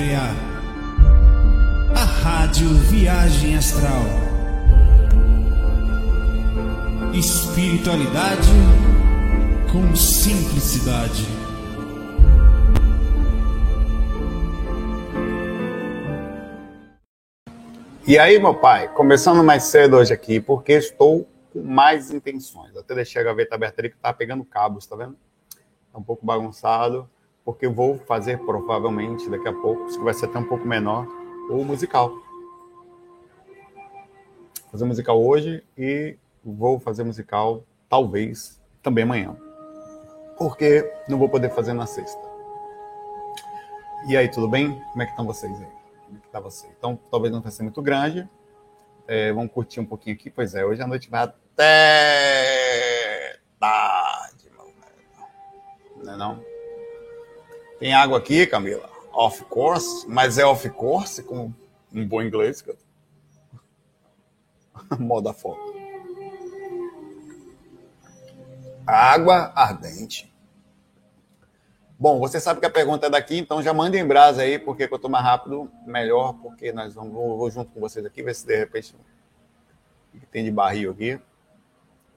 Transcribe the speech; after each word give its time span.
VA. 0.00 0.34
A 1.94 2.04
Rádio 2.04 2.68
Viagem 2.68 3.54
Astral. 3.54 4.02
Espiritualidade 7.12 8.48
com 9.70 9.94
simplicidade. 9.94 11.26
E 18.06 18.18
aí, 18.18 18.38
meu 18.38 18.54
pai, 18.54 18.88
começando 18.94 19.44
mais 19.44 19.64
cedo 19.64 19.98
hoje 19.98 20.14
aqui, 20.14 20.40
porque 20.40 20.72
estou 20.72 21.28
com 21.52 21.62
mais 21.62 22.10
intenções. 22.10 22.74
Até 22.74 22.94
deixei 22.94 23.20
a 23.20 23.24
gaveta 23.24 23.54
aberta 23.54 23.82
ali 23.82 23.90
que 23.90 23.98
tá 23.98 24.14
pegando 24.14 24.46
cabos, 24.46 24.86
tá 24.86 24.96
vendo? 24.96 25.16
Tá 25.92 25.98
um 25.98 26.02
pouco 26.02 26.24
bagunçado, 26.24 27.06
porque 27.50 27.66
eu 27.66 27.72
vou 27.72 27.98
fazer 27.98 28.38
provavelmente 28.38 29.28
daqui 29.28 29.48
a 29.48 29.52
pouco, 29.52 29.88
isso 29.88 30.00
vai 30.04 30.14
ser 30.14 30.26
até 30.26 30.38
um 30.38 30.44
pouco 30.44 30.64
menor, 30.64 31.04
o 31.50 31.64
musical. 31.64 32.10
Vou 34.60 34.70
fazer 34.70 34.84
musical 34.84 35.20
hoje 35.20 35.64
e 35.76 36.16
vou 36.44 36.78
fazer 36.78 37.02
musical 37.02 37.64
talvez 37.88 38.62
também 38.80 39.02
amanhã. 39.02 39.36
Porque 40.38 40.88
não 41.08 41.18
vou 41.18 41.28
poder 41.28 41.50
fazer 41.50 41.72
na 41.72 41.86
sexta. 41.86 42.22
E 44.06 44.16
aí, 44.16 44.28
tudo 44.28 44.46
bem? 44.46 44.80
Como 44.92 45.02
é 45.02 45.06
que 45.06 45.10
estão 45.10 45.26
vocês 45.26 45.60
aí? 45.60 45.68
Como 46.06 46.18
é 46.18 46.20
que 46.20 46.28
tá 46.28 46.38
você? 46.38 46.68
Então, 46.78 46.96
talvez 47.10 47.34
não 47.34 47.40
vai 47.40 47.50
ser 47.50 47.64
muito 47.64 47.82
grande. 47.82 48.30
É, 49.08 49.32
vamos 49.32 49.52
curtir 49.52 49.80
um 49.80 49.84
pouquinho 49.84 50.14
aqui. 50.14 50.30
Pois 50.30 50.54
é, 50.54 50.64
hoje 50.64 50.82
a 50.82 50.86
noite 50.86 51.10
vai 51.10 51.24
até 51.24 53.40
tarde, 53.58 54.48
meu 54.52 54.66
velho. 54.66 56.04
Não 56.04 56.12
é 56.12 56.16
não? 56.16 56.49
Tem 57.80 57.94
água 57.94 58.18
aqui, 58.18 58.46
Camila? 58.46 58.90
Of 59.10 59.42
course, 59.46 60.06
mas 60.06 60.36
é 60.36 60.44
of 60.44 60.68
course 60.68 61.22
com 61.22 61.50
um 61.90 62.06
bom 62.06 62.20
inglês. 62.20 62.62
Moda 65.00 65.32
foto. 65.32 65.74
Água 68.86 69.50
ardente. 69.56 70.30
Bom, 71.98 72.18
você 72.18 72.38
sabe 72.38 72.60
que 72.60 72.66
a 72.66 72.70
pergunta 72.70 73.06
é 73.06 73.10
daqui, 73.10 73.38
então 73.38 73.62
já 73.62 73.72
manda 73.72 73.96
em 73.98 74.06
brasa 74.06 74.42
aí, 74.42 74.58
porque 74.58 74.86
quanto 74.86 75.08
mais 75.08 75.24
rápido, 75.24 75.70
melhor, 75.86 76.34
porque 76.34 76.72
nós 76.72 76.92
vamos 76.92 77.12
vou, 77.12 77.38
vou 77.38 77.50
junto 77.50 77.72
com 77.72 77.80
vocês 77.80 78.04
aqui, 78.04 78.22
ver 78.22 78.34
se 78.34 78.46
de 78.46 78.56
repente 78.56 78.94
que 80.12 80.26
tem 80.26 80.44
de 80.44 80.50
barril 80.50 80.90
aqui. 80.90 81.18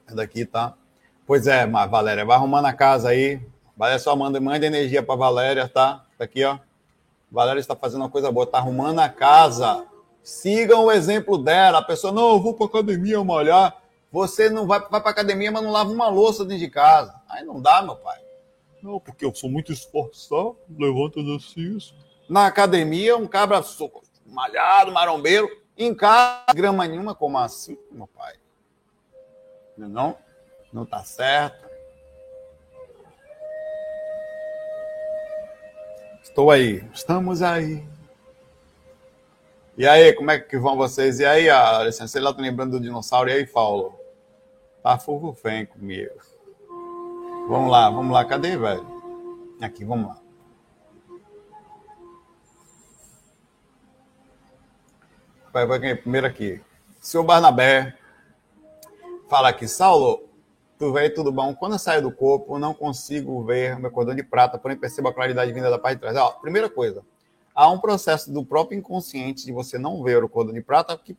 É 0.08 0.14
daqui, 0.14 0.46
tá? 0.46 0.74
Pois 1.26 1.48
é, 1.48 1.66
Valéria, 1.66 2.26
vai 2.26 2.36
arrumando 2.36 2.66
a 2.66 2.74
casa 2.74 3.10
aí. 3.10 3.42
Valéria 3.76 4.00
só 4.00 4.16
manda, 4.16 4.40
manda 4.40 4.66
energia 4.66 5.02
para 5.02 5.16
Valéria, 5.16 5.68
tá? 5.68 6.06
Tá 6.18 6.24
aqui, 6.24 6.44
ó. 6.44 6.60
Valéria 7.32 7.60
está 7.60 7.76
fazendo 7.76 8.02
uma 8.02 8.10
coisa 8.10 8.32
boa, 8.32 8.46
tá 8.46 8.60
arrumando 8.60 9.00
a 9.00 9.10
casa. 9.10 9.86
Sigam 10.22 10.86
o 10.86 10.92
exemplo 10.92 11.38
dela. 11.38 11.80
A 11.80 11.84
pessoa, 11.84 12.14
não, 12.14 12.34
eu 12.34 12.40
vou 12.40 12.54
para 12.54 12.68
academia 12.68 13.24
molhar. 13.24 13.76
Você 14.12 14.50
não 14.50 14.68
vai, 14.68 14.80
vai 14.80 15.02
para 15.02 15.10
academia, 15.10 15.52
mas 15.52 15.64
não 15.64 15.72
lava 15.72 15.92
uma 15.92 16.08
louça 16.08 16.46
dentro 16.46 16.64
de 16.64 16.70
casa. 16.70 17.20
Aí 17.28 17.44
não 17.44 17.60
dá, 17.60 17.82
meu 17.82 17.96
pai. 17.96 18.22
Não, 18.82 19.00
porque 19.00 19.26
eu 19.26 19.34
sou 19.34 19.50
muito 19.50 19.72
esforçado, 19.72 20.56
levanta 20.78 21.20
exercício. 21.20 21.96
Na 22.30 22.46
academia, 22.46 23.18
um 23.18 23.28
cabra 23.28 23.64
malhado, 24.28 24.92
marombeiro, 24.92 25.50
em 25.78 25.96
casa, 25.96 26.54
grama 26.54 26.88
nenhuma, 26.88 27.16
como 27.16 27.38
assim, 27.38 27.78
meu 27.92 28.08
pai? 28.08 28.36
Não, 29.76 30.16
não 30.72 30.86
tá 30.86 31.04
certo. 31.04 31.73
Estou 36.34 36.50
aí, 36.50 36.84
estamos 36.92 37.44
aí. 37.44 37.88
E 39.78 39.88
aí, 39.88 40.14
como 40.14 40.32
é 40.32 40.40
que 40.40 40.58
vão 40.58 40.76
vocês? 40.76 41.20
E 41.20 41.26
aí, 41.28 41.48
Alessandra, 41.48 42.08
você 42.08 42.20
lá 42.20 42.34
tá 42.34 42.42
lembrando 42.42 42.72
do 42.72 42.80
dinossauro? 42.80 43.30
E 43.30 43.34
aí, 43.34 43.46
Paulo? 43.46 43.94
Tá 44.82 44.98
fofofém 44.98 45.68
comigo. 45.68 46.10
Vamos 47.48 47.70
lá, 47.70 47.88
vamos 47.88 48.12
lá. 48.12 48.26
Cadê, 48.26 48.58
velho? 48.58 48.84
Aqui, 49.62 49.86
vamos 49.86 50.08
lá. 50.08 50.18
Vai, 55.54 55.68
vai 55.68 55.96
primeiro 55.98 56.26
aqui. 56.26 56.60
Senhor 57.00 57.24
Barnabé 57.24 57.96
fala 59.30 59.50
aqui, 59.50 59.68
Saulo, 59.68 60.28
tu 60.84 60.92
veio 60.92 61.14
tudo 61.14 61.32
bom? 61.32 61.56
Quando 61.56 61.74
eu 61.74 61.80
saio 61.80 62.02
do 62.02 62.12
corpo, 62.12 62.60
não 62.60 62.74
consigo 62.74 63.42
ver 63.46 63.80
meu 63.80 63.90
cordão 63.90 64.14
de 64.14 64.22
prata, 64.22 64.58
porém 64.58 64.76
percebo 64.76 65.08
a 65.08 65.14
claridade 65.14 65.54
vinda 65.54 65.70
da 65.70 65.80
parte 65.80 65.96
de 65.96 66.02
trás. 66.02 66.18
Ó, 66.18 66.32
primeira 66.32 66.70
coisa, 66.70 67.02
há 67.56 67.70
um 67.70 67.80
processo 67.80 68.30
do 68.34 68.46
próprio 68.46 68.78
inconsciente 68.78 69.46
de 69.46 69.54
você 69.54 69.78
não 69.78 70.04
ver 70.04 70.22
o 70.22 70.28
cordão 70.28 70.54
de 70.54 70.60
prata 70.60 70.98
que 70.98 71.16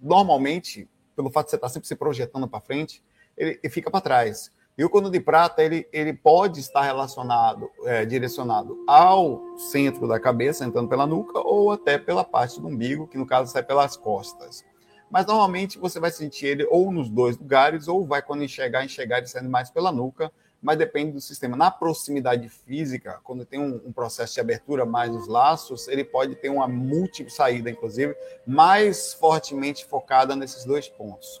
normalmente, 0.00 0.88
pelo 1.16 1.30
fato 1.30 1.46
de 1.46 1.50
você 1.50 1.56
estar 1.56 1.68
sempre 1.68 1.88
se 1.88 1.96
projetando 1.96 2.46
para 2.46 2.60
frente, 2.60 3.02
ele, 3.36 3.58
ele 3.60 3.72
fica 3.72 3.90
para 3.90 4.00
trás. 4.00 4.52
E 4.76 4.84
o 4.84 4.88
cordão 4.88 5.10
de 5.10 5.18
prata, 5.18 5.64
ele, 5.64 5.88
ele 5.92 6.12
pode 6.12 6.60
estar 6.60 6.82
relacionado, 6.82 7.68
é, 7.86 8.04
direcionado 8.04 8.84
ao 8.86 9.42
centro 9.58 10.06
da 10.06 10.20
cabeça, 10.20 10.64
entrando 10.64 10.88
pela 10.88 11.08
nuca, 11.08 11.40
ou 11.40 11.72
até 11.72 11.98
pela 11.98 12.22
parte 12.22 12.60
do 12.60 12.68
umbigo, 12.68 13.08
que 13.08 13.18
no 13.18 13.26
caso 13.26 13.50
sai 13.50 13.64
pelas 13.64 13.96
costas. 13.96 14.64
Mas 15.10 15.26
normalmente 15.26 15.78
você 15.78 15.98
vai 15.98 16.10
sentir 16.10 16.46
ele 16.46 16.66
ou 16.70 16.92
nos 16.92 17.08
dois 17.08 17.36
lugares, 17.38 17.88
ou 17.88 18.04
vai 18.04 18.20
quando 18.20 18.44
enxergar, 18.44 18.84
enxergar 18.84 19.18
ele 19.18 19.26
saindo 19.26 19.48
mais 19.48 19.70
pela 19.70 19.90
nuca, 19.90 20.30
mas 20.60 20.76
depende 20.76 21.12
do 21.12 21.20
sistema. 21.20 21.56
Na 21.56 21.70
proximidade 21.70 22.48
física, 22.48 23.20
quando 23.22 23.44
tem 23.44 23.60
um, 23.60 23.80
um 23.86 23.92
processo 23.92 24.34
de 24.34 24.40
abertura 24.40 24.84
mais 24.84 25.10
dos 25.10 25.28
laços, 25.28 25.88
ele 25.88 26.04
pode 26.04 26.34
ter 26.36 26.50
uma 26.50 26.68
múltipla 26.68 27.32
saída, 27.32 27.70
inclusive, 27.70 28.14
mais 28.46 29.14
fortemente 29.14 29.84
focada 29.86 30.34
nesses 30.36 30.64
dois 30.64 30.88
pontos. 30.88 31.40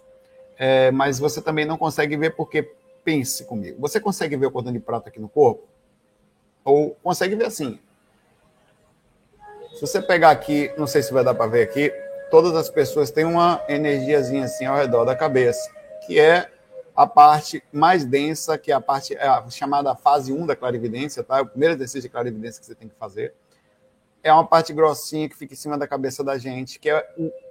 É, 0.56 0.90
mas 0.90 1.18
você 1.18 1.42
também 1.42 1.64
não 1.64 1.76
consegue 1.76 2.16
ver 2.16 2.34
porque 2.34 2.62
pense 3.04 3.44
comigo. 3.44 3.80
Você 3.80 4.00
consegue 4.00 4.36
ver 4.36 4.46
o 4.46 4.50
cordão 4.50 4.72
de 4.72 4.80
prata 4.80 5.08
aqui 5.08 5.20
no 5.20 5.28
corpo? 5.28 5.66
Ou 6.64 6.96
consegue 7.02 7.34
ver 7.34 7.46
assim? 7.46 7.78
Se 9.74 9.80
você 9.80 10.02
pegar 10.02 10.30
aqui, 10.30 10.72
não 10.76 10.86
sei 10.86 11.02
se 11.02 11.12
vai 11.12 11.22
dar 11.22 11.34
para 11.34 11.46
ver 11.46 11.62
aqui, 11.62 11.92
todas 12.30 12.54
as 12.54 12.68
pessoas 12.68 13.10
têm 13.10 13.24
uma 13.24 13.62
energiazinha 13.68 14.44
assim 14.44 14.64
ao 14.64 14.76
redor 14.76 15.04
da 15.04 15.14
cabeça, 15.14 15.70
que 16.06 16.18
é 16.18 16.50
a 16.94 17.06
parte 17.06 17.62
mais 17.72 18.04
densa, 18.04 18.58
que 18.58 18.72
é 18.72 18.74
a 18.74 18.80
parte 18.80 19.14
é 19.14 19.26
a 19.26 19.48
chamada 19.50 19.94
fase 19.94 20.32
1 20.32 20.46
da 20.46 20.56
clarividência, 20.56 21.22
tá? 21.22 21.38
É 21.38 21.42
o 21.42 21.46
primeiro 21.46 21.74
exercício 21.74 22.02
de 22.02 22.08
clarividência 22.08 22.60
que 22.60 22.66
você 22.66 22.74
tem 22.74 22.88
que 22.88 22.94
fazer. 22.96 23.34
É 24.22 24.32
uma 24.32 24.46
parte 24.46 24.72
grossinha 24.72 25.28
que 25.28 25.36
fica 25.36 25.54
em 25.54 25.56
cima 25.56 25.78
da 25.78 25.86
cabeça 25.86 26.24
da 26.24 26.36
gente, 26.36 26.78
que 26.78 26.90
é 26.90 26.96
a 26.96 27.04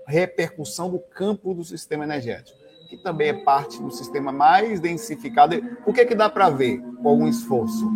repercussão 0.05 0.89
do 0.89 0.99
campo 0.99 1.53
do 1.53 1.63
sistema 1.63 2.03
energético 2.03 2.67
que 2.87 2.97
também 2.97 3.29
é 3.29 3.33
parte 3.33 3.81
do 3.81 3.91
sistema 3.91 4.31
mais 4.31 4.79
densificado. 4.79 5.55
O 5.85 5.93
que 5.93 6.01
é 6.01 6.05
que 6.05 6.15
dá 6.15 6.29
para 6.29 6.49
ver 6.49 6.81
com 7.01 7.09
algum 7.09 7.27
esforço? 7.27 7.91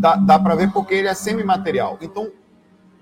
Dá, 0.00 0.16
dá 0.16 0.38
para 0.38 0.54
ver 0.54 0.72
porque 0.72 0.94
ele 0.94 1.08
é 1.08 1.14
semimaterial. 1.14 1.98
Então, 2.00 2.30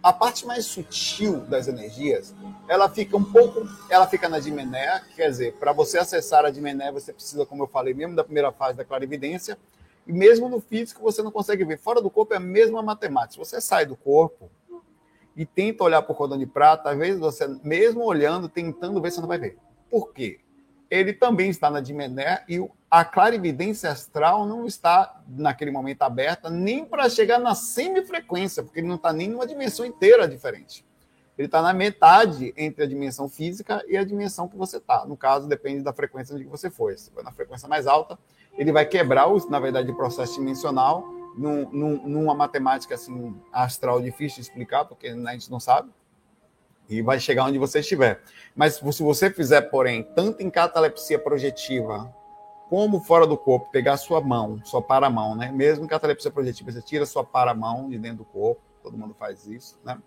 a 0.07 0.13
parte 0.13 0.47
mais 0.47 0.65
sutil 0.67 1.41
das 1.41 1.67
energias, 1.67 2.33
ela 2.69 2.89
fica 2.89 3.17
um 3.17 3.25
pouco, 3.25 3.67
ela 3.91 4.07
fica 4.07 4.29
na 4.29 4.39
dimené, 4.39 5.03
quer 5.17 5.29
dizer, 5.29 5.55
para 5.55 5.73
você 5.73 5.99
acessar 5.99 6.45
a 6.45 6.51
dimené, 6.51 6.93
você 6.93 7.13
precisa, 7.13 7.45
como 7.45 7.65
eu 7.65 7.67
falei, 7.67 7.93
mesmo 7.93 8.15
da 8.15 8.23
primeira 8.23 8.53
fase 8.53 8.79
da 8.79 8.85
clarividência, 8.85 9.59
e 10.07 10.13
mesmo 10.13 10.49
no 10.49 10.61
físico 10.61 11.03
você 11.03 11.25
não 11.25 11.33
consegue 11.33 11.65
ver. 11.65 11.81
Fora 11.81 12.01
do 12.01 12.09
corpo 12.09 12.35
é 12.35 12.37
a 12.37 12.41
mesma 12.41 12.81
matemática. 12.85 13.45
Você 13.45 13.61
sai 13.61 13.85
do 13.85 13.97
corpo 13.97 14.49
e 15.37 15.45
tenta 15.45 15.83
olhar 15.83 16.03
por 16.03 16.15
cordão 16.15 16.39
de 16.39 16.47
prata, 16.47 16.91
às 16.91 16.97
vezes 16.97 17.19
você, 17.19 17.49
mesmo 17.65 18.05
olhando, 18.05 18.49
tentando 18.49 19.03
ver, 19.03 19.11
você 19.11 19.21
não 19.21 19.27
vai 19.27 19.39
ver. 19.39 19.59
Por 19.91 20.13
quê? 20.13 20.39
Ele 20.91 21.13
também 21.13 21.51
está 21.51 21.71
na 21.71 21.81
Dimené 21.81 22.45
e 22.49 22.65
a 22.91 23.05
clarividência 23.05 23.91
astral 23.91 24.47
não 24.47 24.67
está 24.67 25.21
naquele 25.29 25.71
momento 25.71 26.03
aberta 26.03 26.49
nem 26.49 26.85
para 26.85 27.09
chegar 27.09 27.39
na 27.39 27.55
semifrequência, 27.55 28.63
porque 28.63 28.81
ele 28.81 28.87
não 28.87 28.95
está 28.97 29.13
nem 29.13 29.29
numa 29.29 29.47
dimensão 29.47 29.85
inteira 29.85 30.29
diferente. 30.29 30.85
Ele 31.37 31.47
está 31.47 31.61
na 31.61 31.75
metade 31.75 32.55
entre 32.57 32.85
a 32.85 32.87
dimensão 32.87 33.29
física 33.29 33.85
e 33.87 33.97
a 33.97 34.05
dimensão 34.05 34.49
que 34.49 34.57
você 34.57 34.79
está. 34.79 35.05
No 35.05 35.17
caso, 35.17 35.47
depende 35.47 35.83
da 35.83 35.93
frequência 35.93 36.35
onde 36.35 36.45
você 36.45 36.71
for. 36.71 36.97
Se 36.97 37.11
for 37.11 37.23
na 37.23 37.31
frequência 37.31 37.69
mais 37.69 37.87
alta, 37.87 38.19
ele 38.57 38.73
vai 38.73 38.87
quebrar, 38.87 39.29
os, 39.29 39.49
na 39.51 39.61
verdade, 39.61 39.91
o 39.91 39.95
processo 39.95 40.35
dimensional 40.35 41.05
num, 41.37 41.71
num, 41.71 42.09
numa 42.09 42.35
matemática 42.35 42.95
assim 42.95 43.37
astral 43.53 44.01
difícil 44.01 44.37
de 44.37 44.49
explicar, 44.49 44.87
porque 44.87 45.09
a 45.09 45.33
gente 45.33 45.51
não 45.51 45.61
sabe 45.61 45.91
e 46.89 47.03
vai 47.03 47.19
chegar 47.19 47.45
onde 47.45 47.59
você 47.59 47.81
estiver. 47.81 48.21
Mas 48.55 48.75
se 48.77 49.03
você 49.03 49.31
fizer, 49.31 49.63
porém, 49.63 50.03
tanto 50.15 50.43
em 50.43 50.51
catalepsia 50.51 51.19
projetiva 51.19 52.13
como 52.69 53.01
fora 53.01 53.27
do 53.27 53.37
corpo, 53.37 53.71
pegar 53.71 53.97
sua 53.97 54.21
mão, 54.21 54.61
sua 54.65 54.83
para-mão, 54.83 55.37
né? 55.37 55.53
Mesmo 55.53 55.85
em 55.85 55.89
catalepsia 55.89 56.31
projetiva, 56.31 56.73
você 56.73 56.83
tira 56.83 57.07
sua 57.07 57.25
para-mão 57.25 57.89
de 57.89 57.99
dentro 57.99 58.19
do 58.19 58.25
corpo, 58.25 58.61
todo 58.83 58.99
mundo 58.99 59.15
faz 59.19 59.47
isso, 59.47 59.79
né? 59.85 59.99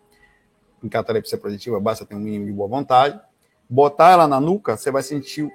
Em 0.84 0.90
catalepsia 0.90 1.38
projetiva, 1.38 1.80
basta 1.80 2.06
ter 2.06 2.16
um 2.16 2.20
mínimo 2.20 2.46
de 2.46 2.52
boa 2.52 2.68
vontade. 2.68 3.20
Botar 3.70 4.12
ela 4.12 4.28
na 4.28 4.40
nuca, 4.40 4.76
você 4.76 4.92
vai 4.92 5.04
sentir 5.04 5.50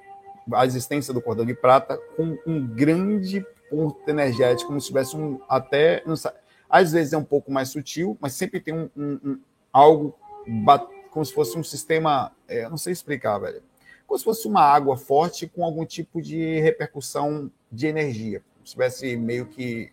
a 0.53 0.65
existência 0.67 1.12
do 1.12 1.21
cordão 1.21 1.44
de 1.44 1.55
prata 1.55 1.99
com 2.17 2.38
um 2.47 2.67
grande 2.67 3.44
ponto 3.71 4.09
energético, 4.09 4.69
como 4.69 4.81
se 4.81 4.88
tivesse 4.88 5.17
um 5.17 5.41
até. 5.49 6.03
Às 6.69 6.93
vezes 6.93 7.12
é 7.12 7.19
um 7.19 7.25
pouco 7.25 7.50
mais 7.50 7.71
sutil, 7.71 8.17
mas 8.21 8.35
sempre 8.35 8.61
tem 8.61 8.75
um, 8.75 8.91
um, 8.97 9.41
algo 9.73 10.15
como 11.14 11.25
se 11.25 11.32
fosse 11.32 11.56
um 11.56 11.62
sistema, 11.62 12.32
é, 12.49 12.69
não 12.69 12.76
sei 12.76 12.93
explicar, 12.93 13.38
velho, 13.38 13.62
como 14.05 14.19
se 14.19 14.25
fosse 14.25 14.49
uma 14.49 14.62
água 14.62 14.96
forte 14.96 15.46
com 15.46 15.64
algum 15.64 15.87
tipo 15.87 16.20
de 16.20 16.58
repercussão 16.58 17.49
de 17.70 17.87
energia, 17.87 18.40
se 18.56 18.64
estivesse 18.64 19.16
meio 19.16 19.46
que 19.46 19.93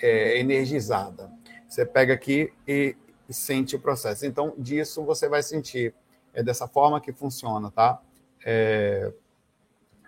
é, 0.00 0.40
energizada. 0.40 1.30
Você 1.68 1.84
pega 1.84 2.14
aqui 2.14 2.50
e 2.66 2.96
sente 3.28 3.76
o 3.76 3.78
processo. 3.78 4.24
Então, 4.24 4.54
disso 4.56 5.04
você 5.04 5.28
vai 5.28 5.42
sentir. 5.42 5.94
É 6.32 6.42
dessa 6.42 6.66
forma 6.66 6.98
que 6.98 7.12
funciona, 7.12 7.70
tá? 7.70 8.00
É... 8.44 9.12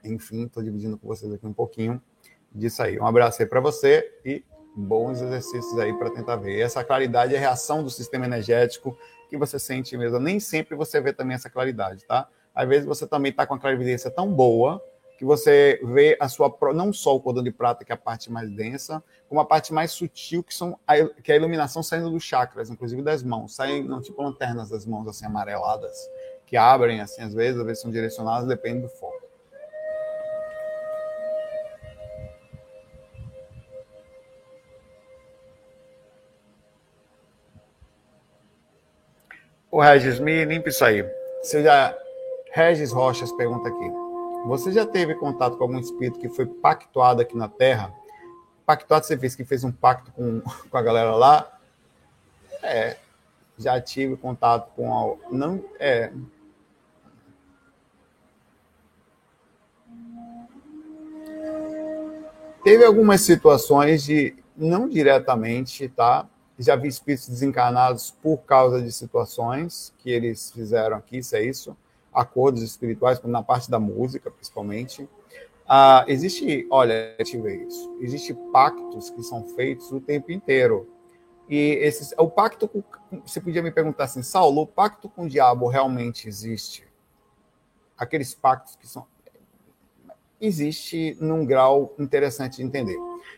Enfim, 0.04 0.46
estou 0.46 0.62
dividindo 0.62 0.96
com 0.96 1.06
vocês 1.06 1.30
aqui 1.32 1.46
um 1.46 1.52
pouquinho 1.52 2.02
disso 2.50 2.82
aí. 2.82 2.98
Um 2.98 3.06
abraço 3.06 3.42
aí 3.42 3.48
para 3.48 3.60
você 3.60 4.10
e 4.24 4.42
bons 4.74 5.20
exercícios 5.20 5.78
aí 5.78 5.92
para 5.92 6.10
tentar 6.10 6.36
ver. 6.36 6.56
E 6.56 6.62
essa 6.62 6.82
claridade 6.82 7.34
é 7.34 7.36
a 7.36 7.40
reação 7.40 7.82
do 7.82 7.90
sistema 7.90 8.24
energético 8.24 8.96
que 9.28 9.36
você 9.36 9.58
sente 9.58 9.96
mesmo. 9.96 10.18
Nem 10.18 10.40
sempre 10.40 10.74
você 10.74 11.00
vê 11.00 11.12
também 11.12 11.34
essa 11.34 11.50
claridade, 11.50 12.04
tá? 12.04 12.28
Às 12.54 12.68
vezes 12.68 12.86
você 12.86 13.06
também 13.06 13.30
está 13.30 13.46
com 13.46 13.54
a 13.54 13.58
clarividência 13.58 14.10
tão 14.10 14.32
boa 14.32 14.82
que 15.18 15.24
você 15.24 15.80
vê 15.82 16.16
a 16.20 16.28
sua 16.28 16.54
não 16.74 16.92
só 16.92 17.16
o 17.16 17.20
cordão 17.20 17.42
de 17.42 17.50
prata, 17.50 17.84
que 17.84 17.92
é 17.92 17.94
a 17.94 17.98
parte 17.98 18.30
mais 18.30 18.50
densa, 18.50 19.02
como 19.28 19.40
a 19.40 19.44
parte 19.44 19.72
mais 19.72 19.90
sutil, 19.90 20.42
que 20.42 20.54
são 20.54 20.78
a, 20.86 20.94
que 21.22 21.32
é 21.32 21.34
a 21.34 21.38
iluminação 21.38 21.82
saindo 21.82 22.10
dos 22.10 22.22
chakras, 22.22 22.70
inclusive 22.70 23.02
das 23.02 23.22
mãos, 23.22 23.54
saem 23.54 23.82
não, 23.82 24.00
tipo 24.00 24.22
lanternas 24.22 24.68
das 24.68 24.84
mãos 24.84 25.08
assim 25.08 25.24
amareladas, 25.24 25.96
que 26.46 26.56
abrem 26.56 27.00
assim 27.00 27.22
às 27.22 27.32
vezes, 27.32 27.58
às 27.58 27.66
vezes 27.66 27.82
são 27.82 27.90
direcionadas, 27.90 28.46
depende 28.46 28.82
do 28.82 28.88
foco. 28.88 29.25
O 39.76 39.80
Regis, 39.82 40.18
me 40.18 40.42
limpa 40.46 40.70
isso 40.70 40.82
aí. 40.82 41.04
Você 41.42 41.62
já... 41.62 41.94
Regis 42.50 42.92
Rochas 42.92 43.30
pergunta 43.32 43.68
aqui. 43.68 43.92
Você 44.46 44.72
já 44.72 44.86
teve 44.86 45.14
contato 45.16 45.58
com 45.58 45.64
algum 45.64 45.78
espírito 45.78 46.18
que 46.18 46.30
foi 46.30 46.46
pactuado 46.46 47.20
aqui 47.20 47.36
na 47.36 47.46
Terra? 47.46 47.92
Pactuado, 48.64 49.04
você 49.04 49.18
fez 49.18 49.36
que 49.36 49.44
fez 49.44 49.64
um 49.64 49.70
pacto 49.70 50.10
com, 50.12 50.40
com 50.70 50.78
a 50.78 50.80
galera 50.80 51.14
lá? 51.14 51.58
É, 52.62 52.96
já 53.58 53.78
tive 53.78 54.16
contato 54.16 54.70
com 54.74 54.90
a, 54.94 55.14
não 55.30 55.62
é 55.78 56.10
teve 62.64 62.82
algumas 62.82 63.20
situações 63.20 64.02
de 64.02 64.34
não 64.56 64.88
diretamente, 64.88 65.86
tá? 65.86 66.26
Já 66.58 66.74
vi 66.76 66.88
espíritos 66.88 67.28
desencarnados 67.28 68.10
por 68.10 68.38
causa 68.38 68.80
de 68.80 68.90
situações 68.90 69.92
que 69.98 70.10
eles 70.10 70.50
fizeram 70.50 70.96
aqui, 70.96 71.18
isso 71.18 71.36
é 71.36 71.42
isso, 71.42 71.76
acordos 72.12 72.62
espirituais, 72.62 73.20
na 73.22 73.42
parte 73.42 73.70
da 73.70 73.78
música, 73.78 74.30
principalmente. 74.30 75.08
Ah, 75.68 76.04
existe, 76.08 76.66
olha, 76.70 77.14
eu 77.18 77.42
ver 77.42 77.66
isso. 77.66 77.96
Existe 78.00 78.32
pactos 78.52 79.10
que 79.10 79.22
são 79.22 79.44
feitos 79.48 79.92
o 79.92 80.00
tempo 80.00 80.32
inteiro. 80.32 80.88
E 81.48 81.78
esses, 81.82 82.14
o 82.18 82.28
pacto, 82.28 82.66
com, 82.66 82.82
você 83.24 83.40
podia 83.40 83.62
me 83.62 83.70
perguntar 83.70 84.04
assim, 84.04 84.22
Saulo, 84.22 84.62
o 84.62 84.66
pacto 84.66 85.08
com 85.08 85.24
o 85.24 85.28
diabo 85.28 85.68
realmente 85.68 86.26
existe? 86.26 86.86
Aqueles 87.98 88.34
pactos 88.34 88.76
que 88.76 88.86
são 88.86 89.06
existe 90.40 91.16
num 91.20 91.44
grau 91.46 91.94
interessante 91.98 92.56
de 92.56 92.62
entender. 92.62 92.96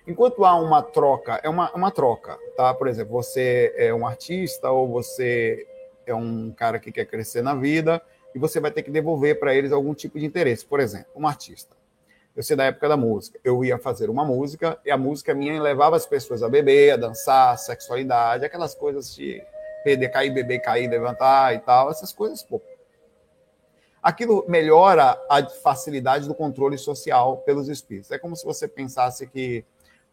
Enquanto 0.09 0.43
há 0.43 0.55
uma 0.59 0.83
troca, 0.83 1.39
é 1.43 1.51
uma, 1.51 1.71
uma 1.73 1.91
troca, 1.91 2.39
tá? 2.57 2.73
Por 2.73 2.89
exemplo, 2.89 3.13
você 3.13 3.75
é 3.77 3.93
um 3.93 4.07
artista 4.07 4.71
ou 4.71 4.89
você 4.89 5.67
é 6.07 6.15
um 6.15 6.51
cara 6.51 6.79
que 6.79 6.91
quer 6.91 7.05
crescer 7.05 7.43
na 7.43 7.55
vida 7.55 8.01
e 8.35 8.39
você 8.39 8.59
vai 8.59 8.71
ter 8.71 8.83
que 8.83 8.91
devolver 8.91 9.39
para 9.39 9.55
eles 9.55 9.71
algum 9.71 9.93
tipo 9.93 10.19
de 10.19 10.25
interesse. 10.25 10.65
Por 10.65 10.81
exemplo, 10.81 11.09
um 11.15 11.29
artista. 11.29 11.77
Eu 12.35 12.43
sei 12.43 12.57
da 12.57 12.65
época 12.65 12.89
da 12.89 12.97
música. 12.97 13.39
Eu 13.45 13.63
ia 13.63 13.77
fazer 13.77 14.09
uma 14.09 14.25
música 14.25 14.81
e 14.83 14.91
a 14.91 14.97
música 14.97 15.35
minha 15.35 15.61
levava 15.61 15.95
as 15.95 16.07
pessoas 16.07 16.43
a 16.43 16.49
beber, 16.49 16.93
a 16.93 16.97
dançar, 16.97 17.59
sexualidade, 17.59 18.47
aquelas 18.47 18.75
coisas 18.75 19.15
de 19.15 19.43
perder, 19.85 20.09
cair, 20.09 20.31
beber, 20.31 20.61
cair, 20.61 20.89
levantar 20.89 21.55
e 21.55 21.59
tal, 21.59 21.91
essas 21.91 22.15
coisas, 22.15 22.43
pô, 22.43 22.63
aquilo 24.03 24.45
melhora 24.49 25.21
a 25.29 25.45
facilidade 25.47 26.27
do 26.27 26.35
controle 26.35 26.79
social 26.79 27.39
pelos 27.39 27.69
espíritos. 27.69 28.11
É 28.11 28.19
como 28.19 28.35
se 28.35 28.45
você 28.45 28.67
pensasse 28.67 29.27
que 29.27 29.65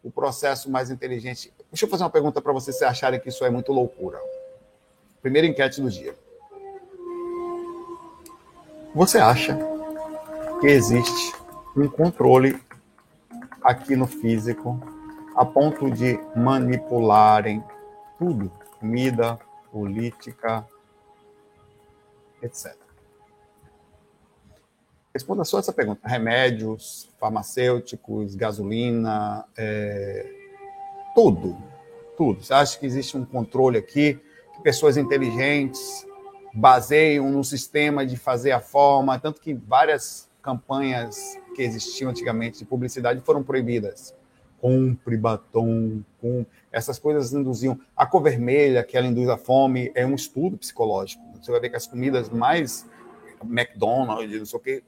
o 0.06 0.10
processo 0.10 0.70
mais 0.70 0.88
inteligente. 0.88 1.52
Deixa 1.68 1.84
eu 1.84 1.90
fazer 1.90 2.04
uma 2.04 2.10
pergunta 2.10 2.40
para 2.40 2.52
vocês 2.52 2.78
se 2.78 2.84
acharem 2.84 3.18
que 3.18 3.28
isso 3.28 3.44
é 3.44 3.50
muito 3.50 3.72
loucura. 3.72 4.20
Primeira 5.20 5.48
enquete 5.48 5.80
do 5.80 5.90
dia. 5.90 6.14
Você 8.94 9.18
acha 9.18 9.58
que 10.60 10.68
existe 10.68 11.34
um 11.76 11.88
controle 11.88 12.56
aqui 13.60 13.96
no 13.96 14.06
físico 14.06 14.80
a 15.34 15.44
ponto 15.44 15.90
de 15.90 16.20
manipularem 16.36 17.62
tudo, 18.16 18.48
comida, 18.78 19.36
política, 19.72 20.64
etc. 22.40 22.85
Responda 25.16 25.44
só 25.44 25.58
essa 25.58 25.72
pergunta: 25.72 26.06
remédios, 26.06 27.08
farmacêuticos, 27.18 28.34
gasolina, 28.34 29.46
é, 29.56 30.30
tudo, 31.14 31.56
tudo. 32.18 32.44
Você 32.44 32.52
acha 32.52 32.78
que 32.78 32.84
existe 32.84 33.16
um 33.16 33.24
controle 33.24 33.78
aqui? 33.78 34.20
Que 34.54 34.62
pessoas 34.62 34.98
inteligentes 34.98 36.06
baseiam 36.52 37.30
no 37.30 37.42
sistema 37.42 38.04
de 38.04 38.14
fazer 38.18 38.52
a 38.52 38.60
forma, 38.60 39.18
tanto 39.18 39.40
que 39.40 39.54
várias 39.54 40.28
campanhas 40.42 41.38
que 41.54 41.62
existiam 41.62 42.10
antigamente 42.10 42.58
de 42.58 42.66
publicidade 42.66 43.22
foram 43.22 43.42
proibidas. 43.42 44.14
Compre 44.60 45.16
batom, 45.16 46.02
com 46.20 46.44
essas 46.70 46.98
coisas 46.98 47.32
induziam. 47.32 47.80
A 47.96 48.04
cor 48.04 48.22
vermelha, 48.22 48.84
que 48.84 48.98
ela 48.98 49.06
induz 49.06 49.30
a 49.30 49.38
fome, 49.38 49.90
é 49.94 50.04
um 50.04 50.14
estudo 50.14 50.58
psicológico. 50.58 51.22
Você 51.40 51.50
vai 51.50 51.58
ver 51.58 51.70
que 51.70 51.76
as 51.76 51.86
comidas 51.86 52.28
mais 52.28 52.86
McDonald's, 53.42 54.38
não 54.38 54.44
sei 54.44 54.58
o 54.58 54.62
quê, 54.62 54.82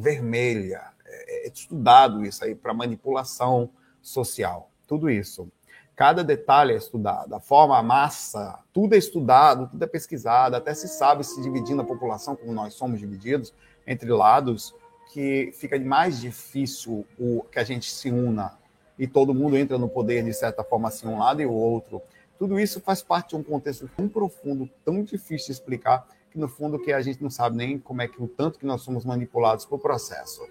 vermelha. 0.00 0.82
É, 1.04 1.46
é 1.46 1.48
estudado 1.48 2.24
isso 2.24 2.44
aí 2.44 2.54
para 2.54 2.74
manipulação 2.74 3.70
social. 4.00 4.70
Tudo 4.86 5.10
isso. 5.10 5.48
Cada 5.94 6.24
detalhe 6.24 6.72
é 6.72 6.76
estudado, 6.76 7.34
a 7.34 7.40
forma, 7.40 7.76
a 7.76 7.82
massa, 7.82 8.58
tudo 8.72 8.94
é 8.94 8.98
estudado, 8.98 9.68
tudo 9.68 9.84
é 9.84 9.86
pesquisado, 9.86 10.56
até 10.56 10.72
se 10.72 10.88
sabe 10.88 11.22
se 11.22 11.42
dividindo 11.42 11.82
a 11.82 11.84
população, 11.84 12.34
como 12.34 12.54
nós 12.54 12.72
somos 12.72 12.98
divididos, 12.98 13.52
entre 13.86 14.08
lados, 14.08 14.74
que 15.12 15.52
fica 15.52 15.78
mais 15.78 16.18
difícil 16.18 17.04
o 17.18 17.42
que 17.52 17.58
a 17.58 17.64
gente 17.64 17.90
se 17.90 18.10
una 18.10 18.58
e 18.98 19.06
todo 19.06 19.34
mundo 19.34 19.56
entra 19.56 19.78
no 19.78 19.88
poder, 19.88 20.22
de 20.22 20.32
certa 20.32 20.62
forma, 20.62 20.88
assim, 20.88 21.08
um 21.08 21.18
lado 21.18 21.40
e 21.42 21.46
o 21.46 21.52
outro. 21.52 22.02
Tudo 22.38 22.58
isso 22.58 22.80
faz 22.80 23.02
parte 23.02 23.30
de 23.30 23.36
um 23.36 23.42
contexto 23.42 23.90
tão 23.96 24.08
profundo, 24.08 24.68
tão 24.84 25.02
difícil 25.02 25.46
de 25.46 25.52
explicar, 25.52 26.06
no 26.38 26.48
fundo 26.48 26.78
que 26.78 26.92
a 26.92 27.00
gente 27.00 27.22
não 27.22 27.30
sabe 27.30 27.56
nem 27.56 27.78
como 27.78 28.02
é 28.02 28.08
que 28.08 28.22
o 28.22 28.28
tanto 28.28 28.58
que 28.58 28.66
nós 28.66 28.82
somos 28.82 29.04
manipulados 29.04 29.64
por 29.64 29.78
processo. 29.78 30.46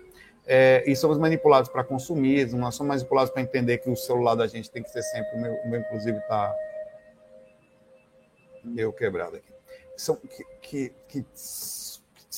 É, 0.45 0.83
e 0.87 0.95
somos 0.95 1.17
manipulados 1.17 1.69
para 1.69 1.83
consumir, 1.83 2.51
nós 2.53 2.75
somos 2.75 2.89
manipulados 2.89 3.31
para 3.31 3.41
entender 3.41 3.77
que 3.77 3.89
o 3.89 3.95
celular 3.95 4.35
da 4.35 4.47
gente 4.47 4.69
tem 4.71 4.81
que 4.81 4.89
ser 4.89 5.03
sempre, 5.03 5.37
o 5.37 5.41
meu, 5.41 5.53
o 5.53 5.69
meu 5.69 5.79
inclusive 5.81 6.17
está 6.17 6.55
meio 8.63 8.91
quebrado 8.91 9.35
aqui. 9.35 9.53
São, 9.95 10.15
que, 10.15 10.43
que, 10.61 10.93
que 11.07 11.25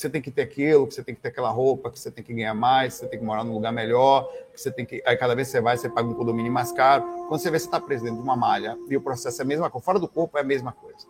você 0.02 0.10
tem 0.10 0.20
que 0.20 0.30
ter 0.30 0.42
aquilo, 0.42 0.86
que 0.86 0.94
você 0.94 1.04
tem 1.04 1.14
que 1.14 1.20
ter 1.20 1.28
aquela 1.28 1.50
roupa, 1.50 1.90
que 1.90 1.98
você 1.98 2.10
tem 2.10 2.24
que 2.24 2.32
ganhar 2.34 2.54
mais, 2.54 2.94
que 2.94 3.00
você 3.00 3.08
tem 3.08 3.18
que 3.18 3.24
morar 3.24 3.44
num 3.44 3.52
lugar 3.52 3.72
melhor, 3.72 4.30
que 4.52 4.60
você 4.60 4.70
tem 4.70 4.84
que. 4.84 5.02
Aí 5.06 5.16
cada 5.16 5.34
vez 5.34 5.48
que 5.48 5.52
você 5.52 5.60
vai, 5.60 5.76
você 5.76 5.88
paga 5.88 6.08
um 6.08 6.14
condomínio 6.14 6.50
mais 6.50 6.72
caro. 6.72 7.04
Quando 7.28 7.40
você 7.40 7.50
vê, 7.50 7.58
você 7.58 7.66
está 7.66 7.80
preso 7.80 8.04
dentro 8.04 8.18
de 8.18 8.22
uma 8.22 8.36
malha 8.36 8.76
e 8.88 8.96
o 8.96 9.00
processo 9.00 9.40
é 9.40 9.44
a 9.44 9.46
mesma 9.46 9.70
coisa. 9.70 9.84
Fora 9.84 9.98
do 10.00 10.08
corpo 10.08 10.36
é 10.36 10.40
a 10.40 10.44
mesma 10.44 10.72
coisa. 10.72 11.06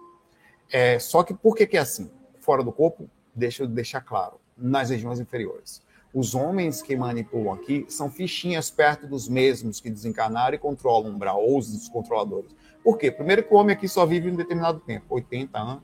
É, 0.71 0.99
só 0.99 1.23
que 1.23 1.33
por 1.33 1.57
que, 1.57 1.67
que 1.67 1.77
é 1.77 1.81
assim? 1.81 2.11
Fora 2.43 2.63
do 2.63 2.73
corpo, 2.73 3.09
deixa 3.35 3.63
eu 3.63 3.67
deixar 3.67 4.03
claro, 4.03 4.39
nas 4.57 4.91
regiões 4.91 5.19
inferiores. 5.19 5.81
Os 6.13 6.35
homens 6.35 6.83
que 6.83 6.95
manipulam 6.95 7.55
aqui 7.55 7.87
são 7.89 8.11
fichinhas 8.11 8.71
perto 8.71 9.07
dos 9.07 9.29
mesmos 9.29 9.81
que 9.81 9.89
desencarnaram 9.89 10.55
e 10.55 10.59
controlam 10.59 11.11
o 11.11 11.15
umbral, 11.15 11.43
ou 11.43 11.57
os 11.57 11.73
descontroladores. 11.73 12.55
Por 12.85 12.99
quê? 12.99 13.11
Primeiro 13.11 13.43
que 13.43 13.55
o 13.55 13.57
homem 13.57 13.75
aqui 13.75 13.89
só 13.89 14.05
vive 14.05 14.31
um 14.31 14.37
determinado 14.37 14.81
tempo, 14.81 15.07
80 15.09 15.59
anos. 15.59 15.83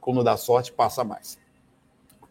Quando 0.00 0.24
dá 0.24 0.36
sorte, 0.36 0.72
passa 0.72 1.04
mais. 1.04 1.38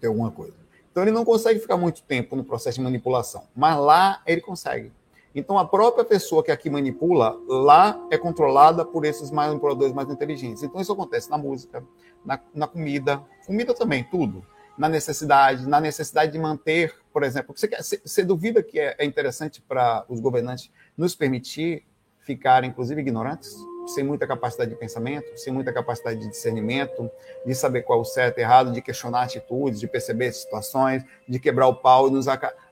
Tem 0.01 0.09
alguma 0.09 0.31
coisa. 0.31 0.57
Então 0.91 1.01
ele 1.01 1.11
não 1.11 1.23
consegue 1.23 1.59
ficar 1.59 1.77
muito 1.77 2.03
tempo 2.03 2.35
no 2.35 2.43
processo 2.43 2.77
de 2.77 2.83
manipulação. 2.83 3.47
Mas 3.55 3.77
lá 3.77 4.21
ele 4.27 4.41
consegue. 4.41 4.91
Então, 5.35 5.57
a 5.57 5.65
própria 5.65 6.05
pessoa 6.05 6.43
que 6.43 6.51
aqui 6.51 6.69
manipula, 6.69 7.39
lá 7.47 7.99
é 8.11 8.17
controlada 8.17 8.85
por 8.85 9.03
esses 9.03 9.31
manipuladores 9.31 9.93
mais 9.93 10.09
inteligentes. 10.09 10.61
Então, 10.61 10.79
isso 10.79 10.93
acontece 10.93 11.29
na 11.29 11.37
música, 11.37 11.83
na, 12.23 12.39
na 12.53 12.67
comida, 12.67 13.23
comida 13.45 13.73
também, 13.73 14.03
tudo. 14.03 14.45
Na 14.77 14.87
necessidade, 14.89 15.67
na 15.67 15.79
necessidade 15.79 16.31
de 16.31 16.39
manter, 16.39 16.95
por 17.11 17.23
exemplo, 17.23 17.53
você, 17.55 17.67
quer, 17.67 17.81
você, 17.83 18.23
duvida 18.23 18.63
que 18.63 18.79
é, 18.79 18.95
é 18.97 19.05
interessante 19.05 19.61
para 19.61 20.05
os 20.07 20.19
governantes 20.19 20.71
nos 20.97 21.15
permitir 21.15 21.85
ficar, 22.21 22.63
inclusive, 22.63 23.01
ignorantes? 23.01 23.55
Sem 23.87 24.03
muita 24.03 24.25
capacidade 24.25 24.71
de 24.71 24.77
pensamento, 24.77 25.37
sem 25.37 25.51
muita 25.51 25.73
capacidade 25.73 26.19
de 26.19 26.29
discernimento, 26.29 27.09
de 27.45 27.55
saber 27.55 27.83
qual 27.83 27.99
é 27.99 28.01
o 28.01 28.05
certo 28.05 28.37
e 28.37 28.41
errado, 28.41 28.71
de 28.71 28.81
questionar 28.81 29.23
atitudes, 29.23 29.79
de 29.79 29.87
perceber 29.87 30.31
situações, 30.33 31.03
de 31.27 31.39
quebrar 31.39 31.67
o 31.67 31.75
pau. 31.75 32.09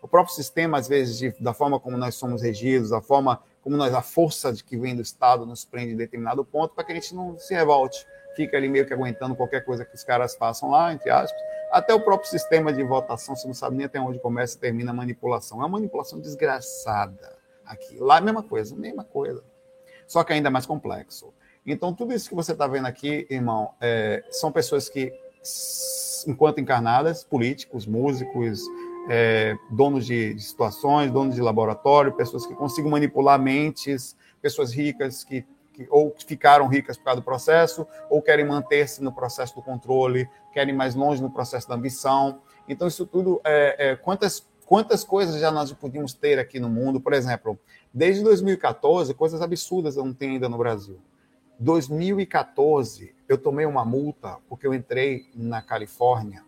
O 0.02 0.08
próprio 0.08 0.34
sistema, 0.34 0.78
às 0.78 0.88
vezes, 0.88 1.18
de, 1.18 1.34
da 1.40 1.54
forma 1.54 1.80
como 1.80 1.98
nós 1.98 2.16
somos 2.16 2.42
regidos, 2.42 2.90
da 2.90 3.02
forma 3.02 3.42
como 3.64 3.78
nós, 3.78 3.94
a 3.94 4.02
força 4.02 4.52
de 4.52 4.64
que 4.64 4.78
vem 4.78 4.96
do 4.96 5.02
Estado 5.02 5.46
nos 5.46 5.64
prende 5.64 5.94
em 5.94 5.98
determinado 5.98 6.44
ponto, 6.44 6.74
para 6.74 6.84
que 6.84 6.92
a 6.92 6.96
gente 6.96 7.14
não 7.14 7.38
se 7.38 7.54
revolte, 7.54 8.06
fica 8.36 8.58
ali 8.58 8.68
meio 8.68 8.86
que 8.86 8.94
aguentando 8.94 9.36
qualquer 9.36 9.64
coisa 9.64 9.86
que 9.86 9.94
os 9.94 10.04
caras 10.04 10.36
façam 10.36 10.72
lá, 10.72 10.94
entre 10.94 11.10
aspas. 11.10 11.40
Até 11.72 11.94
o 11.94 12.02
próprio 12.02 12.30
sistema 12.30 12.74
de 12.74 12.84
votação, 12.84 13.36
você 13.36 13.48
não 13.48 13.54
sabe 13.54 13.78
nem 13.78 13.86
até 13.86 14.00
onde 14.00 14.20
começa 14.20 14.58
e 14.58 14.60
termina 14.60 14.92
a 14.92 14.94
manipulação. 14.94 15.60
É 15.60 15.62
uma 15.62 15.70
manipulação 15.70 16.20
desgraçada 16.20 17.38
aqui. 17.66 17.98
Lá 17.98 18.20
mesma 18.20 18.44
coisa, 18.44 18.76
mesma 18.76 19.04
coisa. 19.04 19.44
Só 20.12 20.26
que 20.26 20.34
ainda 20.34 20.50
mais 20.50 20.66
complexo. 20.66 21.34
Então, 21.66 21.94
tudo 21.94 22.14
isso 22.14 22.28
que 22.28 22.36
você 22.36 22.52
está 22.52 22.68
vendo 22.68 22.86
aqui, 22.86 23.26
irmão, 23.30 23.72
é, 23.80 24.22
são 24.30 24.52
pessoas 24.52 24.90
que, 24.90 25.10
enquanto 26.28 26.60
encarnadas, 26.60 27.24
políticos, 27.24 27.86
músicos, 27.86 28.62
é, 29.10 29.56
donos 29.70 30.06
de, 30.06 30.34
de, 30.34 30.44
situações, 30.44 31.10
donos 31.12 31.36
de 31.36 31.42
laboratório, 31.42 32.12
pessoas 32.12 32.46
que 32.46 32.54
consigam 32.54 32.92
manipular 32.92 33.42
mentes, 33.42 34.14
pessoas 34.42 34.74
ricas 34.74 35.24
que, 35.24 35.46
que 35.72 35.88
ou 35.90 36.14
ficaram 36.28 36.68
ricas 36.68 36.98
por 36.98 37.06
causa 37.06 37.22
do 37.22 37.24
processo, 37.24 37.88
ou 38.10 38.22
querem 38.22 38.46
manter-se 38.46 39.02
no 39.02 39.14
processo 39.14 39.56
do 39.56 39.62
controle, 39.62 40.30
querem 40.52 40.74
ir 40.74 40.78
mais 40.78 40.94
longe 40.94 41.22
no 41.22 41.32
processo 41.32 41.70
da 41.70 41.76
ambição. 41.76 42.42
Então, 42.68 42.86
isso 42.86 43.06
tudo, 43.06 43.40
é, 43.46 43.92
é, 43.92 43.96
quantas, 43.96 44.46
quantas 44.72 45.04
coisas 45.04 45.42
já 45.42 45.52
nós 45.52 45.74
podíamos 45.74 46.14
ter 46.14 46.40
aqui 46.40 46.58
no 46.58 46.70
mundo? 46.70 47.02
Por 47.02 47.12
exemplo, 47.12 47.60
desde 47.94 48.24
2014, 48.24 49.14
coisas 49.14 49.42
absurdas 49.42 49.98
não 49.98 50.14
tem 50.14 50.30
ainda 50.30 50.48
no 50.48 50.58
Brasil. 50.58 50.98
2014, 51.60 53.14
eu 53.28 53.38
tomei 53.38 53.66
uma 53.66 53.84
multa 53.84 54.38
porque 54.48 54.66
eu 54.66 54.74
entrei 54.74 55.30
na 55.36 55.62
Califórnia 55.62 56.42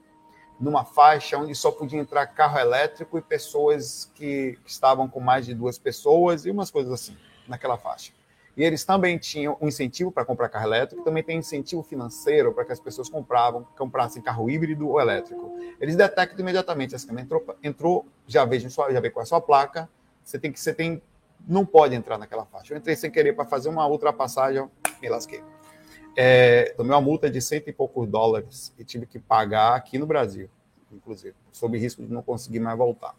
numa 0.57 0.85
faixa 0.85 1.37
onde 1.37 1.53
só 1.53 1.69
podia 1.69 1.99
entrar 1.99 2.25
carro 2.27 2.57
elétrico 2.57 3.17
e 3.17 3.21
pessoas 3.21 4.09
que 4.15 4.57
estavam 4.65 5.09
com 5.09 5.19
mais 5.19 5.45
de 5.45 5.53
duas 5.53 5.77
pessoas 5.77 6.45
e 6.45 6.49
umas 6.49 6.71
coisas 6.71 6.93
assim, 6.93 7.17
naquela 7.45 7.75
faixa. 7.75 8.13
E 8.55 8.63
eles 8.63 8.83
também 8.83 9.17
tinham 9.17 9.57
um 9.59 9.67
incentivo 9.67 10.11
para 10.11 10.23
comprar 10.23 10.47
carro 10.47 10.67
elétrico, 10.67 11.03
também 11.03 11.23
tem 11.23 11.39
incentivo 11.39 11.81
financeiro 11.81 12.53
para 12.53 12.63
que 12.63 12.71
as 12.71 12.79
pessoas 12.79 13.09
compravam, 13.09 13.65
comprassem 13.77 14.21
carro 14.21 14.49
híbrido 14.49 14.89
ou 14.89 15.01
elétrico. 15.01 15.57
Eles 15.79 15.95
detectam 15.95 16.39
imediatamente, 16.39 16.95
assim, 16.95 17.07
entrou, 17.19 17.43
entrou 17.63 18.05
já 18.27 18.45
vejo 18.45 18.69
já 18.69 18.99
vê 18.99 19.09
com 19.09 19.19
a 19.19 19.25
sua 19.25 19.41
placa, 19.41 19.89
você 20.23 20.37
tem 20.37 20.51
que 20.51 20.59
você 20.59 20.73
tem 20.73 21.01
não 21.47 21.65
pode 21.65 21.93
entrar 21.95 22.17
naquela 22.17 22.45
faixa. 22.45 22.73
Eu 22.73 22.77
entrei 22.77 22.95
sem 22.95 23.11
querer 23.11 23.33
para 23.33 23.45
fazer 23.45 23.69
uma 23.69 23.85
ultrapassagem, 23.87 24.69
me 25.01 25.09
lasquei. 25.09 25.43
É, 26.15 26.73
tomei 26.77 26.93
uma 26.93 27.01
multa 27.01 27.29
de 27.29 27.41
cento 27.41 27.69
e 27.69 27.73
poucos 27.73 28.07
dólares 28.07 28.73
e 28.77 28.83
tive 28.83 29.05
que 29.05 29.19
pagar 29.19 29.75
aqui 29.75 29.97
no 29.97 30.05
Brasil, 30.05 30.49
inclusive, 30.91 31.35
sob 31.51 31.77
risco 31.77 32.03
de 32.03 32.13
não 32.13 32.21
conseguir 32.21 32.59
mais 32.59 32.77
voltar. 32.77 33.15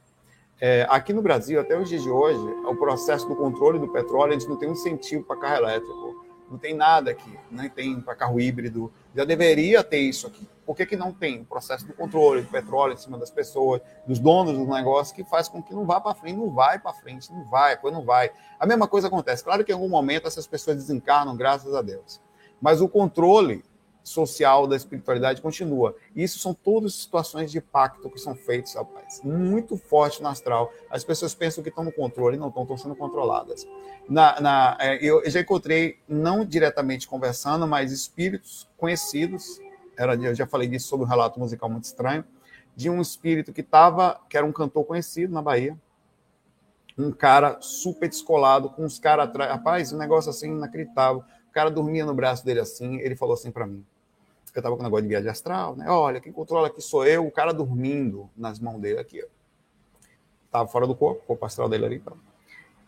É, 0.60 0.86
aqui 0.88 1.12
no 1.12 1.20
Brasil, 1.20 1.60
até 1.60 1.78
os 1.78 1.88
dias 1.88 2.02
de 2.02 2.10
hoje, 2.10 2.38
o 2.38 2.76
processo 2.76 3.28
do 3.28 3.34
controle 3.34 3.78
do 3.78 3.88
petróleo, 3.88 4.30
a 4.30 4.38
gente 4.38 4.48
não 4.48 4.56
tem 4.56 4.68
um 4.68 4.72
incentivo 4.72 5.24
para 5.24 5.36
carro 5.36 5.56
elétrico, 5.56 6.24
não 6.50 6.58
tem 6.58 6.74
nada 6.74 7.10
aqui, 7.10 7.38
nem 7.50 7.68
tem 7.68 8.00
para 8.00 8.14
carro 8.14 8.40
híbrido, 8.40 8.92
já 9.14 9.24
deveria 9.24 9.82
ter 9.82 9.98
isso 9.98 10.26
aqui. 10.26 10.48
Por 10.64 10.76
que, 10.76 10.86
que 10.86 10.96
não 10.96 11.12
tem 11.12 11.42
o 11.42 11.44
processo 11.44 11.86
do 11.86 11.92
controle 11.92 12.42
do 12.42 12.50
petróleo 12.50 12.94
em 12.94 12.96
cima 12.96 13.18
das 13.18 13.30
pessoas, 13.30 13.82
dos 14.06 14.18
donos 14.18 14.56
do 14.56 14.64
negócio, 14.64 15.14
que 15.14 15.24
faz 15.24 15.48
com 15.48 15.62
que 15.62 15.74
não 15.74 15.84
vá 15.84 16.00
para 16.00 16.14
frente, 16.14 16.36
não 16.36 16.50
vai 16.50 16.78
para 16.78 16.92
frente, 16.92 17.30
não 17.30 17.44
vai, 17.44 17.74
depois 17.74 17.92
não 17.92 18.04
vai. 18.04 18.30
A 18.58 18.64
mesma 18.64 18.86
coisa 18.86 19.08
acontece. 19.08 19.44
Claro 19.44 19.64
que 19.64 19.72
em 19.72 19.74
algum 19.74 19.88
momento 19.88 20.26
essas 20.26 20.46
pessoas 20.46 20.76
desencarnam, 20.76 21.36
graças 21.36 21.74
a 21.74 21.82
Deus. 21.82 22.20
Mas 22.60 22.80
o 22.80 22.88
controle 22.88 23.62
social 24.04 24.66
da 24.66 24.76
espiritualidade 24.76 25.42
continua. 25.42 25.96
E 26.14 26.22
isso 26.22 26.38
são 26.38 26.54
todas 26.54 26.94
situações 26.94 27.50
de 27.50 27.60
pacto 27.60 28.08
que 28.10 28.20
são 28.20 28.34
feitos, 28.34 28.74
rapaz. 28.74 29.20
Muito 29.24 29.76
forte 29.76 30.22
no 30.22 30.28
astral. 30.28 30.70
As 30.90 31.02
pessoas 31.02 31.34
pensam 31.34 31.64
que 31.64 31.70
estão 31.70 31.82
no 31.82 31.90
controle, 31.90 32.36
não 32.36 32.48
estão, 32.48 32.62
estão 32.62 32.76
sendo 32.76 32.94
controladas. 32.94 33.66
Na, 34.08 34.40
na, 34.40 34.76
é, 34.78 35.02
eu 35.02 35.28
já 35.28 35.40
encontrei, 35.40 35.98
não 36.06 36.44
diretamente 36.44 37.08
conversando, 37.08 37.66
mas 37.66 37.90
espíritos 37.90 38.68
conhecidos. 38.76 39.58
Era, 39.96 40.14
eu 40.14 40.34
já 40.34 40.46
falei 40.46 40.68
disso 40.68 40.88
sobre 40.88 41.06
um 41.06 41.08
relato 41.08 41.40
musical 41.40 41.70
muito 41.70 41.84
estranho. 41.84 42.24
De 42.76 42.90
um 42.90 43.00
espírito 43.00 43.52
que 43.52 43.62
estava, 43.62 44.20
que 44.28 44.36
era 44.36 44.44
um 44.44 44.52
cantor 44.52 44.84
conhecido 44.84 45.32
na 45.32 45.40
Bahia. 45.40 45.76
Um 46.96 47.10
cara 47.10 47.58
super 47.60 48.08
descolado, 48.08 48.68
com 48.68 48.84
uns 48.84 48.98
caras 48.98 49.28
atrás. 49.28 49.50
Rapaz, 49.50 49.92
um 49.92 49.98
negócio 49.98 50.30
assim 50.30 50.50
inacreditável 50.50 51.24
cara 51.54 51.70
dormia 51.70 52.04
no 52.04 52.12
braço 52.12 52.44
dele 52.44 52.60
assim, 52.60 52.98
ele 52.98 53.14
falou 53.14 53.34
assim 53.34 53.50
para 53.50 53.66
mim. 53.66 53.86
Eu 54.54 54.62
tava 54.62 54.76
com 54.76 54.82
um 54.82 54.84
negócio 54.84 55.02
de 55.02 55.08
viagem 55.08 55.28
astral, 55.28 55.74
né? 55.74 55.90
Olha, 55.90 56.20
quem 56.20 56.32
controla 56.32 56.68
aqui 56.68 56.80
sou 56.80 57.04
eu, 57.04 57.26
o 57.26 57.30
cara 57.30 57.52
dormindo 57.52 58.30
nas 58.36 58.60
mãos 58.60 58.80
dele 58.80 59.00
aqui, 59.00 59.22
ó. 59.22 59.26
Tava 60.50 60.68
fora 60.68 60.86
do 60.86 60.94
corpo, 60.94 61.22
o 61.22 61.26
corpo 61.26 61.44
astral 61.44 61.68
dele 61.68 61.86
ali, 61.86 61.96
então. 61.96 62.16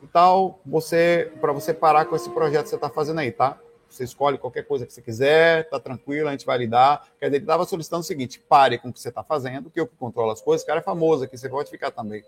E 0.02 0.06
tal, 0.06 0.61
você, 0.64 1.32
para 1.40 1.52
você 1.52 1.75
parar 1.75 2.04
com 2.04 2.14
esse 2.14 2.30
projeto 2.30 2.64
que 2.64 2.70
você 2.70 2.78
tá 2.78 2.88
fazendo 2.88 3.18
aí, 3.18 3.32
tá? 3.32 3.58
Você 3.88 4.04
escolhe 4.04 4.38
qualquer 4.38 4.62
coisa 4.64 4.87
que 4.87 4.92
você 4.92 5.02
quiser, 5.02 5.68
tá 5.68 5.80
tranquilo, 5.80 6.28
a 6.28 6.32
gente 6.32 6.46
vai 6.46 6.58
lidar. 6.58 7.08
Quer 7.18 7.26
dizer, 7.26 7.37
ele 7.37 7.44
estava 7.44 7.64
solicitando 7.64 8.02
o 8.02 8.04
seguinte: 8.04 8.38
pare 8.38 8.78
com 8.78 8.88
o 8.88 8.92
que 8.92 9.00
você 9.00 9.08
está 9.08 9.25
fazendo, 9.25 9.70
que 9.70 9.80
eu 9.80 9.87
que 9.87 9.96
controlo 9.96 10.30
as 10.30 10.40
coisas, 10.40 10.62
o 10.62 10.66
cara 10.66 10.80
é 10.80 10.82
famoso 10.82 11.25
aqui, 11.25 11.37
você 11.37 11.49
pode 11.49 11.70
ficar 11.70 11.90
também. 11.90 12.23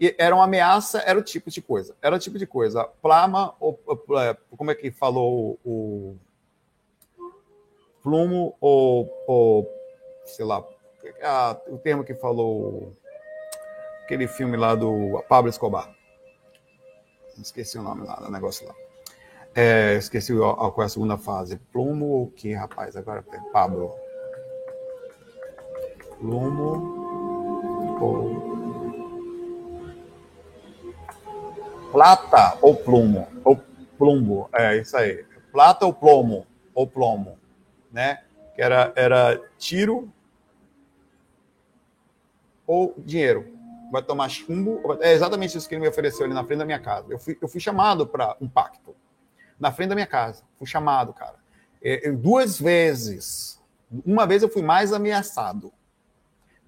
E 0.00 0.14
era 0.18 0.34
uma 0.34 0.44
ameaça, 0.44 1.00
era 1.00 1.18
o 1.18 1.22
tipo 1.22 1.50
de 1.50 1.60
coisa. 1.60 1.94
Era 2.00 2.16
o 2.16 2.18
tipo 2.18 2.38
de 2.38 2.46
coisa. 2.46 2.84
Plama, 3.02 3.54
ou, 3.60 3.78
é, 4.18 4.34
como 4.56 4.70
é 4.70 4.74
que 4.74 4.90
falou 4.90 5.58
o. 5.62 6.16
Plumo 8.02 8.56
ou, 8.60 9.08
ou 9.26 9.70
sei 10.24 10.44
lá, 10.44 10.64
a, 11.22 11.56
o 11.68 11.78
termo 11.78 12.04
que 12.04 12.14
falou 12.14 12.92
aquele 14.04 14.26
filme 14.26 14.56
lá 14.56 14.74
do 14.74 15.22
Pablo 15.28 15.48
Escobar. 15.48 15.94
Esqueci 17.40 17.78
o 17.78 17.82
nome 17.82 18.06
lá, 18.06 18.16
do 18.16 18.30
negócio 18.30 18.66
lá. 18.66 18.74
É, 19.54 19.94
esqueci 19.96 20.32
qual 20.36 20.74
é 20.80 20.84
a 20.84 20.88
segunda 20.88 21.16
fase. 21.16 21.56
Plumo 21.72 22.06
ou 22.06 22.30
que, 22.30 22.52
rapaz? 22.52 22.96
Agora 22.96 23.22
tem 23.22 23.40
Pablo. 23.50 23.94
Plumo 26.18 27.00
ou 28.00 28.50
Plata 31.92 32.56
ou 32.62 32.76
plumo? 32.76 33.26
Ou 33.44 33.60
plumbo, 33.98 34.48
é 34.52 34.76
isso 34.76 34.96
aí. 34.96 35.24
Plata 35.50 35.84
ou 35.84 35.92
plomo? 35.92 36.46
Ou 36.72 36.86
plomo, 36.86 37.36
né? 37.90 38.22
Que 38.54 38.62
era, 38.62 38.92
era 38.96 39.40
tiro 39.58 40.12
ou 42.66 42.94
dinheiro. 42.98 43.58
Vai 43.90 44.02
tomar 44.02 44.28
chumbo. 44.28 44.80
É 45.00 45.12
exatamente 45.12 45.56
isso 45.58 45.68
que 45.68 45.74
ele 45.74 45.82
me 45.82 45.88
ofereceu 45.88 46.24
ali 46.24 46.34
na 46.34 46.44
frente 46.44 46.58
da 46.60 46.64
minha 46.64 46.78
casa. 46.78 47.06
Eu 47.10 47.18
fui, 47.18 47.36
eu 47.40 47.48
fui 47.48 47.60
chamado 47.60 48.06
para 48.06 48.36
um 48.40 48.48
pacto. 48.48 48.94
Na 49.58 49.72
frente 49.72 49.88
da 49.88 49.94
minha 49.94 50.06
casa. 50.06 50.44
Fui 50.56 50.66
chamado, 50.66 51.12
cara. 51.12 51.36
É, 51.82 52.08
eu, 52.08 52.16
duas 52.16 52.60
vezes. 52.60 53.60
Uma 54.06 54.26
vez 54.26 54.42
eu 54.42 54.48
fui 54.48 54.62
mais 54.62 54.92
ameaçado. 54.92 55.72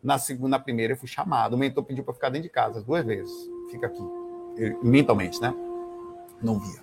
Na 0.02 0.18
segunda, 0.18 0.56
na 0.56 0.58
primeira 0.58 0.94
eu 0.94 0.96
fui 0.96 1.08
chamado. 1.08 1.54
O 1.54 1.58
mentor 1.58 1.84
pediu 1.84 2.02
para 2.02 2.14
ficar 2.14 2.30
dentro 2.30 2.48
de 2.48 2.52
casa 2.52 2.82
duas 2.82 3.04
vezes. 3.04 3.32
Fica 3.70 3.86
aqui 3.86 4.02
mentalmente, 4.82 5.40
né? 5.40 5.54
Não 6.42 6.58
via. 6.58 6.80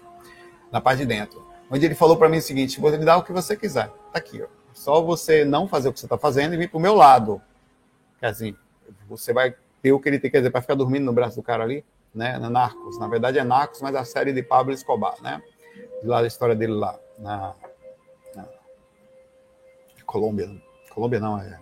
Na 0.72 0.79
parte 0.79 1.00
de 1.00 1.05
dentro. 1.05 1.48
Onde 1.69 1.85
ele 1.85 1.95
falou 1.95 2.17
para 2.17 2.29
mim 2.29 2.38
o 2.38 2.41
seguinte: 2.41 2.79
vou 2.79 2.89
lhe 2.89 2.97
dar 2.97 3.17
o 3.17 3.23
que 3.23 3.31
você 3.31 3.55
quiser. 3.55 3.89
Tá 4.11 4.19
aqui, 4.19 4.41
ó. 4.41 4.47
Só 4.73 5.01
você 5.01 5.43
não 5.45 5.67
fazer 5.67 5.89
o 5.89 5.93
que 5.93 5.99
você 5.99 6.05
está 6.05 6.17
fazendo 6.17 6.53
e 6.53 6.57
vir 6.57 6.69
pro 6.69 6.79
meu 6.79 6.95
lado. 6.95 7.41
Assim, 8.21 8.55
você 9.07 9.33
vai 9.33 9.55
ter 9.81 9.91
o 9.91 9.99
que 9.99 10.09
ele 10.09 10.19
tem 10.19 10.31
que 10.31 10.38
dizer 10.38 10.51
para 10.51 10.61
ficar 10.61 10.75
dormindo 10.75 11.05
no 11.05 11.13
braço 11.13 11.35
do 11.35 11.43
cara 11.43 11.63
ali, 11.63 11.85
né? 12.13 12.38
Na 12.38 12.49
Narcos. 12.49 12.97
Na 12.97 13.07
verdade 13.07 13.39
é 13.39 13.43
Narcos, 13.43 13.81
mas 13.81 13.95
a 13.95 14.03
série 14.03 14.33
de 14.33 14.41
Pablo 14.41 14.73
Escobar, 14.73 15.21
né? 15.21 15.41
De 16.01 16.07
lá 16.07 16.21
da 16.21 16.27
história 16.27 16.55
dele 16.55 16.73
lá. 16.73 16.97
Na, 17.17 17.53
na... 18.35 18.47
Colômbia. 20.05 20.49
Colômbia 20.93 21.19
não, 21.19 21.38
é. 21.39 21.59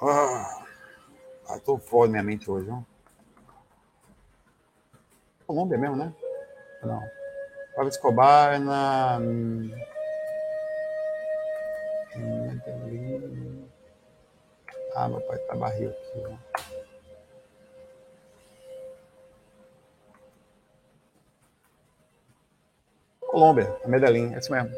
Ah, 0.00 1.58
tô 1.64 1.78
fora 1.78 2.10
minha 2.10 2.22
mente 2.22 2.50
hoje, 2.50 2.68
não? 2.68 2.84
Colômbia 5.46 5.78
mesmo, 5.78 5.96
né? 5.96 6.12
Não. 6.82 7.15
Pablo 7.76 7.90
Escobar 7.90 8.58
na. 8.58 9.20
Ah, 14.94 15.08
meu 15.10 15.20
pai 15.20 15.38
tá 15.40 15.54
barril 15.54 15.90
aqui. 15.90 16.22
Ó. 16.24 16.36
Colômbia, 23.26 23.76
a 23.84 23.88
Medellín, 23.88 24.32
é 24.32 24.38
isso 24.38 24.50
mesmo. 24.50 24.70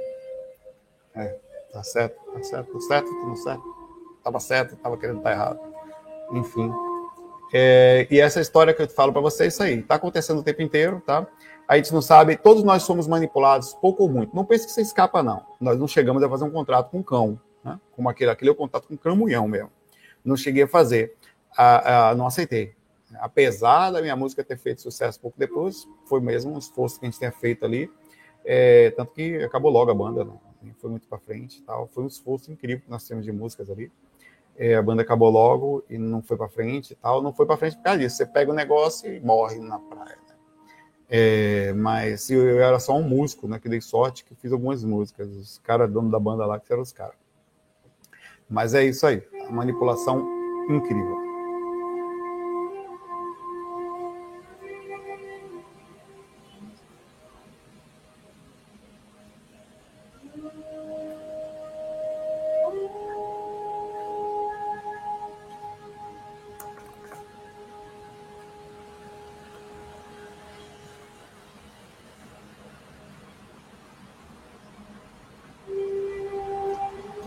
É, 1.14 1.38
tá 1.72 1.84
certo, 1.84 2.20
tá 2.32 2.42
certo, 2.42 2.72
tá 2.72 2.80
certo, 2.80 3.06
tudo 3.06 3.36
certo. 3.36 3.62
Tava 4.24 4.40
certo, 4.40 4.76
tava 4.76 4.98
querendo 4.98 5.18
estar 5.18 5.30
tá 5.30 5.36
errado. 5.36 5.60
Enfim. 6.32 6.72
É, 7.54 8.08
e 8.10 8.20
essa 8.20 8.40
história 8.40 8.74
que 8.74 8.82
eu 8.82 8.88
falo 8.88 9.12
para 9.12 9.22
vocês 9.22 9.40
é 9.40 9.46
isso 9.46 9.62
aí. 9.62 9.78
Está 9.78 9.94
acontecendo 9.94 10.40
o 10.40 10.42
tempo 10.42 10.62
inteiro, 10.62 11.00
tá? 11.06 11.24
A 11.68 11.76
gente 11.76 11.92
não 11.92 12.00
sabe, 12.00 12.34
todos 12.34 12.62
nós 12.62 12.82
somos 12.82 13.06
manipulados, 13.06 13.74
pouco 13.74 14.04
ou 14.04 14.08
muito. 14.08 14.34
Não 14.34 14.44
pense 14.44 14.64
que 14.64 14.72
você 14.72 14.80
escapa, 14.80 15.22
não. 15.22 15.44
Nós 15.60 15.78
não 15.78 15.86
chegamos 15.86 16.22
a 16.22 16.28
fazer 16.28 16.44
um 16.44 16.50
contrato 16.50 16.90
com 16.90 17.02
cão, 17.02 17.38
né? 17.62 17.78
como 17.94 18.08
aquele, 18.08 18.30
aquele 18.30 18.48
é 18.48 18.52
o 18.52 18.56
contrato 18.56 18.88
com 18.88 18.96
cramunhão 18.96 19.46
mesmo. 19.46 19.70
Não 20.24 20.34
cheguei 20.34 20.62
a 20.62 20.68
fazer, 20.68 21.14
não 22.16 22.26
aceitei. 22.26 22.74
Apesar 23.20 23.90
da 23.90 24.00
minha 24.00 24.16
música 24.16 24.42
ter 24.42 24.56
feito 24.56 24.80
sucesso 24.80 25.20
pouco 25.20 25.38
depois, 25.38 25.86
foi 26.06 26.20
mesmo 26.20 26.54
um 26.54 26.58
esforço 26.58 26.98
que 26.98 27.06
a 27.06 27.10
gente 27.10 27.18
tenha 27.18 27.32
feito 27.32 27.64
ali. 27.66 27.90
É, 28.44 28.90
tanto 28.92 29.12
que 29.12 29.36
acabou 29.44 29.70
logo 29.70 29.90
a 29.90 29.94
banda, 29.94 30.24
não 30.24 30.40
foi 30.78 30.90
muito 30.90 31.06
para 31.06 31.18
frente 31.18 31.62
tal. 31.62 31.86
Foi 31.88 32.04
um 32.04 32.06
esforço 32.06 32.50
incrível 32.50 32.82
que 32.84 32.90
nós 32.90 33.06
temos 33.06 33.24
de 33.24 33.32
músicas 33.32 33.70
ali. 33.70 33.92
É, 34.56 34.74
a 34.74 34.82
banda 34.82 35.02
acabou 35.02 35.30
logo 35.30 35.84
e 35.88 35.98
não 35.98 36.22
foi 36.22 36.36
para 36.36 36.48
frente 36.48 36.94
tal. 36.96 37.22
Não 37.22 37.32
foi 37.32 37.46
para 37.46 37.56
frente 37.56 37.76
por 37.76 37.82
causa 37.82 37.98
disso. 38.00 38.16
Você 38.16 38.26
pega 38.26 38.50
o 38.50 38.54
negócio 38.54 39.12
e 39.12 39.20
morre 39.20 39.58
na 39.58 39.78
praia. 39.78 40.27
É, 41.08 41.72
mas 41.72 42.28
eu, 42.30 42.60
era 42.60 42.78
só 42.78 42.96
um 42.96 43.02
músico, 43.02 43.48
né? 43.48 43.58
Que 43.58 43.68
dei 43.68 43.80
sorte 43.80 44.24
que 44.24 44.34
fiz 44.34 44.52
algumas 44.52 44.84
músicas. 44.84 45.28
Os 45.28 45.58
caras, 45.58 45.90
dono 45.90 46.10
da 46.10 46.18
banda 46.18 46.44
lá, 46.44 46.60
que 46.60 46.72
eram 46.72 46.82
os 46.82 46.92
caras. 46.92 47.16
Mas 48.48 48.74
é 48.74 48.84
isso 48.84 49.06
aí. 49.06 49.22
A 49.48 49.52
manipulação 49.52 50.26
incrível. 50.68 51.27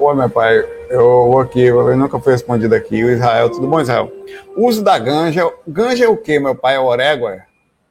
Pô, 0.02 0.16
meu 0.16 0.28
pai, 0.28 0.58
eu 0.90 1.30
vou 1.30 1.40
aqui, 1.40 1.62
eu 1.62 1.96
nunca 1.96 2.20
fui 2.20 2.34
respondido 2.34 2.74
aqui. 2.74 3.04
O 3.04 3.10
Israel, 3.12 3.52
tudo 3.52 3.68
bom, 3.68 3.80
Israel? 3.80 4.12
Uso 4.58 4.84
da 4.84 4.98
ganja. 4.98 5.44
Ganja 5.68 6.06
é 6.06 6.08
o 6.08 6.18
quê, 6.18 6.40
meu 6.40 6.56
pai? 6.56 6.74
É 6.74 6.80
orégua? 6.80 7.44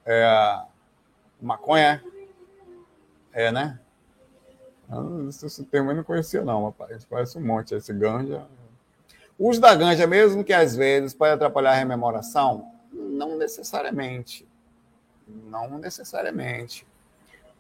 É, 0.05 0.25
é 0.25 0.61
maconha? 1.41 2.03
É, 3.33 3.53
né? 3.53 3.79
Esse 5.29 5.63
termo 5.67 5.93
eu 5.93 5.95
não 5.99 6.03
conhecia, 6.03 6.43
não, 6.43 6.65
rapaz. 6.65 7.05
Parece 7.05 7.39
um 7.39 7.43
monte 7.43 7.77
esse 7.77 7.93
ganja. 7.93 8.43
Uso 9.39 9.61
da 9.61 9.73
ganja, 9.77 10.05
mesmo 10.05 10.43
que 10.43 10.53
às 10.53 10.75
vezes 10.75 11.15
pode 11.15 11.35
atrapalhar 11.35 11.71
a 11.71 11.77
rememoração, 11.77 12.73
não 12.93 13.39
necessariamente. 13.39 14.45
Não 15.29 15.79
necessariamente. 15.79 16.85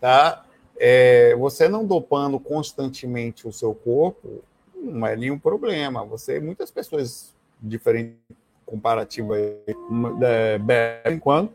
Tá? 0.00 0.44
É, 0.82 1.34
você 1.36 1.68
não 1.68 1.84
dopando 1.84 2.40
constantemente 2.40 3.46
o 3.46 3.52
seu 3.52 3.74
corpo 3.74 4.42
não 4.74 5.06
é 5.06 5.14
nenhum 5.14 5.38
problema. 5.38 6.04
Você, 6.06 6.40
muitas 6.40 6.70
pessoas 6.70 7.34
diferentes 7.60 8.16
comparativa 8.64 9.36
é, 9.36 10.58
bebem 10.58 11.18
quando 11.18 11.52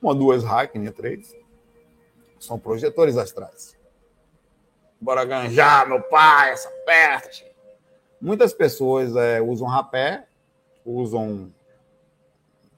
uma, 0.00 0.14
duas 0.14 0.44
hacking, 0.44 0.84
três, 0.92 1.34
são 2.38 2.58
projetores 2.58 3.16
astrais. 3.16 3.74
Bora 5.00 5.24
ganjar, 5.24 5.88
meu 5.88 6.02
pai, 6.02 6.52
essa 6.52 6.70
peste. 6.84 7.50
Muitas 8.20 8.52
pessoas 8.52 9.16
é, 9.16 9.40
usam 9.40 9.66
rapé, 9.66 10.26
usam 10.84 11.50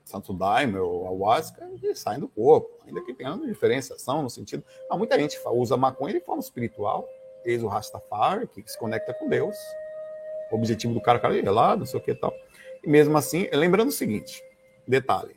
Santo 0.06 0.32
Daime 0.32 0.78
ou 0.78 1.02
ayahuasca 1.02 1.68
e 1.82 1.94
saem 1.96 2.20
do 2.20 2.28
corpo, 2.28 2.70
ainda 2.86 3.02
que 3.02 3.12
tenha 3.12 3.34
uma 3.34 3.44
diferenciação 3.44 4.22
no 4.22 4.30
sentido. 4.30 4.64
Não, 4.88 4.96
muita 4.96 5.18
gente 5.18 5.36
usa 5.46 5.76
maconha 5.76 6.14
de 6.14 6.20
forma 6.20 6.40
espiritual, 6.40 7.08
eis 7.45 7.60
o 7.60 7.66
Rastafari, 7.66 8.47
que 8.47 8.71
se 8.71 8.78
conecta 8.78 9.12
com 9.12 9.28
Deus. 9.28 9.56
O 10.52 10.54
objetivo 10.54 10.95
do 10.95 11.00
cara, 11.00 11.19
cara, 11.19 11.36
é 11.36 11.50
lá, 11.50 11.76
não 11.76 11.84
sei 11.84 11.99
o 11.99 12.02
que 12.02 12.12
e 12.12 12.14
tal. 12.14 12.32
E 12.84 12.88
mesmo 12.88 13.19
assim, 13.19 13.49
lembrando 13.52 13.88
o 13.88 13.92
seguinte: 13.92 14.40
detalhe. 14.86 15.34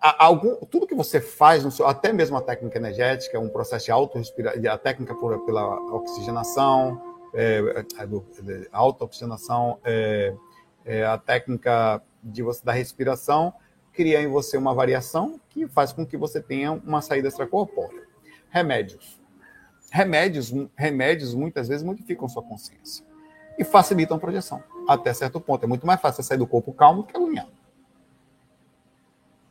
Algum, 0.00 0.56
tudo 0.66 0.86
que 0.86 0.94
você 0.94 1.20
faz, 1.20 1.62
seu, 1.74 1.86
até 1.86 2.12
mesmo 2.12 2.36
a 2.36 2.40
técnica 2.40 2.78
energética, 2.78 3.36
é 3.36 3.40
um 3.40 3.50
processo 3.50 3.84
de 3.84 3.92
auto-respiração, 3.92 4.72
a 4.72 4.78
técnica 4.78 5.14
por, 5.14 5.44
pela 5.44 5.78
oxigenação, 5.92 7.00
é, 7.32 7.84
é, 7.98 8.68
auto-oxigenação, 8.72 9.78
é, 9.84 10.34
é, 10.84 11.04
a 11.04 11.18
técnica 11.18 12.02
de 12.22 12.42
você 12.42 12.64
da 12.64 12.72
respiração 12.72 13.52
cria 13.92 14.22
em 14.22 14.28
você 14.28 14.56
uma 14.56 14.74
variação 14.74 15.40
que 15.48 15.66
faz 15.66 15.92
com 15.92 16.06
que 16.06 16.16
você 16.16 16.40
tenha 16.40 16.72
uma 16.72 17.02
saída 17.02 17.28
extracorpórea. 17.28 18.06
Remédios. 18.48 19.20
Remédios, 19.90 20.52
remédios 20.76 21.34
muitas 21.34 21.68
vezes 21.68 21.84
modificam 21.84 22.28
sua 22.28 22.42
consciência 22.42 23.04
e 23.58 23.64
facilitam 23.64 24.16
a 24.16 24.20
projeção 24.20 24.62
até 24.88 25.12
certo 25.12 25.40
ponto. 25.40 25.64
É 25.64 25.66
muito 25.66 25.86
mais 25.86 26.00
fácil 26.00 26.22
sair 26.22 26.38
do 26.38 26.46
corpo 26.46 26.72
calmo 26.72 27.02
do 27.02 27.08
que 27.08 27.16
agoniado. 27.16 27.52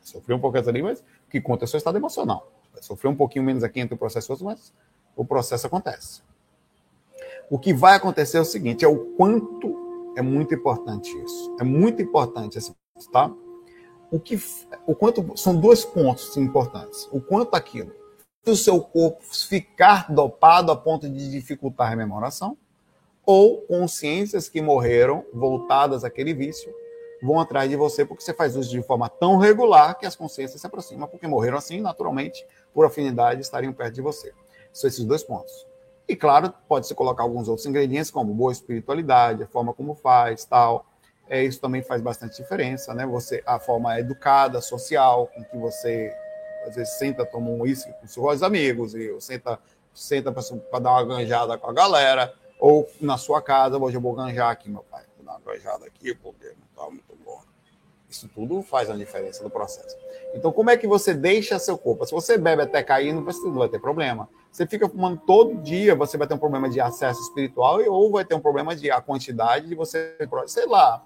Sofreu 0.00 0.36
um 0.36 0.40
pouquinho 0.40 0.68
ali, 0.68 0.82
mas 0.82 1.00
o 1.00 1.30
que 1.30 1.40
conta 1.40 1.64
é 1.64 1.66
o 1.66 1.68
seu 1.68 1.78
estado 1.78 1.98
emocional. 1.98 2.50
Vai 2.72 2.82
sofrer 2.82 3.08
um 3.08 3.16
pouquinho 3.16 3.44
menos 3.44 3.62
aqui 3.62 3.80
entre 3.80 3.94
o 3.94 3.98
processo 3.98 4.30
e 4.30 4.32
outro, 4.32 4.46
mas 4.46 4.72
o 5.14 5.24
processo 5.24 5.66
acontece. 5.66 6.22
O 7.50 7.58
que 7.58 7.72
vai 7.74 7.96
acontecer 7.96 8.38
é 8.38 8.40
o 8.40 8.44
seguinte: 8.44 8.84
é 8.84 8.88
o 8.88 9.14
quanto 9.16 9.79
é 10.20 10.22
muito 10.22 10.54
importante 10.54 11.10
isso. 11.22 11.56
É 11.58 11.64
muito 11.64 12.00
importante 12.00 12.58
esse 12.58 12.72
ponto, 12.72 13.10
tá? 13.10 13.32
O 14.10 14.20
que, 14.20 14.40
o 14.86 14.94
quanto 14.94 15.36
são 15.36 15.58
dois 15.58 15.84
pontos 15.84 16.36
importantes. 16.36 17.08
O 17.10 17.20
quanto 17.20 17.54
aquilo 17.54 17.92
o 18.46 18.56
seu 18.56 18.80
corpo 18.80 19.22
ficar 19.22 20.12
dopado 20.12 20.72
a 20.72 20.76
ponto 20.76 21.08
de 21.08 21.30
dificultar 21.30 21.86
a 21.86 21.90
rememoração, 21.90 22.56
ou 23.24 23.62
consciências 23.62 24.48
que 24.48 24.62
morreram 24.62 25.24
voltadas 25.32 26.04
àquele 26.04 26.34
vício 26.34 26.72
vão 27.22 27.38
atrás 27.38 27.68
de 27.68 27.76
você 27.76 28.04
porque 28.04 28.24
você 28.24 28.32
faz 28.32 28.56
uso 28.56 28.70
de 28.70 28.82
forma 28.82 29.08
tão 29.08 29.36
regular 29.36 29.98
que 29.98 30.06
as 30.06 30.16
consciências 30.16 30.60
se 30.60 30.66
aproximam, 30.66 31.06
porque 31.06 31.26
morreram 31.26 31.58
assim, 31.58 31.80
naturalmente, 31.80 32.44
por 32.72 32.86
afinidade, 32.86 33.42
estariam 33.42 33.72
perto 33.72 33.94
de 33.94 34.00
você. 34.00 34.32
São 34.72 34.88
esses 34.88 35.04
dois 35.04 35.22
pontos. 35.22 35.66
E 36.10 36.16
claro, 36.16 36.52
pode-se 36.66 36.92
colocar 36.92 37.22
alguns 37.22 37.46
outros 37.46 37.64
ingredientes, 37.68 38.10
como 38.10 38.34
boa 38.34 38.50
espiritualidade, 38.50 39.44
a 39.44 39.46
forma 39.46 39.72
como 39.72 39.94
faz, 39.94 40.44
tal. 40.44 40.84
É, 41.28 41.44
isso 41.44 41.60
também 41.60 41.84
faz 41.84 42.02
bastante 42.02 42.42
diferença, 42.42 42.92
né? 42.92 43.06
Você, 43.06 43.40
a 43.46 43.60
forma 43.60 43.96
educada, 44.00 44.60
social, 44.60 45.28
com 45.28 45.44
que 45.44 45.56
você 45.56 46.12
às 46.66 46.74
vezes 46.74 46.94
senta, 46.94 47.24
toma 47.24 47.48
um 47.48 47.60
uísque 47.60 47.92
com 47.92 48.08
seus 48.08 48.42
amigos, 48.42 48.92
e 48.92 49.20
senta, 49.20 49.56
senta 49.94 50.32
para 50.32 50.80
dar 50.80 50.94
uma 50.94 51.04
ganjada 51.04 51.56
com 51.56 51.70
a 51.70 51.72
galera, 51.72 52.34
ou 52.58 52.90
na 53.00 53.16
sua 53.16 53.40
casa, 53.40 53.78
hoje 53.78 53.96
eu 53.96 54.00
vou 54.00 54.12
ganjar 54.12 54.50
aqui, 54.50 54.68
meu 54.68 54.82
pai, 54.82 55.04
vou 55.16 55.24
dar 55.24 55.38
uma 55.38 55.52
ganjada 55.52 55.86
aqui, 55.86 56.12
porque 56.12 56.44
não 56.44 56.66
está 56.72 56.90
muito 56.90 57.16
bom. 57.24 57.40
Isso 58.08 58.28
tudo 58.34 58.62
faz 58.62 58.90
a 58.90 58.96
diferença 58.96 59.44
no 59.44 59.48
processo. 59.48 59.96
Então, 60.34 60.50
como 60.50 60.70
é 60.70 60.76
que 60.76 60.88
você 60.88 61.14
deixa 61.14 61.56
seu 61.60 61.78
corpo? 61.78 62.04
Se 62.04 62.10
você 62.10 62.36
bebe 62.36 62.62
até 62.62 62.82
cair, 62.82 63.12
não 63.12 63.24
vai 63.24 63.68
ter 63.68 63.78
problema. 63.78 64.28
Você 64.50 64.66
fica 64.66 64.88
fumando 64.88 65.20
todo 65.24 65.62
dia, 65.62 65.94
você 65.94 66.18
vai 66.18 66.26
ter 66.26 66.34
um 66.34 66.38
problema 66.38 66.68
de 66.68 66.80
acesso 66.80 67.20
espiritual 67.22 67.80
ou 67.88 68.10
vai 68.10 68.24
ter 68.24 68.34
um 68.34 68.40
problema 68.40 68.74
de 68.74 68.90
a 68.90 69.00
quantidade 69.00 69.68
de 69.68 69.74
você, 69.74 70.16
sei 70.46 70.66
lá. 70.66 71.04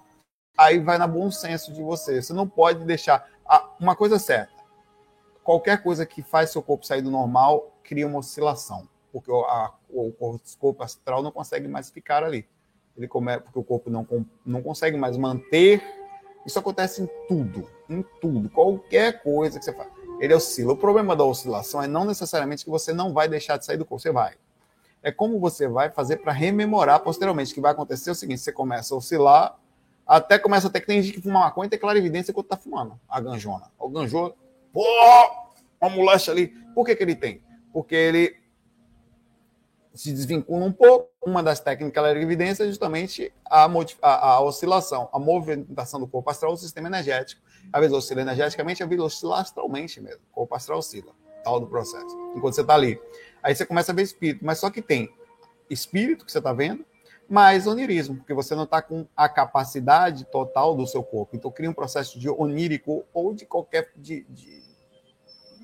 Aí 0.56 0.78
vai 0.78 0.96
na 0.96 1.06
bom 1.06 1.30
senso 1.30 1.72
de 1.72 1.82
você. 1.82 2.22
Você 2.22 2.32
não 2.32 2.48
pode 2.48 2.84
deixar 2.84 3.28
uma 3.78 3.94
coisa 3.94 4.18
certa. 4.18 4.52
Qualquer 5.42 5.82
coisa 5.82 6.06
que 6.06 6.22
faz 6.22 6.50
seu 6.50 6.62
corpo 6.62 6.86
sair 6.86 7.02
do 7.02 7.10
normal 7.10 7.70
cria 7.82 8.06
uma 8.06 8.20
oscilação, 8.20 8.88
porque 9.12 9.30
a, 9.30 9.72
o 9.90 10.10
corpo 10.58 10.82
astral 10.82 11.22
não 11.22 11.30
consegue 11.30 11.68
mais 11.68 11.90
ficar 11.90 12.24
ali. 12.24 12.48
Ele 12.96 13.06
come, 13.06 13.38
porque 13.40 13.58
o 13.58 13.64
corpo 13.64 13.90
não, 13.90 14.06
não 14.46 14.62
consegue 14.62 14.96
mais 14.96 15.18
manter. 15.18 15.82
Isso 16.46 16.58
acontece 16.58 17.02
em 17.02 17.08
tudo, 17.28 17.68
em 17.90 18.02
tudo, 18.20 18.48
qualquer 18.48 19.22
coisa 19.22 19.58
que 19.58 19.64
você 19.64 19.72
faz 19.72 19.93
ele 20.20 20.34
oscila. 20.34 20.72
O 20.72 20.76
problema 20.76 21.14
da 21.14 21.24
oscilação 21.24 21.82
é 21.82 21.86
não 21.86 22.04
necessariamente 22.04 22.64
que 22.64 22.70
você 22.70 22.92
não 22.92 23.12
vai 23.12 23.28
deixar 23.28 23.56
de 23.56 23.64
sair 23.64 23.76
do 23.76 23.84
corpo, 23.84 24.02
você 24.02 24.12
vai. 24.12 24.34
É 25.02 25.12
como 25.12 25.38
você 25.38 25.68
vai 25.68 25.90
fazer 25.90 26.16
para 26.16 26.32
rememorar 26.32 27.00
posteriormente. 27.00 27.52
Que 27.52 27.60
vai 27.60 27.72
acontecer 27.72 28.08
é 28.08 28.12
o 28.12 28.14
seguinte: 28.14 28.40
você 28.40 28.52
começa 28.52 28.94
a 28.94 28.98
oscilar, 28.98 29.58
até 30.06 30.38
começa 30.38 30.68
a 30.68 30.70
ter 30.70 30.80
que 30.80 30.86
tem 30.86 31.02
gente 31.02 31.14
que 31.14 31.22
fuma 31.22 31.40
maconha 31.40 31.66
e 31.66 31.70
tem 31.70 31.78
clarividência 31.78 32.30
enquanto 32.30 32.48
tá 32.48 32.56
fumando. 32.56 32.98
A 33.08 33.20
ganjona. 33.20 33.70
O 33.78 33.88
ganjou, 33.88 34.34
pô, 34.72 34.82
uma 35.80 35.90
moléstia 35.90 36.32
ali. 36.32 36.48
Por 36.74 36.86
que, 36.86 36.96
que 36.96 37.02
ele 37.02 37.14
tem? 37.14 37.42
Porque 37.72 37.94
ele 37.94 38.36
se 39.94 40.12
desvincula 40.12 40.64
um 40.64 40.72
pouco. 40.72 41.10
Uma 41.24 41.42
das 41.42 41.60
técnicas 41.60 42.02
da 42.02 42.10
evidência 42.12 42.64
é 42.64 42.66
justamente 42.66 43.32
a, 43.46 43.64
a, 44.02 44.26
a, 44.32 44.40
oscilação, 44.40 45.08
a 45.12 45.18
movimentação 45.18 45.98
do 45.98 46.06
corpo 46.06 46.28
astral, 46.30 46.52
o 46.52 46.56
sistema 46.56 46.88
energético. 46.88 47.40
Às 47.72 47.80
vezes 47.80 47.96
oscila 47.96 48.22
energeticamente, 48.22 48.82
às 48.82 48.88
vezes 48.88 49.04
oscila 49.04 49.40
astralmente 49.40 50.00
mesmo. 50.00 50.20
O 50.30 50.34
corpo 50.34 50.54
astral 50.54 50.78
oscila, 50.78 51.12
tal 51.42 51.60
do 51.60 51.66
processo. 51.66 52.16
Enquanto 52.34 52.54
você 52.54 52.60
está 52.60 52.74
ali. 52.74 53.00
Aí 53.42 53.54
você 53.54 53.66
começa 53.66 53.92
a 53.92 53.94
ver 53.94 54.02
espírito, 54.02 54.44
mas 54.44 54.58
só 54.58 54.70
que 54.70 54.80
tem 54.80 55.12
espírito 55.68 56.24
que 56.24 56.32
você 56.32 56.38
está 56.38 56.52
vendo, 56.52 56.84
mais 57.28 57.66
onirismo, 57.66 58.16
porque 58.16 58.34
você 58.34 58.54
não 58.54 58.64
está 58.64 58.82
com 58.82 59.06
a 59.16 59.28
capacidade 59.28 60.24
total 60.26 60.74
do 60.74 60.86
seu 60.86 61.02
corpo. 61.02 61.36
Então 61.36 61.50
cria 61.50 61.70
um 61.70 61.74
processo 61.74 62.18
de 62.18 62.28
onírico 62.28 63.04
ou 63.12 63.34
de 63.34 63.46
qualquer 63.46 63.90
de, 63.96 64.24
de 64.28 64.62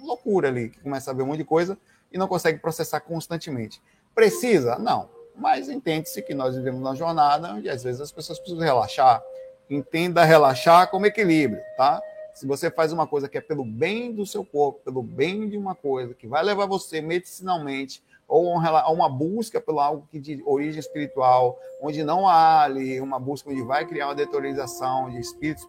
loucura 0.03 0.49
ali, 0.49 0.71
que 0.71 0.81
começa 0.81 1.11
a 1.11 1.15
ver 1.15 1.23
um 1.23 1.27
monte 1.27 1.39
de 1.39 1.45
coisa 1.45 1.79
e 2.11 2.19
não 2.19 2.27
consegue 2.27 2.59
processar 2.59 3.01
constantemente. 3.01 3.81
Precisa? 4.15 4.79
Não. 4.79 5.09
Mas 5.37 5.69
entende-se 5.69 6.21
que 6.23 6.35
nós 6.35 6.57
vivemos 6.57 6.81
uma 6.81 6.95
jornada 6.95 7.55
onde 7.55 7.69
às 7.69 7.83
vezes 7.83 8.01
as 8.01 8.13
pessoas 8.13 8.39
precisam 8.39 8.65
relaxar. 8.65 9.23
Entenda 9.71 10.25
relaxar 10.25 10.91
como 10.91 11.07
equilíbrio, 11.07 11.63
tá? 11.77 12.03
Se 12.35 12.45
você 12.45 12.71
faz 12.71 12.93
uma 12.93 13.07
coisa 13.07 13.29
que 13.29 13.39
é 13.39 13.41
pelo 13.41 13.65
bem 13.65 14.13
do 14.13 14.27
seu 14.27 14.45
corpo, 14.45 14.81
pelo 14.85 15.03
bem 15.03 15.49
de 15.49 15.57
uma 15.57 15.75
coisa, 15.75 16.13
que 16.13 16.27
vai 16.27 16.43
levar 16.43 16.67
você 16.67 17.01
medicinalmente 17.01 18.03
ou 18.27 18.59
a 18.59 18.91
uma 18.91 19.09
busca 19.09 19.61
pelo 19.61 19.81
algo 19.81 20.07
que 20.11 20.19
de 20.19 20.43
origem 20.47 20.79
espiritual, 20.79 21.59
onde 21.83 22.05
não 22.05 22.29
há 22.29 22.63
ali 22.63 23.01
uma 23.01 23.19
busca 23.19 23.51
onde 23.51 23.63
vai 23.63 23.87
criar 23.87 24.07
uma 24.07 24.15
deteriorização 24.15 25.11
de 25.11 25.19
espíritos, 25.19 25.69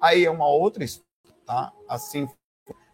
aí 0.00 0.24
é 0.24 0.30
uma 0.30 0.46
outra 0.46 0.84
história, 0.84 1.06
tá? 1.44 1.72
Assim, 1.88 2.28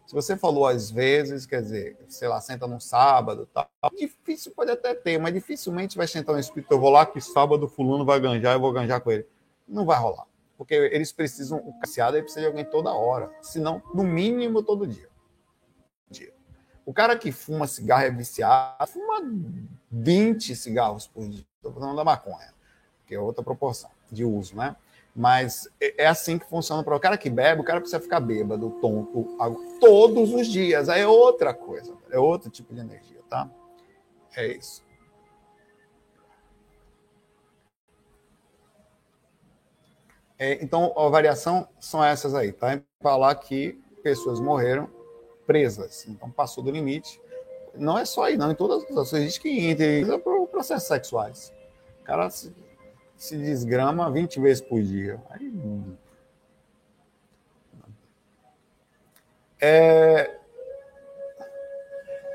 se 0.07 0.13
você 0.13 0.35
falou 0.35 0.67
às 0.67 0.91
vezes, 0.91 1.45
quer 1.45 1.61
dizer, 1.61 1.97
sei 2.07 2.27
lá, 2.27 2.41
senta 2.41 2.67
num 2.67 2.79
sábado, 2.79 3.47
tá? 3.53 3.67
Difícil 3.95 4.51
pode 4.55 4.71
até 4.71 4.93
ter, 4.93 5.19
mas 5.19 5.33
dificilmente 5.33 5.97
vai 5.97 6.07
sentar 6.07 6.35
um 6.35 6.39
espírito, 6.39 6.71
eu 6.71 6.79
vou 6.79 6.89
lá 6.89 7.05
que 7.05 7.21
sábado 7.21 7.67
fulano 7.67 8.05
vai 8.05 8.19
ganjar, 8.19 8.53
eu 8.53 8.59
vou 8.59 8.71
ganjar 8.71 9.01
com 9.01 9.11
ele. 9.11 9.27
Não 9.67 9.85
vai 9.85 9.99
rolar. 9.99 10.25
Porque 10.57 10.73
eles 10.73 11.11
precisam, 11.11 11.57
o 11.59 11.77
caciado 11.79 12.17
precisa 12.19 12.41
de 12.41 12.47
alguém 12.47 12.63
toda 12.63 12.93
hora, 12.93 13.31
se 13.41 13.59
não, 13.59 13.81
no 13.93 14.03
mínimo 14.03 14.63
todo 14.63 14.87
dia. 14.87 15.09
O 16.85 16.93
cara 16.93 17.17
que 17.17 17.31
fuma 17.31 17.65
cigarro 17.65 18.03
é 18.03 18.11
viciado, 18.11 18.85
fuma 18.87 19.19
20 19.91 20.55
cigarros 20.55 21.07
por 21.07 21.27
dia. 21.27 21.43
Estou 21.57 21.73
falando 21.73 21.95
da 21.95 22.03
maconha, 22.03 22.53
que 23.07 23.15
é 23.15 23.19
outra 23.19 23.43
proporção 23.43 23.89
de 24.11 24.23
uso, 24.23 24.55
né? 24.55 24.75
Mas 25.15 25.67
é, 25.81 26.03
é 26.03 26.07
assim 26.07 26.37
que 26.37 26.45
funciona 26.45 26.83
para 26.83 26.95
o 26.95 26.99
cara 26.99 27.17
que 27.17 27.29
bebe, 27.29 27.61
o 27.61 27.63
cara 27.63 27.79
precisa 27.79 27.99
ficar 27.99 28.19
bêbado, 28.19 28.69
tonto, 28.81 29.35
todos 29.79 30.31
os 30.31 30.45
dias. 30.45 30.87
Aí 30.87 31.01
é 31.01 31.07
outra 31.07 31.55
coisa, 31.55 31.91
é 32.11 32.19
outro 32.19 32.51
tipo 32.51 32.71
de 32.73 32.81
energia, 32.81 33.21
tá? 33.27 33.49
É 34.35 34.45
isso. 34.45 34.84
É, 40.37 40.63
então, 40.63 40.93
a 40.97 41.09
variação 41.09 41.67
são 41.79 42.03
essas 42.03 42.35
aí, 42.35 42.51
tá? 42.51 42.79
Falar 43.01 43.33
que 43.35 43.79
pessoas 44.03 44.39
morreram 44.39 44.89
presas. 45.45 46.05
Então 46.07 46.29
passou 46.29 46.63
do 46.63 46.71
limite. 46.71 47.21
Não 47.73 47.97
é 47.97 48.05
só 48.05 48.23
aí, 48.23 48.37
não. 48.37 48.51
Em 48.51 48.55
todas 48.55 48.83
as 48.83 48.97
ações 48.97 49.21
existe 49.23 49.41
que 49.41 49.49
entra 49.49 50.19
para 50.19 50.45
processos 50.47 50.87
sexuais. 50.87 51.53
O 52.01 52.03
cara 52.03 52.29
se, 52.29 52.53
se, 53.15 53.37
desgrama 53.37 54.11
20 54.11 54.39
vezes 54.39 54.61
por 54.61 54.81
dia. 54.81 55.21
Aí, 55.29 55.51
é, 59.61 60.37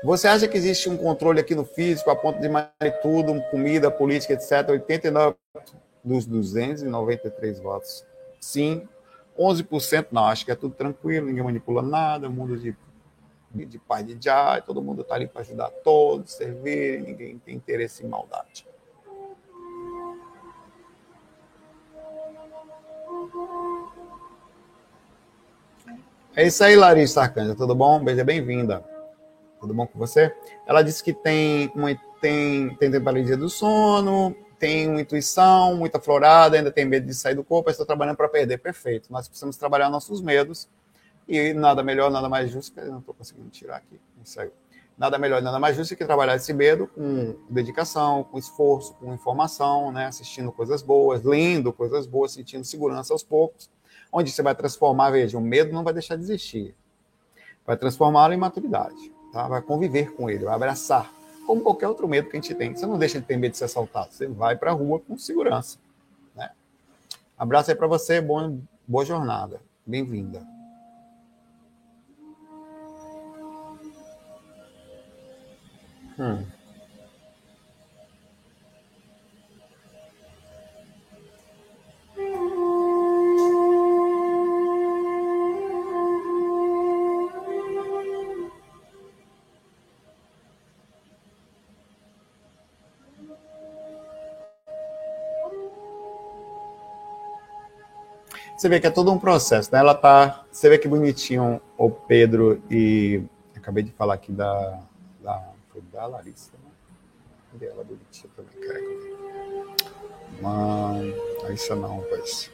você 0.03 0.27
acha 0.27 0.47
que 0.47 0.57
existe 0.57 0.89
um 0.89 0.97
controle 0.97 1.39
aqui 1.39 1.53
no 1.53 1.63
físico 1.63 2.09
a 2.09 2.15
ponto 2.15 2.39
de 2.41 2.49
mais 2.49 2.67
tudo, 3.01 3.39
comida, 3.51 3.91
política, 3.91 4.33
etc. 4.33 4.69
89 4.69 5.35
dos 6.03 6.25
293 6.25 7.59
votos. 7.59 8.05
Sim. 8.39 8.87
11% 9.37 10.07
não, 10.11 10.25
acho 10.25 10.45
que 10.45 10.51
é 10.51 10.55
tudo 10.55 10.75
tranquilo, 10.75 11.27
ninguém 11.27 11.43
manipula 11.43 11.81
nada, 11.81 12.29
mundo 12.29 12.57
de 12.57 12.75
de 13.53 13.77
pai 13.77 14.03
de 14.03 14.17
já, 14.19 14.61
todo 14.61 14.81
mundo 14.81 15.01
está 15.01 15.15
ali 15.15 15.27
para 15.27 15.41
ajudar 15.41 15.69
todos, 15.83 16.31
servir, 16.31 17.01
ninguém 17.01 17.37
tem 17.37 17.55
interesse 17.55 18.03
em 18.05 18.07
maldade. 18.07 18.65
É 26.33 26.47
isso 26.47 26.63
aí, 26.63 26.77
Larissa 26.77 27.23
Arcanja. 27.23 27.55
Tudo 27.55 27.75
bom? 27.75 28.01
Beija 28.01 28.23
bem-vinda. 28.23 28.83
Tudo 29.59 29.73
bom 29.73 29.85
com 29.85 29.99
você? 29.99 30.33
Ela 30.65 30.81
disse 30.81 31.03
que 31.03 31.13
tem 31.13 31.71
tem, 32.21 32.75
tem 32.75 33.03
paralisia 33.03 33.35
do 33.35 33.49
sono, 33.49 34.35
tem 34.61 34.87
uma 34.87 35.01
intuição, 35.01 35.75
muita 35.75 35.99
florada, 35.99 36.55
ainda 36.55 36.71
tem 36.71 36.85
medo 36.85 37.07
de 37.07 37.15
sair 37.15 37.33
do 37.33 37.43
corpo, 37.43 37.71
está 37.71 37.83
trabalhando 37.83 38.15
para 38.15 38.29
perder. 38.29 38.59
Perfeito. 38.59 39.11
Nós 39.11 39.27
precisamos 39.27 39.57
trabalhar 39.57 39.89
nossos 39.89 40.21
medos 40.21 40.69
e 41.27 41.51
nada 41.51 41.81
melhor, 41.81 42.11
nada 42.11 42.29
mais 42.29 42.51
justo, 42.51 42.79
eu 42.79 42.91
não 42.91 42.99
estou 42.99 43.15
conseguindo 43.15 43.49
tirar 43.49 43.77
aqui, 43.77 43.99
não 44.15 44.51
Nada 44.95 45.17
melhor, 45.17 45.41
nada 45.41 45.57
mais 45.57 45.75
justo 45.75 45.95
que 45.95 46.05
trabalhar 46.05 46.35
esse 46.35 46.53
medo 46.53 46.85
com 46.85 47.35
dedicação, 47.49 48.23
com 48.23 48.37
esforço, 48.37 48.93
com 48.93 49.11
informação, 49.11 49.91
né? 49.91 50.05
assistindo 50.05 50.51
coisas 50.51 50.83
boas, 50.83 51.23
lendo 51.23 51.73
coisas 51.73 52.05
boas, 52.05 52.33
sentindo 52.33 52.63
segurança 52.63 53.11
aos 53.11 53.23
poucos, 53.23 53.67
onde 54.13 54.29
você 54.29 54.43
vai 54.43 54.53
transformar, 54.53 55.09
veja, 55.09 55.39
o 55.39 55.41
medo 55.41 55.73
não 55.73 55.83
vai 55.83 55.93
deixar 55.93 56.17
de 56.17 56.21
existir. 56.21 56.75
Vai 57.65 57.77
transformá-lo 57.77 58.31
em 58.31 58.37
maturidade, 58.37 59.11
tá? 59.33 59.47
vai 59.47 59.61
conviver 59.63 60.13
com 60.13 60.29
ele, 60.29 60.45
vai 60.45 60.53
abraçar, 60.53 61.11
como 61.45 61.61
qualquer 61.61 61.87
outro 61.87 62.07
medo 62.07 62.29
que 62.29 62.37
a 62.37 62.41
gente 62.41 62.53
tem. 62.55 62.75
Você 62.75 62.85
não 62.85 62.97
deixa 62.97 63.19
de 63.19 63.25
ter 63.25 63.37
medo 63.37 63.51
de 63.51 63.57
ser 63.57 63.65
assaltado, 63.65 64.13
você 64.13 64.27
vai 64.27 64.55
para 64.55 64.71
a 64.71 64.73
rua 64.73 64.99
com 64.99 65.17
segurança. 65.17 65.77
Né? 66.35 66.49
Abraço 67.37 67.71
aí 67.71 67.75
para 67.75 67.87
você, 67.87 68.21
boa, 68.21 68.57
boa 68.87 69.05
jornada, 69.05 69.61
bem-vinda. 69.85 70.45
Hum. 76.19 76.60
Você 98.61 98.69
vê 98.69 98.79
que 98.79 98.85
é 98.85 98.91
todo 98.91 99.11
um 99.11 99.17
processo, 99.17 99.71
né? 99.73 99.79
Ela 99.79 99.95
tá. 99.95 100.45
Você 100.51 100.69
vê 100.69 100.77
que 100.77 100.87
bonitinho 100.87 101.59
o 101.75 101.89
Pedro 101.89 102.61
e. 102.69 103.23
Acabei 103.55 103.81
de 103.81 103.91
falar 103.91 104.13
aqui 104.13 104.31
da, 104.31 104.79
da 105.19 105.49
da 105.91 106.05
Larissa, 106.05 106.51
né? 106.63 106.69
Cadê 107.51 107.65
ela 107.65 107.83
bonitinha 107.83 108.31
também, 108.35 108.53
cara? 108.59 108.79
Mãe, 110.43 111.15
Larissa 111.41 111.75
não, 111.75 112.05
pois. 112.07 112.51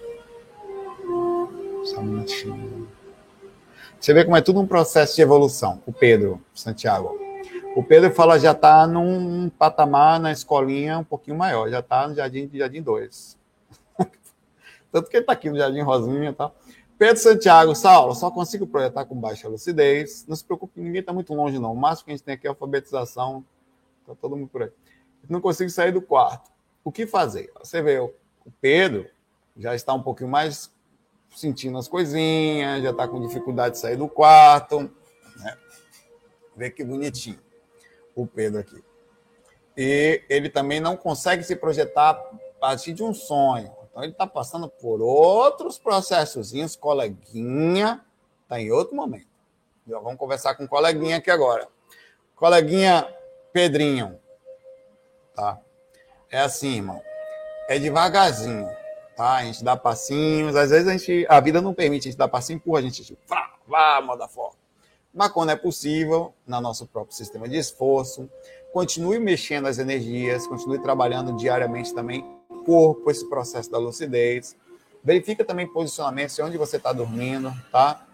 Só 1.83 1.99
um 1.99 2.03
minutinho. 2.03 2.87
Você 3.99 4.13
vê 4.13 4.23
como 4.23 4.37
é 4.37 4.41
tudo 4.41 4.61
um 4.61 4.65
processo 4.65 5.13
de 5.13 5.21
evolução. 5.21 5.83
O 5.85 5.91
Pedro, 5.91 6.41
Santiago. 6.53 7.19
O 7.75 7.83
Pedro 7.83 8.13
fala 8.13 8.39
já 8.39 8.53
está 8.53 8.87
num 8.87 9.49
patamar 9.49 10.21
na 10.21 10.31
escolinha 10.31 10.99
um 10.99 11.03
pouquinho 11.03 11.37
maior, 11.37 11.69
já 11.69 11.79
está 11.79 12.07
no 12.07 12.15
Jardim 12.15 12.49
Jardim 12.53 12.81
2. 12.81 13.36
Tanto 14.97 15.11
que 15.11 15.17
ele 15.17 15.23
está 15.23 15.33
aqui 15.33 15.47
no 15.47 15.57
Jardim 15.57 15.81
Rosinha 15.81 16.31
e 16.31 16.33
tal. 16.33 16.55
Pedro 16.97 17.21
Santiago, 17.21 17.75
Saulo, 17.75 18.15
só 18.15 18.31
consigo 18.31 18.65
projetar 18.65 19.05
com 19.05 19.13
baixa 19.13 19.47
lucidez. 19.47 20.25
Não 20.27 20.35
se 20.35 20.43
preocupe, 20.43 20.81
ninguém 20.81 21.01
está 21.01 21.13
muito 21.13 21.31
longe, 21.35 21.59
não. 21.59 21.71
O 21.71 21.75
máximo 21.75 22.05
que 22.05 22.11
a 22.11 22.15
gente 22.15 22.23
tem 22.23 22.33
aqui 22.33 22.47
é 22.47 22.49
alfabetização. 22.49 23.45
Está 24.01 24.15
todo 24.15 24.35
mundo 24.35 24.49
por 24.49 24.63
aí. 24.63 24.71
Não 25.29 25.39
consigo 25.39 25.69
sair 25.69 25.91
do 25.91 26.01
quarto. 26.01 26.49
O 26.83 26.91
que 26.91 27.05
fazer? 27.05 27.51
Você 27.59 27.79
vê, 27.79 27.99
o 27.99 28.11
Pedro 28.59 29.07
já 29.55 29.75
está 29.75 29.93
um 29.93 30.01
pouquinho 30.01 30.31
mais 30.31 30.73
sentindo 31.35 31.77
as 31.77 31.87
coisinhas, 31.87 32.81
já 32.81 32.89
está 32.89 33.07
com 33.07 33.21
dificuldade 33.21 33.75
de 33.75 33.81
sair 33.81 33.97
do 33.97 34.09
quarto. 34.09 34.89
Né? 35.35 35.57
Vê 36.55 36.71
que 36.71 36.83
bonitinho 36.83 37.39
o 38.15 38.25
Pedro 38.25 38.61
aqui. 38.61 38.83
E 39.77 40.23
ele 40.27 40.49
também 40.49 40.79
não 40.79 40.97
consegue 40.97 41.43
se 41.43 41.55
projetar 41.55 42.09
a 42.09 42.59
partir 42.59 42.93
de 42.93 43.03
um 43.03 43.13
sonho. 43.13 43.76
Então 43.97 44.03
ele 44.03 44.11
está 44.11 44.27
passando 44.27 44.69
por 44.69 45.01
outros 45.01 45.79
processozinhos, 45.79 46.75
coleguinha, 46.75 48.05
está 48.43 48.61
em 48.61 48.71
outro 48.71 48.95
momento. 48.95 49.25
Já 49.87 49.97
vamos 49.97 50.19
conversar 50.19 50.53
com 50.53 50.65
o 50.65 50.67
coleguinha 50.67 51.17
aqui 51.17 51.31
agora. 51.31 51.67
Coleguinha 52.35 53.11
Pedrinho, 53.51 54.19
tá? 55.33 55.59
É 56.29 56.41
assim, 56.41 56.75
irmão. 56.75 57.01
É 57.67 57.79
devagarzinho, 57.79 58.69
tá? 59.15 59.37
A 59.37 59.45
gente 59.45 59.63
dá 59.63 59.75
passinhos, 59.75 60.55
às 60.55 60.69
vezes 60.69 60.87
a 60.87 60.91
gente, 60.91 61.25
a 61.27 61.39
vida 61.39 61.59
não 61.59 61.73
permite, 61.73 62.07
a 62.07 62.11
gente 62.11 62.19
dá 62.19 62.27
passinho, 62.27 62.57
empurra, 62.57 62.77
a 62.77 62.83
gente 62.83 63.03
tipo, 63.03 63.19
vá, 63.67 63.99
moda 63.99 64.27
forte. 64.27 64.59
Mas 65.11 65.31
quando 65.31 65.49
é 65.49 65.55
possível, 65.55 66.35
no 66.45 66.61
nosso 66.61 66.85
próprio 66.85 67.15
sistema 67.15 67.49
de 67.49 67.57
esforço, 67.57 68.29
continue 68.71 69.17
mexendo 69.17 69.65
as 69.65 69.79
energias, 69.79 70.45
continue 70.45 70.79
trabalhando 70.79 71.35
diariamente 71.35 71.95
também 71.95 72.36
corpo, 72.67 73.09
esse 73.09 73.27
processo 73.29 73.71
da 73.71 73.77
lucidez. 73.77 74.57
Verifica 75.01 75.45
também 75.45 75.65
posicionamentos, 75.65 76.37
onde 76.39 76.57
você 76.57 76.75
está 76.75 76.91
dormindo, 76.91 77.49
tá? 77.71 78.05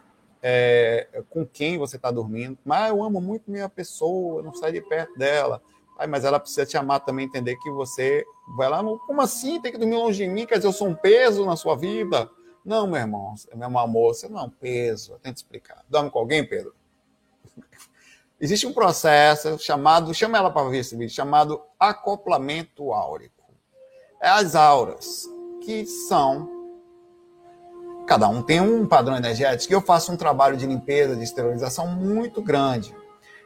É, 0.44 1.24
com 1.28 1.44
quem 1.44 1.80
você 1.80 1.96
está 1.96 2.12
dormindo. 2.12 2.56
Mas 2.64 2.90
eu 2.90 3.02
amo 3.02 3.20
muito 3.20 3.50
minha 3.50 3.68
pessoa, 3.68 4.44
não 4.44 4.54
saio 4.54 4.74
de 4.74 4.82
perto 4.82 5.18
dela. 5.18 5.60
Aí, 5.98 6.08
mas 6.08 6.24
ela 6.24 6.40
precisa 6.40 6.66
te 6.66 6.78
amar 6.78 7.00
também, 7.00 7.26
entender 7.26 7.56
que 7.56 7.72
você 7.72 8.24
vai 8.56 8.70
lá, 8.70 8.84
como 9.08 9.22
assim? 9.22 9.60
Tem 9.60 9.72
que 9.72 9.78
dormir 9.78 9.96
longe 9.96 10.24
de 10.24 10.30
mim? 10.30 10.46
Quer 10.46 10.56
dizer, 10.56 10.68
eu 10.68 10.74
sou 10.74 10.88
um 10.88 10.96
peso 10.96 11.46
na 11.46 11.56
sua 11.56 11.76
vida? 11.76 12.30
Não, 12.64 12.86
meu 12.86 13.00
irmão, 13.00 13.34
meu 13.56 13.80
amor, 13.80 14.14
você 14.14 14.28
não 14.30 14.40
é 14.40 14.44
um 14.44 14.50
peso. 14.50 15.18
Tenta 15.22 15.38
explicar. 15.38 15.84
Dorme 15.90 16.12
com 16.12 16.20
alguém, 16.20 16.48
Pedro? 16.48 16.76
Existe 18.40 18.68
um 18.68 18.74
processo 18.74 19.58
chamado, 19.58 20.14
chama 20.14 20.38
ela 20.38 20.52
para 20.52 20.70
ver 20.70 20.80
esse 20.80 20.96
vídeo, 20.96 21.14
chamado 21.14 21.62
acoplamento 21.80 22.92
áurico. 22.92 23.33
É 24.24 24.30
as 24.30 24.56
auras, 24.56 25.30
que 25.66 25.86
são. 25.86 26.50
Cada 28.08 28.30
um 28.30 28.42
tem 28.42 28.62
um 28.62 28.88
padrão 28.88 29.18
energético. 29.18 29.74
Eu 29.74 29.82
faço 29.82 30.14
um 30.14 30.16
trabalho 30.16 30.56
de 30.56 30.66
limpeza, 30.66 31.14
de 31.14 31.24
esterilização 31.24 31.88
muito 31.88 32.42
grande. 32.42 32.96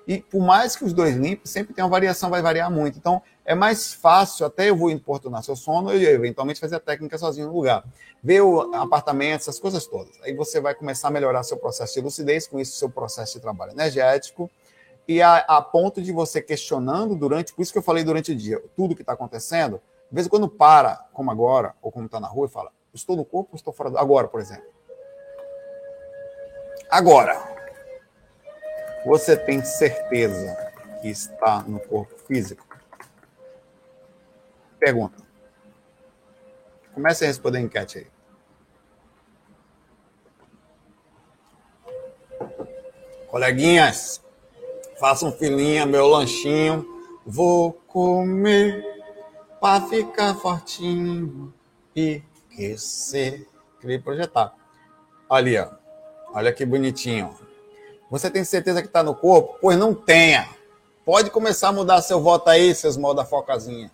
E 0.07 0.19
por 0.19 0.39
mais 0.39 0.75
que 0.75 0.85
os 0.85 0.93
dois 0.93 1.15
limpem, 1.15 1.41
sempre 1.45 1.73
tem 1.73 1.83
uma 1.83 1.89
variação, 1.89 2.29
vai 2.29 2.43
variar 2.43 2.69
muito. 2.69 2.95
Então, 2.95 3.23
é 3.43 3.55
mais 3.55 3.91
fácil, 3.91 4.45
até 4.45 4.69
eu 4.69 4.75
vou 4.75 4.91
importunar 4.91 5.41
seu 5.41 5.55
sono 5.55 5.91
e 5.95 6.05
eventualmente 6.05 6.59
fazer 6.59 6.75
a 6.75 6.79
técnica 6.79 7.17
sozinho 7.17 7.47
no 7.47 7.53
lugar. 7.53 7.83
Ver 8.21 8.41
o 8.41 8.71
apartamento, 8.75 9.41
essas 9.41 9.57
coisas 9.57 9.87
todas. 9.87 10.13
Aí 10.21 10.35
você 10.35 10.61
vai 10.61 10.75
começar 10.75 11.07
a 11.07 11.11
melhorar 11.11 11.41
seu 11.41 11.57
processo 11.57 11.95
de 11.95 12.01
lucidez, 12.01 12.45
com 12.45 12.59
isso, 12.59 12.77
seu 12.77 12.89
processo 12.89 13.33
de 13.33 13.41
trabalho 13.41 13.71
energético. 13.71 14.47
E 15.07 15.23
a, 15.23 15.37
a 15.37 15.59
ponto 15.59 16.03
de 16.03 16.11
você 16.11 16.39
questionando 16.39 17.15
durante, 17.15 17.51
por 17.51 17.63
isso 17.63 17.71
que 17.71 17.79
eu 17.79 17.83
falei 17.83 18.03
durante 18.03 18.31
o 18.31 18.35
dia, 18.35 18.63
tudo 18.75 18.95
que 18.95 19.01
está 19.01 19.13
acontecendo, 19.13 19.81
de 20.09 20.15
vez 20.15 20.27
em 20.27 20.29
quando 20.29 20.47
para, 20.47 20.95
como 21.13 21.29
agora, 21.31 21.75
ou 21.81 21.91
como 21.91 22.05
está 22.05 22.19
na 22.19 22.27
rua, 22.27 22.47
e 22.47 22.49
fala: 22.49 22.71
estou 22.93 23.15
no 23.15 23.25
corpo 23.25 23.51
ou 23.51 23.57
estou 23.57 23.73
fora 23.73 23.89
do. 23.89 23.97
Agora, 23.97 24.27
por 24.27 24.39
exemplo. 24.39 24.69
Agora. 26.89 27.57
Você 29.05 29.37
tem 29.37 29.63
certeza 29.63 30.53
que 31.01 31.07
está 31.07 31.61
no 31.61 31.79
corpo 31.79 32.17
físico? 32.23 32.65
Pergunta. 34.79 35.23
Comece 36.93 37.23
a 37.23 37.27
responder 37.27 37.59
a 37.59 37.61
enquete 37.61 37.99
aí. 37.99 38.07
Coleguinhas, 43.27 44.21
façam 44.99 45.31
filinha, 45.31 45.85
meu 45.85 46.07
lanchinho. 46.07 46.85
Vou 47.25 47.73
comer 47.87 48.96
para 49.59 49.85
ficar 49.87 50.35
fortinho 50.35 51.53
e 51.95 52.21
crescer. 52.55 53.47
Queria 53.79 54.01
projetar. 54.01 54.53
Ali, 55.29 55.57
ó. 55.57 55.69
Olha 56.33 56.53
que 56.53 56.65
bonitinho. 56.65 57.35
Você 58.09 58.29
tem 58.31 58.43
certeza 58.43 58.81
que 58.81 58.87
está 58.87 59.03
no 59.03 59.15
corpo? 59.15 59.57
Pois 59.61 59.77
não 59.77 59.93
tenha. 59.93 60.47
Pode 61.05 61.29
começar 61.29 61.69
a 61.69 61.73
mudar 61.73 62.01
seu 62.01 62.21
voto 62.21 62.49
aí, 62.49 62.73
seus 62.75 62.97
mal 62.97 63.13
da 63.13 63.25
focazinha. 63.25 63.91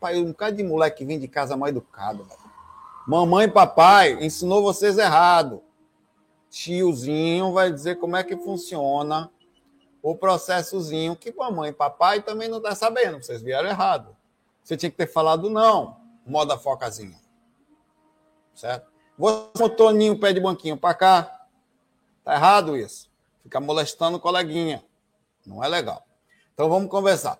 Pai, 0.00 0.18
um 0.18 0.32
cara 0.32 0.52
de 0.52 0.62
moleque 0.62 0.98
que 0.98 1.04
vem 1.04 1.18
de 1.18 1.28
casa 1.28 1.56
mal 1.56 1.68
educado. 1.68 2.26
Mamãe 3.06 3.46
e 3.46 3.50
papai 3.50 4.12
ensinou 4.24 4.62
vocês 4.62 4.98
errado. 4.98 5.62
Tiozinho 6.50 7.52
vai 7.52 7.72
dizer 7.72 7.96
como 7.96 8.16
é 8.16 8.24
que 8.24 8.36
funciona 8.36 9.30
o 10.02 10.14
processozinho 10.14 11.16
que 11.16 11.32
mamãe 11.32 11.70
e 11.70 11.72
papai 11.74 12.22
também 12.22 12.48
não 12.48 12.58
está 12.58 12.74
sabendo. 12.74 13.22
Vocês 13.22 13.42
vieram 13.42 13.68
errado. 13.68 14.16
Você 14.68 14.76
tinha 14.76 14.90
que 14.90 14.98
ter 14.98 15.06
falado 15.06 15.48
não, 15.48 15.96
moda 16.26 16.58
focazinha. 16.58 17.18
Certo? 18.54 18.92
Você, 19.16 19.66
Toninho, 19.70 20.20
pé 20.20 20.30
de 20.30 20.40
banquinho 20.40 20.76
para 20.76 20.92
cá. 20.92 21.46
Tá 22.22 22.34
errado 22.34 22.76
isso. 22.76 23.10
Ficar 23.42 23.60
molestando 23.60 24.18
o 24.18 24.20
coleguinha. 24.20 24.84
Não 25.46 25.64
é 25.64 25.68
legal. 25.68 26.06
Então 26.52 26.68
vamos 26.68 26.90
conversar. 26.90 27.38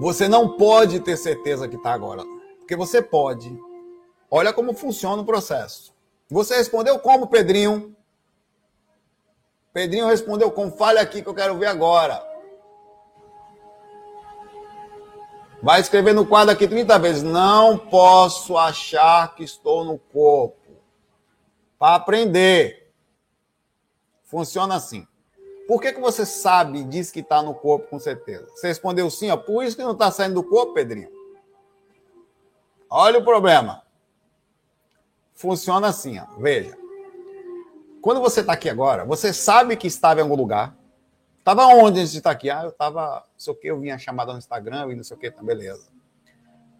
Você 0.00 0.26
não 0.26 0.56
pode 0.56 0.98
ter 0.98 1.16
certeza 1.16 1.68
que 1.68 1.76
está 1.76 1.92
agora. 1.92 2.24
Porque 2.58 2.74
você 2.74 3.00
pode. 3.00 3.56
Olha 4.28 4.52
como 4.52 4.74
funciona 4.74 5.22
o 5.22 5.24
processo. 5.24 5.94
Você 6.28 6.56
respondeu 6.56 6.98
como, 6.98 7.28
Pedrinho? 7.28 7.96
Pedrinho 9.72 10.08
respondeu 10.08 10.50
como? 10.50 10.72
Fale 10.72 10.98
aqui 10.98 11.22
que 11.22 11.28
eu 11.28 11.34
quero 11.34 11.56
ver 11.56 11.66
agora. 11.66 12.31
Vai 15.62 15.80
escrever 15.80 16.12
no 16.12 16.26
quadro 16.26 16.52
aqui 16.52 16.66
30 16.66 16.98
vezes. 16.98 17.22
Não 17.22 17.78
posso 17.78 18.58
achar 18.58 19.34
que 19.36 19.44
estou 19.44 19.84
no 19.84 19.96
corpo. 19.96 20.56
Para 21.78 21.94
aprender. 21.94 22.92
Funciona 24.24 24.74
assim. 24.74 25.06
Por 25.68 25.80
que, 25.80 25.92
que 25.92 26.00
você 26.00 26.26
sabe 26.26 26.80
e 26.80 26.84
diz 26.84 27.12
que 27.12 27.20
está 27.20 27.40
no 27.42 27.54
corpo 27.54 27.88
com 27.88 27.98
certeza? 28.00 28.46
Você 28.50 28.66
respondeu 28.66 29.08
sim, 29.08 29.30
ó, 29.30 29.36
por 29.36 29.64
isso 29.64 29.76
que 29.76 29.82
não 29.82 29.92
está 29.92 30.10
saindo 30.10 30.34
do 30.34 30.42
corpo, 30.42 30.74
Pedrinho. 30.74 31.08
Olha 32.90 33.20
o 33.20 33.24
problema. 33.24 33.82
Funciona 35.32 35.88
assim, 35.88 36.18
ó. 36.18 36.26
veja. 36.38 36.76
Quando 38.02 38.20
você 38.20 38.40
está 38.40 38.54
aqui 38.54 38.68
agora, 38.68 39.04
você 39.04 39.32
sabe 39.32 39.76
que 39.76 39.86
estava 39.86 40.20
em 40.20 40.24
algum 40.24 40.34
lugar. 40.34 40.76
Estava 41.38 41.66
onde 41.66 42.00
antes 42.00 42.12
de 42.12 42.18
estar 42.18 42.32
aqui? 42.32 42.50
Ah, 42.50 42.64
eu 42.64 42.70
estava, 42.70 43.24
sei 43.42 43.52
o 43.52 43.56
que, 43.56 43.68
eu 43.68 43.78
vinha 43.78 43.98
chamada 43.98 44.32
no 44.32 44.38
Instagram 44.38 44.90
e 44.90 44.96
não 44.96 45.04
sei 45.04 45.16
o 45.16 45.20
que, 45.20 45.30
tá 45.30 45.42
beleza. 45.42 45.88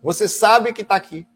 Você 0.02 0.28
sabe 0.28 0.72
que 0.72 0.82
está 0.82 0.96
aqui. 0.96 1.26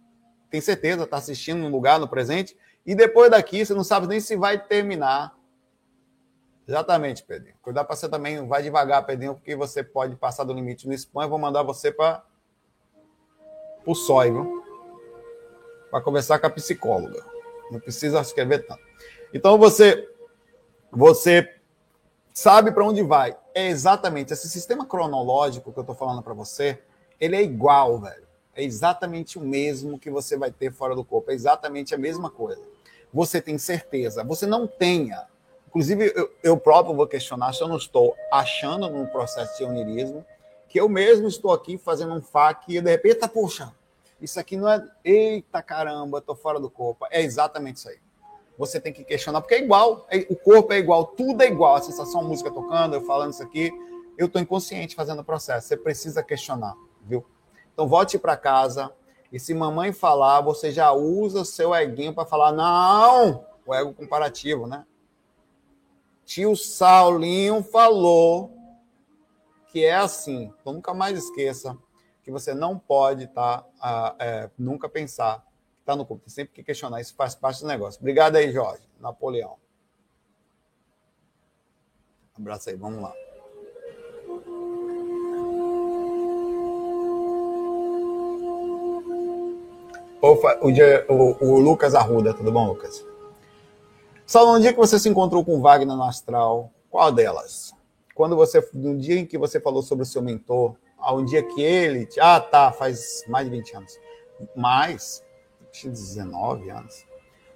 Tem 0.51 0.61
certeza, 0.61 1.05
está 1.05 1.17
assistindo 1.17 1.59
no 1.59 1.69
lugar, 1.69 1.99
no 1.99 2.09
presente. 2.09 2.57
E 2.85 2.95
depois 2.95 3.31
daqui, 3.31 3.65
você 3.65 3.75
não 3.75 3.85
sabe 3.85 4.07
nem 4.07 4.21
se 4.21 4.37
vai 4.37 4.63
terminar 4.63 5.37
Exatamente, 6.69 7.23
Pedrinho. 7.23 7.55
Cuidar 7.63 7.85
para 7.85 7.95
você 7.95 8.09
também, 8.09 8.45
vai 8.47 8.61
devagar, 8.61 9.07
Pedrinho, 9.07 9.35
porque 9.35 9.55
você 9.55 9.85
pode 9.85 10.17
passar 10.17 10.43
do 10.43 10.53
limite 10.53 10.87
no 10.87 10.95
spam. 10.95 11.23
Eu 11.23 11.29
vou 11.29 11.39
mandar 11.39 11.63
você 11.63 11.93
para 11.93 12.25
o 13.85 13.95
SOI, 13.95 14.33
viu? 14.33 14.65
Para 15.91 16.01
conversar 16.01 16.41
com 16.41 16.47
a 16.49 16.51
psicóloga. 16.51 17.25
Não 17.71 17.79
precisa 17.79 18.21
escrever 18.21 18.67
tanto. 18.67 18.83
Então 19.33 19.57
você, 19.59 20.09
você 20.91 21.56
sabe 22.37 22.71
para 22.71 22.85
onde 22.85 23.03
vai. 23.03 23.35
É 23.55 23.67
exatamente 23.69 24.31
esse 24.31 24.47
sistema 24.47 24.85
cronológico 24.85 25.73
que 25.73 25.79
eu 25.79 25.83
estou 25.83 25.97
falando 25.97 26.23
para 26.23 26.35
você. 26.35 26.79
Ele 27.19 27.35
é 27.35 27.43
igual, 27.43 27.99
velho. 27.99 28.27
É 28.55 28.63
exatamente 28.63 29.39
o 29.39 29.41
mesmo 29.41 29.99
que 29.99 30.11
você 30.11 30.37
vai 30.37 30.51
ter 30.51 30.71
fora 30.71 30.95
do 30.95 31.03
corpo. 31.03 31.31
É 31.31 31.35
exatamente 31.35 31.95
a 31.95 31.99
mesma 31.99 32.29
coisa. 32.29 32.61
Você 33.13 33.41
tem 33.41 33.57
certeza. 33.57 34.23
Você 34.23 34.47
não 34.47 34.67
tenha 34.67 35.27
Inclusive, 35.69 36.11
eu, 36.17 36.33
eu, 36.43 36.57
próprio 36.57 36.95
vou 36.97 37.07
questionar 37.07 37.53
se 37.53 37.61
eu 37.61 37.69
não 37.69 37.77
estou 37.77 38.17
achando 38.33 38.89
num 38.89 39.05
processo 39.05 39.59
de 39.59 39.65
onirismo, 39.65 40.25
que 40.71 40.81
eu 40.81 40.89
mesmo 40.89 41.29
estou 41.29 41.53
aqui 41.53 41.77
fazendo 41.77 42.15
um 42.15 42.23
FAQ 42.23 42.73
e 42.73 42.81
de 42.81 42.91
repente, 42.91 43.17
tá, 43.17 43.29
puxa, 43.29 43.71
isso 44.19 44.41
aqui 44.41 44.57
não 44.57 44.71
é. 44.71 44.83
Eita 45.05 45.63
caramba, 45.63 46.17
estou 46.17 46.35
fora 46.35 46.59
do 46.59 46.71
corpo. 46.71 47.07
É 47.11 47.21
exatamente 47.21 47.77
isso 47.77 47.91
aí. 47.91 47.99
Você 48.59 48.81
tem 48.81 48.93
que 48.93 49.05
questionar, 49.05 49.41
porque 49.41 49.55
é 49.55 49.63
igual, 49.63 50.07
é, 50.11 50.27
o 50.31 50.37
corpo 50.37 50.73
é 50.73 50.79
igual, 50.79 51.07
tudo 51.07 51.43
é 51.43 51.47
igual. 51.47 51.77
A 51.77 51.83
sensação, 51.83 52.21
a 52.21 52.25
música 52.25 52.51
tocando, 52.51 52.95
eu 52.95 53.03
falando 53.03 53.33
isso 53.33 53.43
aqui, 53.43 53.71
eu 54.17 54.27
estou 54.27 54.41
inconsciente 54.41 54.95
fazendo 54.95 55.21
o 55.21 55.25
processo. 55.25 55.69
Você 55.69 55.77
precisa 55.77 56.23
questionar, 56.23 56.75
viu? 57.03 57.25
Então, 57.73 57.87
volte 57.87 58.19
para 58.19 58.37
casa 58.37 58.91
e 59.31 59.39
se 59.39 59.53
mamãe 59.53 59.93
falar, 59.93 60.41
você 60.41 60.71
já 60.73 60.93
usa 60.93 61.45
seu 61.45 61.75
eguinho 61.75 62.15
para 62.15 62.25
falar, 62.25 62.53
não, 62.53 63.45
o 63.67 63.75
ego 63.75 63.93
comparativo, 63.93 64.67
né? 64.67 64.87
tio 66.27 66.57
Saulinho 66.57 67.63
falou 67.63 68.53
que 69.69 69.85
é 69.85 69.95
assim. 69.95 70.53
Então, 70.61 70.73
nunca 70.73 70.93
mais 70.93 71.17
esqueça 71.17 71.79
que 72.23 72.31
você 72.31 72.53
não 72.53 72.77
pode 72.77 73.29
tá, 73.29 73.65
é, 74.19 74.51
nunca 74.59 74.89
pensar 74.89 75.45
está 75.87 75.95
no 75.95 76.05
corpo. 76.05 76.25
Tem 76.25 76.35
sempre 76.35 76.53
que 76.53 76.65
questionar. 76.65 77.01
Isso 77.01 77.15
faz 77.15 77.37
parte 77.37 77.61
do 77.61 77.69
negócio. 77.69 78.01
Obrigado 78.01 78.35
aí, 78.35 78.51
Jorge. 78.53 78.83
Napoleão. 79.01 79.57
Um 82.37 82.43
abraço 82.43 82.69
aí, 82.69 82.77
vamos 82.77 83.01
lá. 83.01 83.15
O, 90.21 91.13
o, 91.13 91.45
o 91.45 91.61
Lucas 91.61 91.95
Arruda, 91.95 92.35
tudo 92.35 92.51
bom, 92.51 92.67
Lucas? 92.67 93.05
Saulo, 94.27 94.55
no 94.55 94.61
dia 94.61 94.73
que 94.73 94.79
você 94.79 94.99
se 94.99 95.09
encontrou 95.09 95.45
com 95.45 95.61
Wagner 95.61 95.97
no 95.97 96.03
astral, 96.03 96.73
qual 96.91 97.13
delas? 97.13 97.73
Quando 98.13 98.35
você, 98.35 98.67
no 98.75 98.99
dia 98.99 99.21
em 99.21 99.27
que 99.27 99.39
você 99.39 99.61
falou 99.61 99.83
sobre 99.83 100.03
o 100.03 100.07
seu 100.07 100.21
mentor, 100.21 100.75
ao 100.99 101.25
dia 101.25 101.43
que 101.45 101.63
ele. 101.63 102.09
Ah, 102.19 102.41
tá, 102.41 102.73
faz 102.73 103.23
mais 103.29 103.49
de 103.49 103.57
20 103.57 103.77
anos. 103.77 104.01
Mais, 105.85 105.99
19 106.01 106.71
anos. 106.71 107.05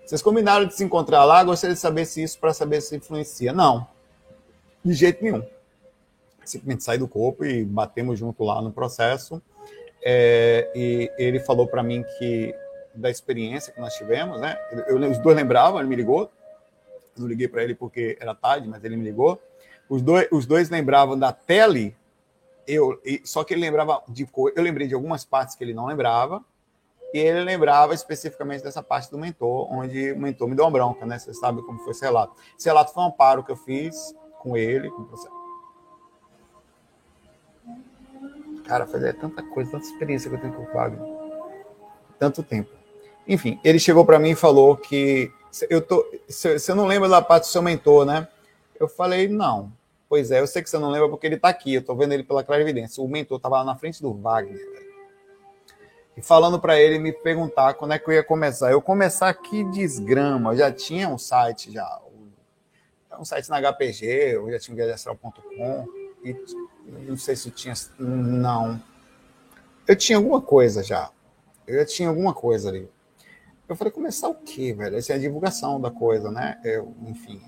Vocês 0.05 0.23
combinaram 0.23 0.67
de 0.67 0.75
se 0.75 0.85
encontrar 0.85 1.25
lá, 1.25 1.43
gostaria 1.45 1.75
de 1.75 1.81
saber 1.81 2.05
se 2.05 2.23
isso 2.23 2.39
para 2.39 2.53
saber 2.53 2.81
se 2.81 2.97
influencia. 2.97 3.53
Não, 3.53 3.87
de 4.85 4.93
jeito 4.93 5.23
nenhum. 5.23 5.43
Simplesmente 6.45 6.83
saí 6.83 6.99
do 6.99 7.07
corpo 7.07 7.45
e 7.45 7.65
batemos 7.65 8.19
junto 8.19 8.43
lá 8.43 8.61
no 8.61 8.73
processo. 8.73 9.41
É, 10.03 10.71
e 10.75 11.11
ele 11.19 11.39
falou 11.41 11.67
para 11.67 11.83
mim 11.83 12.05
que 12.19 12.55
da 12.95 13.09
experiência 13.09 13.73
que 13.73 13.81
nós 13.81 13.95
tivemos, 13.95 14.41
né? 14.41 14.59
Eu, 14.89 14.99
os 14.99 15.19
dois 15.19 15.37
lembravam, 15.37 15.79
ele 15.79 15.89
me 15.89 15.95
ligou, 15.97 16.31
não 17.17 17.27
liguei 17.27 17.47
para 17.47 17.63
ele 17.63 17.75
porque 17.75 18.19
era 18.21 18.35
tarde, 18.35 18.69
mas 18.69 18.83
ele 18.83 18.97
me 18.97 19.05
ligou. 19.05 19.41
Os 19.89 20.03
dois, 20.03 20.27
os 20.33 20.47
dois 20.47 20.71
lembravam 20.71 21.19
da 21.19 21.33
tele 21.33 21.97
eu, 22.67 23.01
só 23.25 23.43
que 23.43 23.53
ele 23.53 23.63
lembrava 23.63 24.03
de 24.09 24.25
coisa. 24.27 24.57
Eu 24.57 24.63
lembrei 24.63 24.87
de 24.87 24.95
algumas 24.95 25.25
partes 25.25 25.57
que 25.57 25.65
ele 25.65 25.75
não 25.75 25.87
lembrava, 25.87 26.43
e 27.13 27.19
ele 27.19 27.43
lembrava 27.43 27.95
especificamente 27.95 28.63
dessa 28.63 28.83
parte 28.83 29.11
do 29.11 29.19
mentor, 29.19 29.73
onde 29.73 30.13
o 30.13 30.19
mentor 30.19 30.49
me 30.49 30.55
deu 30.55 30.65
uma 30.65 30.71
bronca, 30.71 31.05
né? 31.05 31.19
Você 31.19 31.35
sabe 31.35 31.63
como 31.63 31.79
foi 31.81 31.91
esse 31.91 32.03
relato. 32.03 32.35
Esse 32.59 32.69
relato 32.69 32.93
foi 32.93 33.03
um 33.03 33.07
amparo 33.07 33.43
que 33.43 33.51
eu 33.51 33.57
fiz 33.57 34.15
com 34.39 34.57
ele, 34.57 34.91
com 34.91 35.03
o 35.03 35.05
processo. 35.07 35.41
Cara, 38.65 38.87
fazer 38.87 39.15
tanta 39.15 39.43
coisa, 39.43 39.73
tanta 39.73 39.85
experiência 39.85 40.31
que 40.31 40.37
eu 40.37 40.41
tenho 40.41 40.55
com 40.55 40.63
o 40.63 40.73
Wagner. 40.73 41.01
Tanto 42.19 42.43
tempo. 42.43 42.71
Enfim, 43.27 43.59
ele 43.65 43.79
chegou 43.79 44.05
para 44.05 44.19
mim 44.19 44.31
e 44.31 44.37
falou 44.37 44.77
que 44.77 45.33
eu 45.69 45.81
tô, 45.83 46.07
você 46.29 46.73
não 46.75 46.87
lembra 46.87 47.09
da 47.09 47.21
parte 47.21 47.45
do 47.45 47.49
seu 47.49 47.63
mentor, 47.63 48.07
né? 48.07 48.29
Eu 48.79 48.89
falei, 48.89 49.27
não. 49.27 49.73
Pois 50.09 50.31
é, 50.31 50.41
eu 50.41 50.47
sei 50.47 50.63
que 50.63 50.71
você 50.71 50.79
não 50.79 50.91
lembra 50.91 51.09
porque 51.09 51.27
ele 51.27 51.37
está 51.37 51.49
aqui, 51.49 51.75
eu 51.75 51.81
estou 51.81 51.97
vendo 51.97 52.13
ele 52.13 52.23
pela 52.23 52.43
clarividência. 52.43 53.03
O 53.03 53.09
mentor 53.09 53.37
estava 53.37 53.59
lá 53.59 53.65
na 53.65 53.77
frente 53.77 54.01
do 54.01 54.13
Wagner. 54.13 54.59
E 56.21 56.23
falando 56.23 56.61
para 56.61 56.79
ele 56.79 56.99
me 56.99 57.15
perguntar 57.15 57.73
quando 57.73 57.95
é 57.95 57.99
que 57.99 58.07
eu 58.07 58.13
ia 58.13 58.23
começar. 58.23 58.71
Eu 58.71 58.83
começar 58.83 59.31
aqui 59.31 59.65
desgrama, 59.65 60.53
eu 60.53 60.59
já 60.59 60.71
tinha 60.71 61.09
um 61.09 61.17
site 61.17 61.73
já. 61.73 61.99
Um 63.19 63.25
site 63.25 63.49
na 63.49 63.59
HPG, 63.59 64.35
eu 64.35 64.51
já 64.51 64.59
tinha 64.59 64.75
guiadastral.com. 64.75 65.89
E 66.23 66.37
não 67.09 67.17
sei 67.17 67.35
se 67.35 67.51
tinha. 67.51 67.73
Não. 67.99 68.79
Eu 69.89 69.97
tinha 69.97 70.19
alguma 70.19 70.43
coisa 70.43 70.83
já. 70.83 71.11
Eu 71.67 71.79
já 71.79 71.87
tinha 71.87 72.11
alguma 72.11 72.35
coisa 72.35 72.69
ali. 72.69 72.87
Eu 73.67 73.75
falei, 73.75 73.91
começar 73.91 74.29
o 74.29 74.35
quê, 74.35 74.75
velho? 74.75 74.99
Essa 74.99 75.15
é 75.15 75.17
a 75.17 75.19
divulgação 75.19 75.81
da 75.81 75.91
coisa, 75.91 76.31
né? 76.31 76.61
Eu, 76.63 76.95
enfim, 77.07 77.41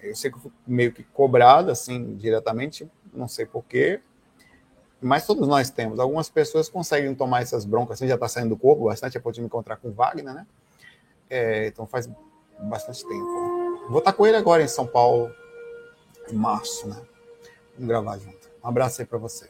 eu 0.00 0.16
sei 0.16 0.30
que 0.30 0.38
eu 0.38 0.40
fui 0.40 0.52
meio 0.66 0.90
que 0.90 1.02
cobrado, 1.02 1.70
assim, 1.70 2.16
diretamente, 2.16 2.90
não 3.12 3.28
sei 3.28 3.44
porquê, 3.44 4.00
mas 5.00 5.26
todos 5.26 5.46
nós 5.46 5.70
temos. 5.70 5.98
Algumas 5.98 6.28
pessoas 6.28 6.68
conseguem 6.68 7.14
tomar 7.14 7.42
essas 7.42 7.64
broncas, 7.64 7.98
assim, 7.98 8.08
já 8.08 8.14
está 8.14 8.28
saindo 8.28 8.50
do 8.50 8.56
corpo 8.56 8.84
bastante, 8.84 9.16
é 9.16 9.20
pode 9.20 9.40
me 9.40 9.46
encontrar 9.46 9.76
com 9.76 9.88
o 9.88 9.92
Wagner, 9.92 10.34
né? 10.34 10.46
É, 11.28 11.66
então 11.66 11.86
faz 11.86 12.08
bastante 12.58 13.06
tempo. 13.06 13.86
Vou 13.88 13.98
estar 13.98 14.12
com 14.12 14.26
ele 14.26 14.36
agora 14.36 14.62
em 14.62 14.68
São 14.68 14.86
Paulo, 14.86 15.30
em 16.30 16.34
março, 16.34 16.88
né? 16.88 16.96
Vamos 17.74 17.88
gravar 17.88 18.18
junto. 18.18 18.50
Um 18.62 18.68
abraço 18.68 19.00
aí 19.00 19.06
para 19.06 19.18
você. 19.18 19.48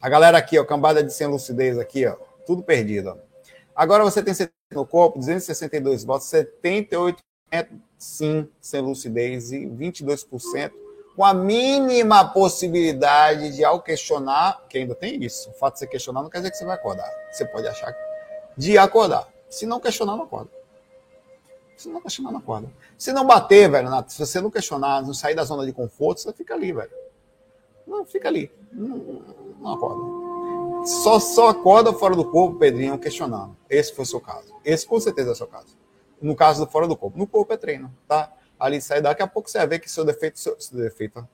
A 0.00 0.08
galera 0.08 0.38
aqui, 0.38 0.58
ó, 0.58 0.64
cambada 0.64 1.02
de 1.02 1.12
sem 1.12 1.26
lucidez 1.26 1.78
aqui, 1.78 2.06
ó, 2.06 2.16
tudo 2.46 2.62
perdido, 2.62 3.10
ó. 3.10 3.16
Agora 3.74 4.02
você 4.02 4.22
tem 4.22 4.34
no 4.72 4.86
corpo, 4.86 5.18
262 5.18 6.04
votos, 6.04 6.26
78 6.28 7.22
sim, 7.96 8.48
sem 8.60 8.80
lucidez 8.80 9.52
e 9.52 9.66
22% 9.66 10.72
com 11.18 11.24
a 11.24 11.34
mínima 11.34 12.32
possibilidade 12.32 13.56
de, 13.56 13.64
ao 13.64 13.82
questionar, 13.82 14.64
que 14.68 14.78
ainda 14.78 14.94
tem 14.94 15.20
isso, 15.24 15.50
o 15.50 15.52
fato 15.52 15.72
de 15.72 15.80
você 15.80 15.86
questionar 15.88 16.22
não 16.22 16.30
quer 16.30 16.38
dizer 16.38 16.52
que 16.52 16.56
você 16.56 16.64
vai 16.64 16.76
acordar. 16.76 17.10
Você 17.32 17.44
pode 17.44 17.66
achar 17.66 17.92
de 18.56 18.78
acordar. 18.78 19.28
Se 19.50 19.66
não 19.66 19.80
questionar, 19.80 20.14
não 20.14 20.22
acorda. 20.22 20.48
Se 21.76 21.88
não 21.88 22.00
questionar, 22.00 22.30
não 22.30 22.38
acorda. 22.38 22.68
Se 22.96 23.12
não 23.12 23.26
bater, 23.26 23.68
velho, 23.68 23.88
se 24.06 24.24
você 24.24 24.40
não 24.40 24.48
questionar, 24.48 25.02
não 25.02 25.12
sair 25.12 25.34
da 25.34 25.42
zona 25.42 25.66
de 25.66 25.72
conforto, 25.72 26.20
você 26.20 26.32
fica 26.32 26.54
ali, 26.54 26.72
velho. 26.72 26.92
Não, 27.84 28.04
fica 28.04 28.28
ali. 28.28 28.48
Não, 28.72 29.20
não 29.58 29.72
acorda. 29.72 30.86
Só, 30.86 31.18
só 31.18 31.48
acorda 31.48 31.92
fora 31.92 32.14
do 32.14 32.30
corpo, 32.30 32.60
Pedrinho, 32.60 32.96
questionando. 32.96 33.56
Esse 33.68 33.92
foi 33.92 34.04
o 34.04 34.06
seu 34.06 34.20
caso. 34.20 34.54
Esse 34.64 34.86
com 34.86 35.00
certeza 35.00 35.30
é 35.30 35.32
o 35.32 35.36
seu 35.36 35.48
caso 35.48 35.76
no 36.20 36.34
caso 36.34 36.64
do 36.64 36.70
fora 36.70 36.86
do 36.86 36.96
corpo. 36.96 37.18
No 37.18 37.26
corpo 37.26 37.52
é 37.52 37.56
treino, 37.56 37.92
tá? 38.06 38.32
Ali 38.58 38.80
sai 38.80 39.00
daqui 39.00 39.22
a 39.22 39.26
pouco 39.26 39.48
você 39.48 39.58
vai 39.58 39.66
ver 39.68 39.78
que 39.78 39.90
seu 39.90 40.04
defeito, 40.04 40.38
seu, 40.38 40.60
seu 40.60 40.78
defeito 40.78 41.26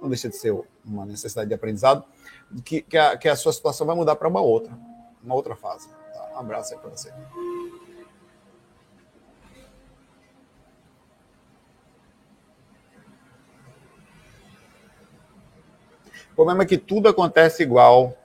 não 0.00 0.08
deixa 0.08 0.28
de 0.28 0.36
ser 0.36 0.54
uma 0.84 1.04
necessidade 1.04 1.48
de 1.48 1.54
aprendizado, 1.54 2.04
que, 2.64 2.82
que, 2.82 2.96
a, 2.96 3.16
que 3.16 3.28
a 3.28 3.34
sua 3.34 3.52
situação 3.52 3.86
vai 3.86 3.96
mudar 3.96 4.16
para 4.16 4.28
uma 4.28 4.40
outra, 4.40 4.76
uma 5.22 5.34
outra 5.34 5.56
fase. 5.56 5.88
Tá? 5.88 6.30
Um 6.34 6.38
abraço 6.38 6.74
aí 6.74 6.80
para 6.80 6.90
você. 6.90 7.12
O 16.30 16.34
problema 16.34 16.64
é 16.64 16.66
que 16.66 16.76
tudo 16.76 17.08
acontece 17.08 17.62
igual 17.62 18.16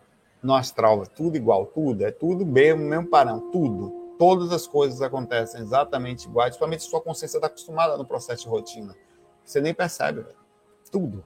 no 0.42 0.54
astral, 0.54 1.06
tudo 1.06 1.38
igual, 1.38 1.66
tudo, 1.68 2.04
é 2.04 2.12
tudo 2.12 2.46
mesmo, 2.46 2.84
mesmo 2.84 3.08
parâmetro, 3.08 3.50
tudo 3.52 3.99
todas 4.20 4.52
as 4.52 4.68
coisas 4.68 5.02
acontecem 5.02 5.62
exatamente 5.62 6.28
iguais, 6.28 6.50
principalmente 6.50 6.84
sua 6.84 7.00
consciência 7.00 7.38
está 7.38 7.48
acostumada 7.48 7.98
no 7.98 8.06
processo 8.06 8.44
de 8.44 8.50
rotina. 8.50 8.94
Você 9.46 9.62
nem 9.62 9.74
percebe, 9.74 10.22
velho. 10.22 10.36
Tudo. 10.92 11.26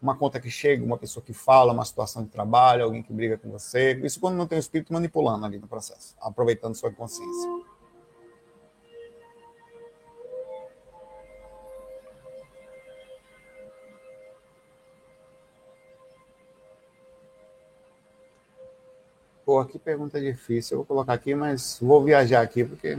Uma 0.00 0.16
conta 0.16 0.40
que 0.40 0.50
chega, 0.50 0.82
uma 0.82 0.96
pessoa 0.96 1.22
que 1.22 1.34
fala, 1.34 1.74
uma 1.74 1.84
situação 1.84 2.24
de 2.24 2.30
trabalho, 2.30 2.84
alguém 2.84 3.02
que 3.02 3.12
briga 3.12 3.36
com 3.36 3.50
você. 3.50 3.92
Isso 4.02 4.18
quando 4.18 4.34
não 4.34 4.46
tem 4.46 4.58
o 4.58 4.60
espírito 4.60 4.94
manipulando 4.94 5.44
ali 5.44 5.58
no 5.58 5.68
processo, 5.68 6.16
aproveitando 6.18 6.74
sua 6.74 6.90
consciência. 6.90 7.50
Pô, 19.56 19.64
que 19.64 19.78
pergunta 19.78 20.20
difícil. 20.20 20.74
Eu 20.74 20.78
vou 20.80 20.86
colocar 20.86 21.14
aqui, 21.14 21.34
mas 21.34 21.78
vou 21.80 22.04
viajar 22.04 22.42
aqui, 22.42 22.62
porque. 22.62 22.98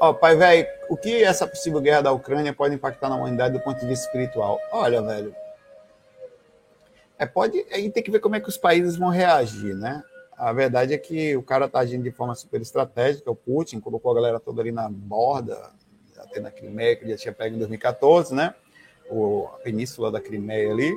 Ó, 0.00 0.12
pai, 0.12 0.34
velho, 0.34 0.66
o 0.88 0.96
que 0.96 1.22
essa 1.22 1.46
possível 1.46 1.80
guerra 1.80 2.00
da 2.00 2.12
Ucrânia 2.12 2.52
pode 2.52 2.74
impactar 2.74 3.08
na 3.08 3.14
humanidade 3.14 3.56
do 3.56 3.62
ponto 3.62 3.78
de 3.78 3.86
vista 3.86 4.06
espiritual? 4.06 4.58
Olha, 4.72 5.00
velho. 5.00 5.32
É, 7.16 7.26
pode. 7.26 7.64
Aí 7.70 7.88
tem 7.92 8.02
que 8.02 8.10
ver 8.10 8.18
como 8.18 8.34
é 8.34 8.40
que 8.40 8.48
os 8.48 8.56
países 8.56 8.96
vão 8.96 9.08
reagir, 9.08 9.76
né? 9.76 10.02
A 10.36 10.52
verdade 10.52 10.94
é 10.94 10.98
que 10.98 11.36
o 11.36 11.44
cara 11.44 11.68
tá 11.68 11.78
agindo 11.78 12.02
de 12.02 12.10
forma 12.10 12.34
super 12.34 12.60
estratégica, 12.60 13.30
o 13.30 13.36
Putin 13.36 13.78
colocou 13.78 14.10
a 14.10 14.16
galera 14.16 14.40
toda 14.40 14.60
ali 14.60 14.72
na 14.72 14.88
borda, 14.90 15.70
até 16.18 16.40
na 16.40 16.50
Crimeia, 16.50 16.96
que 16.96 17.08
já 17.08 17.16
tinha 17.16 17.32
pego 17.32 17.54
em 17.54 17.58
2014, 17.58 18.34
né? 18.34 18.52
O, 19.08 19.46
a 19.54 19.58
península 19.58 20.10
da 20.10 20.20
Crimeia 20.20 20.72
ali 20.72 20.92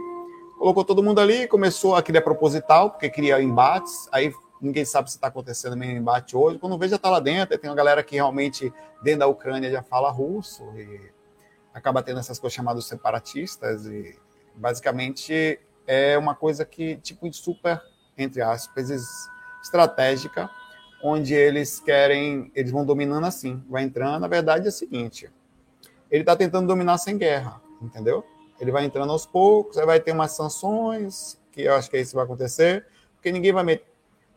colocou 0.64 0.86
todo 0.86 1.04
mundo 1.04 1.20
ali, 1.20 1.46
começou 1.46 1.94
aquele 1.94 2.20
é 2.20 2.22
proposital, 2.22 2.90
porque 2.92 3.10
cria 3.10 3.42
embates, 3.42 4.08
aí 4.14 4.32
ninguém 4.62 4.86
sabe 4.86 5.12
se 5.12 5.18
está 5.18 5.28
acontecendo 5.28 5.76
mesmo 5.76 5.98
embate 5.98 6.38
hoje. 6.38 6.58
Quando 6.58 6.78
vê, 6.78 6.88
já 6.88 6.96
está 6.96 7.10
lá 7.10 7.20
dentro, 7.20 7.58
tem 7.58 7.70
uma 7.70 7.76
galera 7.76 8.02
que 8.02 8.16
realmente, 8.16 8.74
dentro 9.04 9.20
da 9.20 9.28
Ucrânia, 9.28 9.70
já 9.70 9.84
fala 9.84 10.10
russo, 10.10 10.64
e 10.78 11.12
acaba 11.74 12.02
tendo 12.02 12.22
essas 12.22 12.40
coisas 12.40 12.56
chamadas 12.56 12.86
separatistas, 12.86 13.86
e 13.88 14.18
basicamente 14.56 15.60
é 15.86 16.18
uma 16.18 16.34
coisa 16.34 16.64
que, 16.64 16.96
tipo, 16.96 17.32
super, 17.34 17.82
entre 18.18 18.42
aspas, 18.42 18.90
estratégica, 19.62 20.50
onde 21.04 21.34
eles 21.34 21.82
querem, 21.82 22.54
eles 22.56 22.72
vão 22.72 22.86
dominando 22.86 23.26
assim, 23.26 23.62
vai 23.68 23.84
entrando. 23.84 24.22
Na 24.22 24.30
verdade 24.30 24.66
é 24.66 24.70
o 24.70 24.72
seguinte, 24.72 25.30
ele 26.10 26.22
está 26.22 26.38
tentando 26.38 26.68
dominar 26.68 26.98
sem 27.00 27.18
guerra, 27.18 27.62
entendeu? 27.82 28.26
Ele 28.64 28.72
vai 28.72 28.86
entrando 28.86 29.12
aos 29.12 29.26
poucos, 29.26 29.78
aí 29.78 29.86
vai 29.86 30.00
ter 30.00 30.14
umas 30.14 30.32
sanções, 30.32 31.38
que 31.52 31.64
eu 31.64 31.76
acho 31.76 31.90
que 31.90 31.98
é 31.98 32.00
isso 32.00 32.12
que 32.12 32.16
vai 32.16 32.24
acontecer, 32.24 32.86
porque 33.14 33.30
ninguém 33.30 33.52
vai 33.52 33.64
meter. 33.64 33.86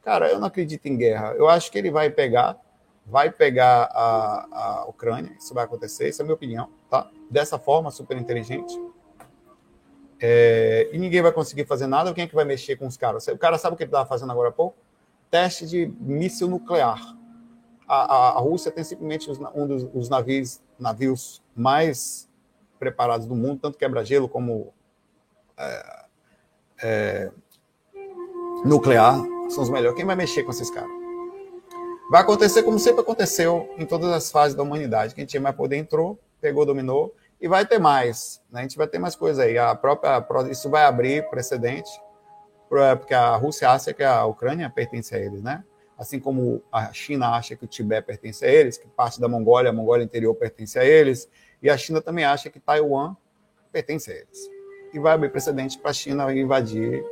Cara, 0.03 0.29
eu 0.29 0.41
não 0.41 0.49
acredito 0.49 0.85
em 0.87 0.97
guerra. 0.97 1.33
Eu 1.35 1.49
acho 1.49 1.71
que 1.71 1.79
ele 1.79 1.93
vai 1.93 2.11
pegar, 2.11 2.59
vai 3.07 3.31
pegar 3.31 3.89
a, 3.93 4.49
a 4.51 4.85
Ucrânia, 4.89 5.33
isso 5.39 5.55
vai 5.55 5.65
acontecer, 5.65 6.09
isso 6.09 6.21
é 6.21 6.25
a 6.25 6.27
minha 6.27 6.35
opinião, 6.35 6.69
tá? 6.91 7.09
Dessa 7.31 7.57
forma, 7.57 7.93
super 7.93 8.17
inteligente. 8.17 8.77
É, 10.21 10.89
e 10.93 10.99
ninguém 10.99 11.23
vai 11.23 11.31
conseguir 11.31 11.65
fazer 11.65 11.87
nada. 11.87 12.13
Quem 12.13 12.25
é 12.25 12.27
que 12.27 12.35
vai 12.35 12.45
mexer 12.45 12.75
com 12.75 12.89
os 12.89 12.97
caras? 12.97 13.29
O 13.29 13.39
cara 13.39 13.59
sabe 13.59 13.75
o 13.75 13.77
que 13.77 13.85
ele 13.85 13.91
estava 13.91 14.09
fazendo 14.09 14.33
agora 14.33 14.49
há 14.49 14.53
pouco? 14.53 14.77
Teste 15.31 15.67
de 15.67 15.87
míssil 16.01 16.49
nuclear. 16.49 17.01
A, 17.87 17.95
a, 17.95 18.29
a 18.31 18.39
Rússia 18.41 18.73
tem 18.73 18.83
simplesmente 18.83 19.31
um 19.55 19.67
dos 19.69 19.89
os 19.95 20.09
navios, 20.09 20.61
navios 20.77 21.41
mais 21.55 22.26
preparados 22.79 23.27
do 23.27 23.35
mundo, 23.35 23.61
tanto 23.61 23.79
quebra-gelo 23.79 24.29
como 24.29 24.73
é, 25.57 26.05
é, 26.83 27.31
nuclear, 28.65 29.17
são 29.51 29.63
os 29.63 29.71
melhores. 29.71 29.97
Quem 29.97 30.07
vai 30.07 30.17
mexer 30.17 30.43
com 30.43 30.51
esses 30.51 30.71
caras? 30.71 30.91
Vai 32.11 32.23
acontecer 32.23 32.63
como 32.63 32.79
sempre 32.79 33.01
aconteceu 33.01 33.69
em 33.79 33.85
todas 33.85 34.11
as 34.13 34.31
fases 34.31 34.55
da 34.55 34.63
humanidade. 34.63 35.15
Quem 35.15 35.27
tinha 35.27 35.41
mais 35.41 35.57
poder 35.57 35.77
entrou, 35.77 36.19
pegou, 36.41 36.65
dominou, 36.65 37.15
e 37.41 37.49
vai 37.49 37.67
ter 37.67 37.79
mais. 37.79 38.41
Né? 38.51 38.61
A 38.61 38.63
gente 38.63 38.77
vai 38.77 38.87
ter 38.87 38.99
mais 38.99 39.17
coisa 39.17 39.43
aí. 39.43 39.59
A 39.59 39.75
própria, 39.75 40.25
isso 40.51 40.71
vai 40.71 40.85
abrir 40.85 41.29
precedente, 41.29 41.91
porque 42.69 43.15
a 43.15 43.35
Rússia 43.37 43.71
acha 43.71 43.93
que 43.93 44.05
a 44.05 44.25
Ucrânia 44.25 44.71
pertence 44.71 45.15
a 45.15 45.19
eles, 45.19 45.43
né? 45.43 45.65
Assim 45.99 46.21
como 46.21 46.63
a 46.71 46.93
China 46.93 47.31
acha 47.31 47.57
que 47.57 47.65
o 47.65 47.69
Tibete 47.69 48.07
pertence 48.07 48.45
a 48.45 48.49
eles, 48.49 48.77
que 48.77 48.87
parte 48.87 49.21
da 49.21 49.29
Mongólia, 49.29 49.71
a 49.71 49.73
Mongólia 49.73 50.05
interior 50.05 50.35
pertence 50.35 50.79
a 50.79 50.85
eles, 50.85 51.29
e 51.63 51.71
a 51.71 51.77
China 51.77 52.01
também 52.01 52.25
acha 52.25 52.51
que 52.51 52.61
Taiwan 52.61 53.17
pertence 53.73 54.11
a 54.11 54.15
eles. 54.15 54.51
E 54.93 54.99
vai 54.99 55.15
abrir 55.15 55.31
precedente 55.31 55.79
para 55.79 55.91
a 55.91 55.95
China 55.95 56.33
invadir 56.33 57.05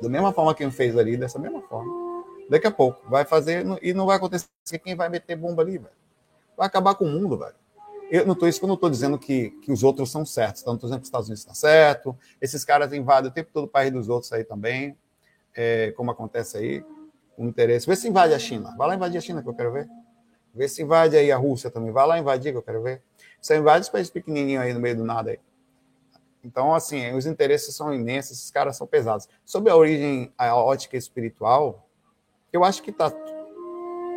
da 0.00 0.08
mesma 0.08 0.32
forma 0.32 0.54
que 0.54 0.68
fez 0.70 0.96
ali, 0.96 1.16
dessa 1.16 1.38
mesma 1.38 1.62
forma. 1.62 2.02
Daqui 2.48 2.66
a 2.66 2.70
pouco 2.70 3.08
vai 3.08 3.24
fazer 3.24 3.64
e 3.80 3.94
não 3.94 4.06
vai 4.06 4.16
acontecer 4.16 4.48
quem 4.82 4.94
vai 4.94 5.08
meter 5.08 5.36
bomba 5.36 5.62
ali, 5.62 5.78
velho. 5.78 5.94
Vai 6.56 6.66
acabar 6.66 6.94
com 6.94 7.04
o 7.04 7.08
mundo, 7.08 7.38
velho. 7.38 7.54
Eu 8.10 8.26
não 8.26 8.34
tô, 8.34 8.46
isso 8.46 8.62
eu 8.62 8.68
não 8.68 8.74
estou 8.74 8.90
dizendo 8.90 9.18
que, 9.18 9.50
que 9.62 9.72
os 9.72 9.82
outros 9.82 10.10
são 10.10 10.26
certos, 10.26 10.60
estou 10.60 10.76
dizendo 10.76 10.98
que 10.98 11.04
os 11.04 11.08
Estados 11.08 11.28
Unidos 11.28 11.40
está 11.40 11.54
certo, 11.54 12.14
esses 12.42 12.62
caras 12.62 12.92
invadem 12.92 13.30
o 13.30 13.32
tempo 13.32 13.48
todo 13.50 13.64
o 13.64 13.68
país 13.68 13.90
dos 13.90 14.10
outros 14.10 14.30
aí 14.34 14.44
também, 14.44 14.94
é, 15.54 15.92
como 15.92 16.10
acontece 16.10 16.58
aí, 16.58 16.84
com 17.34 17.46
interesse. 17.46 17.86
Vê 17.86 17.96
se 17.96 18.06
invade 18.06 18.34
a 18.34 18.38
China, 18.38 18.74
vai 18.76 18.88
lá 18.88 18.96
invadir 18.96 19.16
a 19.16 19.20
China 19.20 19.42
que 19.42 19.48
eu 19.48 19.54
quero 19.54 19.72
ver. 19.72 19.88
Vê 20.54 20.68
se 20.68 20.82
invade 20.82 21.16
aí 21.16 21.32
a 21.32 21.36
Rússia 21.36 21.70
também, 21.70 21.90
vai 21.90 22.06
lá 22.06 22.18
invadir 22.18 22.52
que 22.52 22.58
eu 22.58 22.62
quero 22.62 22.82
ver. 22.82 23.02
Você 23.40 23.56
invade 23.56 23.82
os 23.82 23.88
países 23.88 24.10
pequenininhos 24.10 24.62
aí 24.62 24.72
no 24.72 24.80
meio 24.80 24.96
do 24.96 25.04
nada 25.04 25.30
aí. 25.30 25.40
Então, 26.44 26.74
assim, 26.74 27.14
os 27.14 27.24
interesses 27.24 27.74
são 27.74 27.94
imensos, 27.94 28.38
esses 28.38 28.50
caras 28.50 28.76
são 28.76 28.86
pesados. 28.86 29.28
Sobre 29.44 29.70
a 29.70 29.76
origem, 29.76 30.32
a 30.36 30.54
ótica 30.56 30.96
espiritual, 30.96 31.88
eu 32.52 32.64
acho 32.64 32.82
que 32.82 32.90
está 32.90 33.10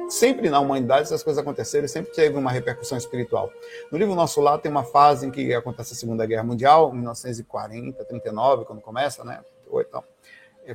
Sempre 0.10 0.50
na 0.50 0.60
humanidade 0.60 1.04
essas 1.04 1.24
coisas 1.24 1.42
aconteceram, 1.42 1.88
sempre 1.88 2.14
teve 2.14 2.38
uma 2.38 2.52
repercussão 2.52 2.98
espiritual. 2.98 3.52
No 3.92 3.98
livro 3.98 4.14
Nosso 4.14 4.40
Lar 4.40 4.60
tem 4.60 4.72
uma 4.72 4.84
fase 4.84 5.26
em 5.26 5.32
que 5.32 5.52
acontece 5.54 5.94
a 5.94 5.96
Segunda 5.96 6.26
Guerra 6.26 6.44
Mundial, 6.44 6.94
1940, 6.94 8.06
39, 8.06 8.66
quando 8.66 8.82
começa, 8.82 9.24
né? 9.24 9.44
Então, 9.68 10.04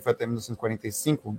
foi 0.01 0.13
até 0.13 0.27
1945. 0.27 1.37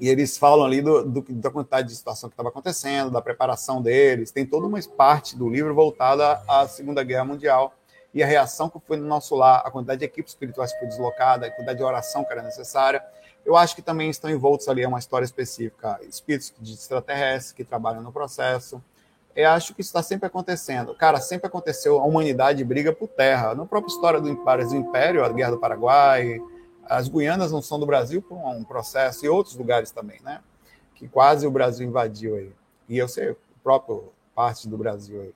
E 0.00 0.08
eles 0.08 0.36
falam 0.36 0.66
ali 0.66 0.82
do, 0.82 1.04
do, 1.04 1.24
da 1.28 1.50
quantidade 1.50 1.88
de 1.88 1.94
situação 1.94 2.28
que 2.28 2.34
estava 2.34 2.48
acontecendo, 2.48 3.10
da 3.10 3.22
preparação 3.22 3.80
deles. 3.80 4.30
Tem 4.30 4.44
toda 4.44 4.66
uma 4.66 4.80
parte 4.96 5.36
do 5.36 5.48
livro 5.48 5.74
voltada 5.74 6.42
à 6.48 6.66
Segunda 6.66 7.02
Guerra 7.04 7.24
Mundial 7.24 7.74
e 8.14 8.22
a 8.22 8.26
reação 8.26 8.68
que 8.68 8.78
foi 8.86 8.96
no 8.96 9.06
nosso 9.06 9.34
lar, 9.34 9.62
a 9.64 9.70
quantidade 9.70 10.00
de 10.00 10.04
equipes 10.04 10.32
espirituais 10.32 10.72
que 10.72 10.78
foi 10.80 10.88
deslocada, 10.88 11.46
a 11.46 11.50
quantidade 11.50 11.78
de 11.78 11.84
oração 11.84 12.24
que 12.24 12.32
era 12.32 12.42
necessária. 12.42 13.02
Eu 13.44 13.56
acho 13.56 13.74
que 13.74 13.82
também 13.82 14.10
estão 14.10 14.30
envoltos 14.30 14.68
ali, 14.68 14.82
é 14.82 14.88
uma 14.88 14.98
história 14.98 15.24
específica, 15.24 15.98
espíritos 16.08 16.52
de 16.60 16.74
extraterrestres 16.74 17.52
que 17.52 17.64
trabalham 17.64 18.02
no 18.02 18.12
processo. 18.12 18.82
Eu 19.34 19.48
acho 19.50 19.74
que 19.74 19.80
isso 19.80 19.88
está 19.88 20.02
sempre 20.02 20.26
acontecendo. 20.26 20.94
Cara, 20.94 21.18
sempre 21.18 21.46
aconteceu, 21.46 21.98
a 21.98 22.04
humanidade 22.04 22.62
briga 22.62 22.92
por 22.92 23.08
terra. 23.08 23.54
Na 23.54 23.64
própria 23.64 23.90
história 23.90 24.20
do 24.20 24.28
Império, 24.28 25.24
a 25.24 25.28
Guerra 25.30 25.52
do 25.52 25.58
Paraguai, 25.58 26.38
as 26.84 27.08
Guianas 27.08 27.52
não 27.52 27.62
são 27.62 27.78
do 27.78 27.86
Brasil 27.86 28.20
por 28.22 28.36
um 28.36 28.64
processo, 28.64 29.24
e 29.24 29.28
outros 29.28 29.56
lugares 29.56 29.90
também, 29.90 30.20
né? 30.22 30.40
Que 30.94 31.08
quase 31.08 31.46
o 31.46 31.50
Brasil 31.50 31.86
invadiu 31.86 32.36
aí. 32.36 32.52
E 32.88 32.98
eu 32.98 33.08
sei, 33.08 33.30
o 33.30 33.36
próprio 33.62 34.12
parte 34.34 34.68
do 34.68 34.76
Brasil 34.76 35.22
aí. 35.22 35.34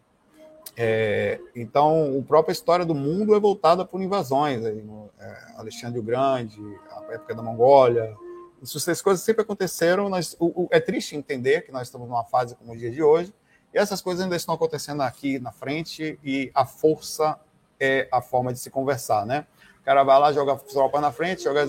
É, 0.77 1.41
então, 1.55 2.19
a 2.19 2.23
própria 2.27 2.53
história 2.53 2.85
do 2.85 2.95
mundo 2.95 3.35
é 3.35 3.41
voltada 3.41 3.85
por 3.85 4.01
invasões. 4.03 4.65
Aí, 4.65 4.85
é, 5.19 5.39
Alexandre 5.57 5.99
o 5.99 6.03
Grande, 6.03 6.61
a 6.91 7.15
época 7.15 7.35
da 7.35 7.43
Mongólia. 7.43 8.15
Essas 8.63 9.01
coisas 9.01 9.25
sempre 9.25 9.43
aconteceram. 9.43 10.09
Nós, 10.09 10.37
o, 10.39 10.65
o, 10.65 10.69
é 10.71 10.81
triste 10.81 11.17
entender 11.17 11.63
que 11.63 11.73
nós 11.73 11.89
estamos 11.89 12.09
numa 12.09 12.25
fase 12.25 12.55
como 12.57 12.73
o 12.73 12.77
dia 12.77 12.91
de 12.91 13.03
hoje, 13.03 13.33
e 13.73 13.79
essas 13.79 14.01
coisas 14.01 14.23
ainda 14.23 14.37
estão 14.37 14.55
acontecendo 14.55 15.03
aqui 15.03 15.39
na 15.39 15.53
frente, 15.53 16.19
e 16.23 16.51
a 16.55 16.67
força 16.67 17.39
é 17.79 18.09
a 18.11 18.21
forma 18.21 18.53
de 18.53 18.59
se 18.59 18.71
conversar, 18.71 19.25
né? 19.27 19.47
Cara 19.87 20.05
vai 20.05 20.21
lá, 20.21 20.33
joga 20.33 20.57
tropa 20.57 21.01
na 21.01 21.11
frente, 21.11 21.45
joga. 21.45 21.67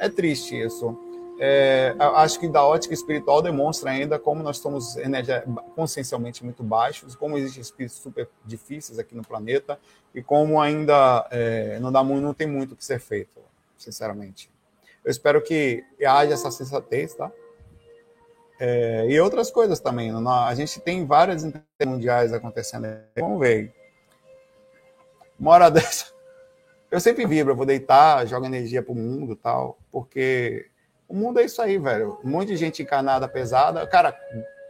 É 0.00 0.08
triste 0.08 0.60
isso 0.60 0.98
é, 1.40 1.94
acho 1.98 2.40
que 2.40 2.48
da 2.48 2.64
ótica 2.64 2.92
espiritual 2.92 3.40
demonstra 3.40 3.90
ainda 3.90 4.18
como 4.18 4.42
nós 4.42 4.56
estamos 4.56 4.96
consciencialmente 5.74 6.44
muito 6.44 6.64
baixos, 6.64 7.14
como 7.14 7.38
existem 7.38 7.62
espíritos 7.62 7.98
super 7.98 8.28
difíceis 8.44 8.98
aqui 8.98 9.14
no 9.14 9.22
planeta 9.22 9.78
e 10.12 10.20
como 10.20 10.60
ainda 10.60 11.26
é, 11.30 11.78
não, 11.78 11.92
dá, 11.92 12.02
não 12.02 12.34
tem 12.34 12.46
muito 12.46 12.72
o 12.72 12.76
que 12.76 12.84
ser 12.84 12.98
feito, 12.98 13.40
sinceramente. 13.76 14.50
Eu 15.04 15.10
espero 15.12 15.40
que 15.40 15.84
haja 16.04 16.34
essa 16.34 16.50
sensatez, 16.50 17.14
tá? 17.14 17.30
É, 18.60 19.06
e 19.08 19.20
outras 19.20 19.48
coisas 19.48 19.78
também. 19.78 20.10
A 20.10 20.54
gente 20.56 20.80
tem 20.80 21.06
várias 21.06 21.44
mundiais 21.86 22.32
acontecendo. 22.32 22.88
Vamos 23.16 23.38
ver. 23.38 23.72
Uma 25.38 25.52
hora 25.52 25.70
dessa. 25.70 26.17
Eu 26.90 27.00
sempre 27.00 27.26
vibro, 27.26 27.52
eu 27.52 27.56
vou 27.56 27.66
deitar, 27.66 28.26
jogo 28.26 28.46
energia 28.46 28.82
pro 28.82 28.94
mundo 28.94 29.36
tal, 29.36 29.78
porque 29.92 30.70
o 31.06 31.14
mundo 31.14 31.38
é 31.38 31.44
isso 31.44 31.60
aí, 31.60 31.78
velho. 31.78 32.18
Um 32.24 32.30
monte 32.30 32.48
de 32.48 32.56
gente 32.56 32.82
encarnada, 32.82 33.28
pesada. 33.28 33.86
Cara, 33.86 34.18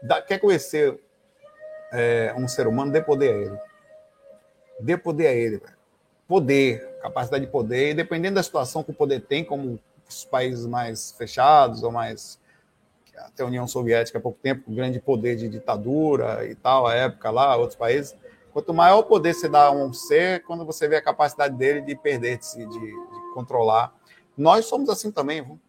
dá, 0.02 0.20
quer 0.20 0.38
conhecer 0.38 0.98
é, 1.92 2.34
um 2.36 2.48
ser 2.48 2.66
humano, 2.66 2.90
dê 2.90 3.00
poder 3.00 3.32
a 3.32 3.36
ele. 3.36 3.58
Dê 4.80 4.96
poder 4.96 5.26
a 5.28 5.32
ele, 5.32 5.58
velho. 5.58 5.78
Poder, 6.26 6.98
capacidade 7.00 7.46
de 7.46 7.50
poder. 7.50 7.90
E 7.90 7.94
dependendo 7.94 8.34
da 8.34 8.42
situação 8.42 8.82
que 8.82 8.90
o 8.90 8.94
poder 8.94 9.20
tem, 9.20 9.44
como 9.44 9.80
os 10.08 10.24
países 10.24 10.66
mais 10.66 11.12
fechados 11.12 11.82
ou 11.82 11.92
mais. 11.92 12.38
Até 13.16 13.42
a 13.42 13.46
União 13.46 13.66
Soviética 13.66 14.18
há 14.18 14.20
pouco 14.20 14.38
tempo, 14.40 14.62
com 14.64 14.74
grande 14.74 15.00
poder 15.00 15.34
de 15.34 15.48
ditadura 15.48 16.46
e 16.46 16.54
tal, 16.54 16.86
a 16.86 16.94
época 16.94 17.30
lá, 17.30 17.56
outros 17.56 17.76
países. 17.76 18.14
Quanto 18.58 18.74
maior 18.74 18.98
o 18.98 19.02
poder 19.04 19.34
você 19.34 19.48
dá 19.48 19.66
a 19.66 19.70
um 19.70 19.92
ser, 19.92 20.42
quando 20.42 20.66
você 20.66 20.88
vê 20.88 20.96
a 20.96 21.00
capacidade 21.00 21.54
dele 21.54 21.80
de 21.80 21.94
perder, 21.94 22.38
de, 22.38 22.66
de, 22.66 22.66
de 22.66 23.32
controlar. 23.32 23.94
Nós 24.36 24.66
somos 24.66 24.88
assim 24.88 25.12
também, 25.12 25.44
viu? 25.44 25.60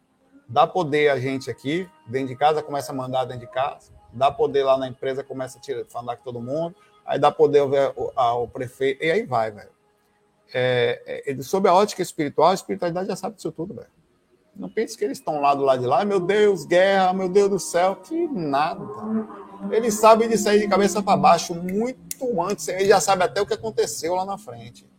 dá 0.48 0.66
poder 0.66 1.10
a 1.10 1.20
gente 1.20 1.52
aqui, 1.52 1.88
dentro 2.08 2.30
de 2.30 2.36
casa, 2.36 2.64
começa 2.64 2.92
a 2.92 2.96
mandar 2.96 3.26
dentro 3.26 3.42
de 3.46 3.54
casa, 3.54 3.92
dá 4.12 4.32
poder 4.32 4.64
lá 4.64 4.76
na 4.76 4.88
empresa, 4.88 5.24
começa 5.24 5.60
a 5.60 5.62
tirar, 5.62 5.86
falar 5.86 6.18
com 6.18 6.24
todo 6.24 6.42
mundo, 6.42 6.76
aí 7.06 7.20
dá 7.20 7.32
poder 7.32 7.60
ao, 7.60 8.12
ao 8.16 8.48
prefeito, 8.48 9.04
e 9.04 9.12
aí 9.12 9.22
vai, 9.22 9.52
velho. 9.52 9.70
É, 10.52 11.24
é, 11.28 11.42
sob 11.44 11.70
a 11.70 11.74
ótica 11.76 12.02
espiritual, 12.02 12.50
a 12.50 12.56
espiritualidade 12.56 13.08
já 13.08 13.16
sabe 13.16 13.36
disso 13.36 13.52
tudo, 13.52 13.76
velho. 13.76 13.88
Não 14.56 14.68
pense 14.68 14.98
que 14.98 15.06
eles 15.06 15.20
estão 15.20 15.40
lá 15.40 15.54
do 15.54 15.62
lado 15.62 15.80
de 15.80 15.86
lá, 15.86 16.04
meu 16.04 16.20
Deus, 16.20 16.66
guerra, 16.66 17.14
meu 17.14 17.30
Deus 17.30 17.52
do 17.52 17.60
céu, 17.60 17.98
que 17.98 18.28
nada. 18.30 18.84
Eles 19.72 19.96
sabem 19.96 20.30
de 20.30 20.38
sair 20.38 20.60
de 20.62 20.68
cabeça 20.68 21.02
para 21.04 21.18
baixo 21.18 21.54
muito 21.54 22.42
antes, 22.42 22.68
eles 22.68 22.88
já 22.88 23.00
sabem 23.00 23.26
até 23.26 23.42
o 23.42 23.46
que 23.46 23.54
aconteceu 23.54 24.16
lá 24.16 24.26
na 24.26 24.38
frente. 24.38 24.90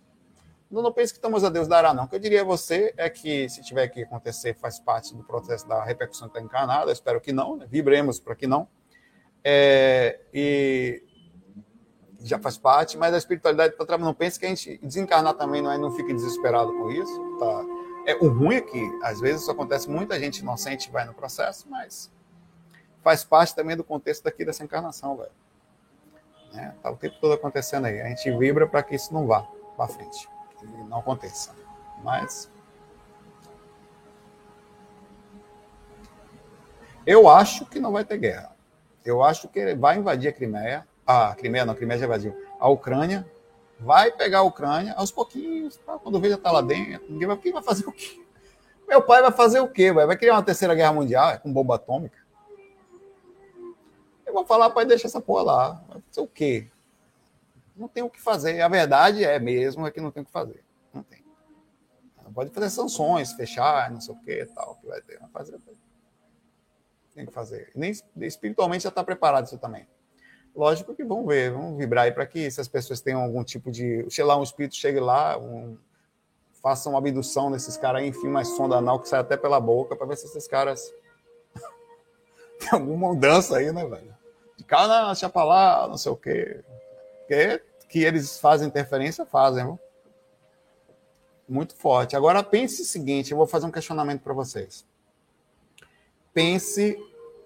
Não, 0.70 0.82
não 0.82 0.92
pense 0.92 1.12
que 1.12 1.18
estamos 1.18 1.42
a 1.42 1.48
Deus 1.48 1.66
dará, 1.66 1.92
não. 1.92 2.04
O 2.04 2.08
que 2.08 2.14
eu 2.14 2.20
diria 2.20 2.42
a 2.42 2.44
você 2.44 2.94
é 2.96 3.10
que, 3.10 3.48
se 3.48 3.62
tiver 3.62 3.88
que 3.88 4.02
acontecer, 4.02 4.54
faz 4.54 4.78
parte 4.78 5.14
do 5.14 5.24
processo 5.24 5.66
da 5.66 5.82
repercussão 5.82 6.28
que 6.28 6.38
está 6.38 6.46
encarnada, 6.46 6.92
espero 6.92 7.20
que 7.20 7.32
não, 7.32 7.56
né? 7.56 7.66
vibremos 7.68 8.20
para 8.20 8.36
que 8.36 8.46
não. 8.46 8.68
É, 9.42 10.20
e 10.32 11.02
já 12.22 12.38
faz 12.38 12.56
parte, 12.56 12.96
mas 12.96 13.12
a 13.14 13.18
espiritualidade 13.18 13.72
está 13.72 13.84
trabalhando. 13.84 14.08
Não 14.08 14.14
pense 14.14 14.38
que 14.38 14.46
a 14.46 14.48
gente 14.48 14.78
desencarnar 14.82 15.34
também 15.34 15.60
não, 15.60 15.72
é, 15.72 15.78
não 15.78 15.90
fique 15.90 16.12
desesperado 16.12 16.72
com 16.72 16.90
isso. 16.90 17.38
Tá? 17.38 17.64
É, 18.06 18.14
o 18.16 18.28
ruim 18.28 18.56
é 18.56 18.60
que, 18.60 18.98
às 19.02 19.20
vezes, 19.20 19.42
isso 19.42 19.50
acontece, 19.50 19.90
muita 19.90 20.20
gente 20.20 20.38
inocente 20.38 20.90
vai 20.90 21.04
no 21.04 21.14
processo, 21.14 21.68
mas 21.68 22.12
faz 23.02 23.24
parte 23.24 23.54
também 23.54 23.76
do 23.76 23.84
contexto 23.84 24.24
daqui 24.24 24.44
dessa 24.44 24.64
encarnação, 24.64 25.16
velho. 25.16 25.30
É, 26.54 26.72
tá 26.82 26.90
o 26.90 26.96
tempo 26.96 27.16
todo 27.20 27.32
acontecendo 27.32 27.86
aí. 27.86 28.00
A 28.00 28.08
gente 28.08 28.30
vibra 28.36 28.66
para 28.66 28.82
que 28.82 28.94
isso 28.94 29.14
não 29.14 29.26
vá 29.26 29.46
para 29.76 29.88
frente 29.88 30.28
que 30.58 30.66
não 30.66 30.98
aconteça. 30.98 31.54
Mas 32.02 32.50
eu 37.06 37.28
acho 37.28 37.64
que 37.66 37.80
não 37.80 37.92
vai 37.92 38.04
ter 38.04 38.18
guerra. 38.18 38.54
Eu 39.04 39.22
acho 39.22 39.48
que 39.48 39.74
vai 39.74 39.96
invadir 39.96 40.28
a 40.28 40.32
Crimeia. 40.32 40.86
Ah, 41.06 41.30
a 41.30 41.34
Crimeia 41.34 41.64
não, 41.64 41.72
a 41.72 41.76
Crimeia 41.76 41.98
já 41.98 42.06
invadiu. 42.06 42.36
A 42.58 42.68
Ucrânia 42.68 43.26
vai 43.78 44.12
pegar 44.12 44.40
a 44.40 44.42
Ucrânia 44.42 44.92
aos 44.94 45.10
pouquinhos, 45.10 45.76
tá? 45.78 45.98
quando 45.98 46.20
vê 46.20 46.28
já 46.28 46.36
tá 46.36 46.50
lá 46.50 46.60
dentro. 46.60 47.10
Ninguém 47.10 47.26
vai, 47.26 47.36
quem 47.36 47.52
vai 47.52 47.62
fazer 47.62 47.86
o 47.86 47.92
quê? 47.92 48.22
Meu 48.86 49.00
pai 49.00 49.22
vai 49.22 49.32
fazer 49.32 49.60
o 49.60 49.68
quê? 49.68 49.92
Vai 49.92 50.16
criar 50.16 50.34
uma 50.34 50.42
terceira 50.42 50.74
guerra 50.74 50.92
mundial 50.92 51.38
com 51.38 51.52
bomba 51.52 51.76
atômica? 51.76 52.18
Eu 54.30 54.34
vou 54.34 54.46
falar, 54.46 54.70
pai, 54.70 54.84
deixa 54.86 55.06
essa 55.06 55.20
porra 55.20 55.42
lá. 55.42 55.84
Fazer 56.10 56.20
o 56.20 56.26
quê? 56.26 56.68
não 57.80 57.88
tem 57.88 58.02
o 58.02 58.10
que 58.10 58.20
fazer. 58.20 58.60
A 58.60 58.68
verdade 58.68 59.24
é 59.24 59.38
mesmo 59.38 59.86
é 59.86 59.90
que 59.90 60.00
não 60.00 60.10
tem 60.10 60.22
o 60.22 60.26
que 60.26 60.30
fazer. 60.30 60.62
Não 60.92 61.02
tem. 61.02 61.24
Pode 62.34 62.50
fazer 62.50 62.70
sanções, 62.70 63.32
fechar, 63.32 63.90
não 63.90 64.00
sei 64.00 64.14
o 64.14 64.18
que 64.18 64.44
tal, 64.46 64.76
que 64.76 64.86
vai 64.86 65.00
ter. 65.00 65.18
Vai 65.18 65.30
fazer. 65.30 65.58
Tem 67.14 67.26
que 67.26 67.32
fazer. 67.32 67.72
Nem 67.74 67.92
espiritualmente 68.20 68.84
já 68.84 68.90
está 68.90 69.02
preparado 69.02 69.46
isso 69.46 69.58
também. 69.58 69.88
Lógico 70.54 70.94
que 70.94 71.04
vamos 71.04 71.26
ver, 71.26 71.52
vamos 71.52 71.76
vibrar 71.78 72.04
aí 72.04 72.12
para 72.12 72.26
que 72.26 72.50
se 72.50 72.60
as 72.60 72.68
pessoas 72.68 73.00
tenham 73.00 73.22
algum 73.22 73.42
tipo 73.42 73.70
de. 73.70 74.06
Sei 74.10 74.22
lá, 74.22 74.36
um 74.36 74.42
espírito 74.42 74.76
chegue 74.76 75.00
lá, 75.00 75.38
um, 75.38 75.76
faça 76.62 76.88
uma 76.88 76.98
abdução 76.98 77.50
nesses 77.50 77.76
caras 77.76 78.02
enfim, 78.02 78.28
mais 78.28 78.48
sonda 78.48 78.76
anal 78.76 79.00
que 79.00 79.08
sai 79.08 79.20
até 79.20 79.36
pela 79.36 79.58
boca, 79.58 79.96
para 79.96 80.06
ver 80.06 80.16
se 80.16 80.26
esses 80.26 80.46
caras. 80.46 80.92
tem 82.60 82.68
alguma 82.72 83.08
mudança 83.08 83.56
aí, 83.56 83.72
né, 83.72 83.84
velho? 83.86 84.19
De 84.70 84.76
cara, 84.76 85.06
deixa 85.06 85.28
pra 85.28 85.42
lá, 85.42 85.88
não 85.88 85.98
sei 85.98 86.12
o 86.12 86.16
quê. 86.16 86.62
Porque 87.18 87.60
que 87.88 88.04
eles 88.04 88.38
fazem 88.38 88.68
interferência, 88.68 89.26
fazem. 89.26 89.64
Viu? 89.64 89.80
Muito 91.48 91.74
forte. 91.74 92.14
Agora 92.14 92.40
pense 92.44 92.82
o 92.82 92.84
seguinte, 92.84 93.32
eu 93.32 93.36
vou 93.36 93.48
fazer 93.48 93.66
um 93.66 93.70
questionamento 93.72 94.22
para 94.22 94.32
vocês. 94.32 94.86
Pense 96.32 96.96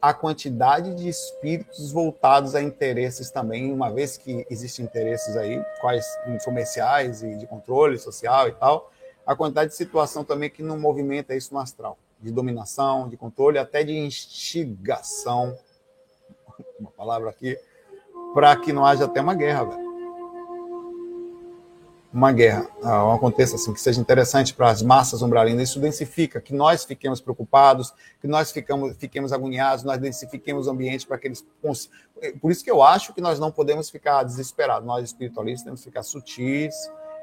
a 0.03 0.13
quantidade 0.13 0.95
de 0.95 1.09
espíritos 1.09 1.91
voltados 1.91 2.55
a 2.55 2.61
interesses 2.61 3.31
também, 3.31 3.73
uma 3.73 3.91
vez 3.91 4.19
que 4.19 4.47
existem 4.51 4.85
interesses 4.85 5.35
aí, 5.35 5.65
quais 5.81 6.07
comerciais 6.45 7.23
e 7.23 7.37
de 7.37 7.47
controle 7.47 7.99
social 7.99 8.49
e 8.49 8.53
tal, 8.53 8.93
a 9.25 9.35
quantidade 9.35 9.71
de 9.71 9.77
situação 9.79 10.23
também 10.23 10.51
que 10.51 10.63
não 10.63 10.79
movimenta 10.79 11.35
isso 11.35 11.55
no 11.55 11.61
astral, 11.61 11.97
de 12.21 12.31
dominação, 12.31 13.09
de 13.09 13.17
controle, 13.17 13.57
até 13.57 13.83
de 13.83 13.97
instigação, 13.97 15.57
uma 16.79 16.91
palavra 16.91 17.31
aqui, 17.31 17.59
para 18.33 18.55
que 18.57 18.73
não 18.73 18.85
haja 18.85 19.05
até 19.05 19.21
uma 19.21 19.35
guerra, 19.35 19.65
velho. 19.65 19.85
uma 22.13 22.31
guerra 22.31 22.69
uh, 22.81 23.11
aconteça 23.13 23.57
assim, 23.57 23.73
que 23.73 23.81
seja 23.81 24.01
interessante 24.01 24.55
para 24.55 24.71
as 24.71 24.83
massas 24.83 25.21
umbralinas, 25.21 25.71
isso 25.71 25.81
densifica, 25.81 26.41
que 26.41 26.55
nós 26.55 26.85
fiquemos 26.85 27.21
preocupados, 27.21 27.93
que 28.21 28.29
nós 28.29 28.53
ficamos, 28.53 28.97
fiquemos 28.97 29.33
agoniados, 29.33 29.85
nós 29.85 29.99
densifiquemos 29.99 30.69
o 30.69 30.71
ambiente 30.71 31.07
para 31.07 31.19
que 31.19 31.27
eles. 31.27 31.45
Por 32.41 32.53
isso 32.53 32.63
que 32.63 32.71
eu 32.71 32.83
acho 32.83 33.13
que 33.13 33.21
nós 33.21 33.41
não 33.41 33.51
podemos 33.51 33.91
ficar 33.91 34.23
desesperados. 34.23 34.87
Nós, 34.87 35.05
espiritualistas, 35.05 35.65
temos 35.65 35.81
que 35.81 35.87
ficar 35.87 36.05
sutis, 36.05 36.75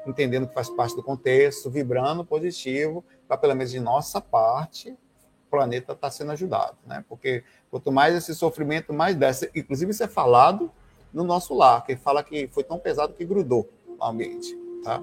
entendendo 0.06 0.46
que 0.46 0.54
faz 0.54 0.68
parte 0.68 0.94
do 0.94 1.02
contexto, 1.02 1.70
vibrando 1.70 2.24
positivo, 2.24 3.02
para 3.26 3.38
pelo 3.38 3.54
menos 3.54 3.70
de 3.72 3.80
nossa 3.80 4.20
parte, 4.20 4.94
planeta 5.52 5.92
está 5.92 6.10
sendo 6.10 6.32
ajudado. 6.32 6.78
Né? 6.86 7.04
Porque 7.06 7.44
quanto 7.70 7.92
mais 7.92 8.14
esse 8.14 8.34
sofrimento, 8.34 8.92
mais 8.92 9.14
desce. 9.14 9.50
Inclusive, 9.54 9.90
isso 9.90 10.02
é 10.02 10.08
falado 10.08 10.72
no 11.12 11.22
nosso 11.22 11.54
lar, 11.54 11.84
que 11.84 11.94
fala 11.94 12.24
que 12.24 12.48
foi 12.48 12.64
tão 12.64 12.78
pesado 12.78 13.12
que 13.12 13.24
grudou 13.24 13.68
no 13.86 14.02
ambiente 14.02 14.62
tá? 14.82 15.00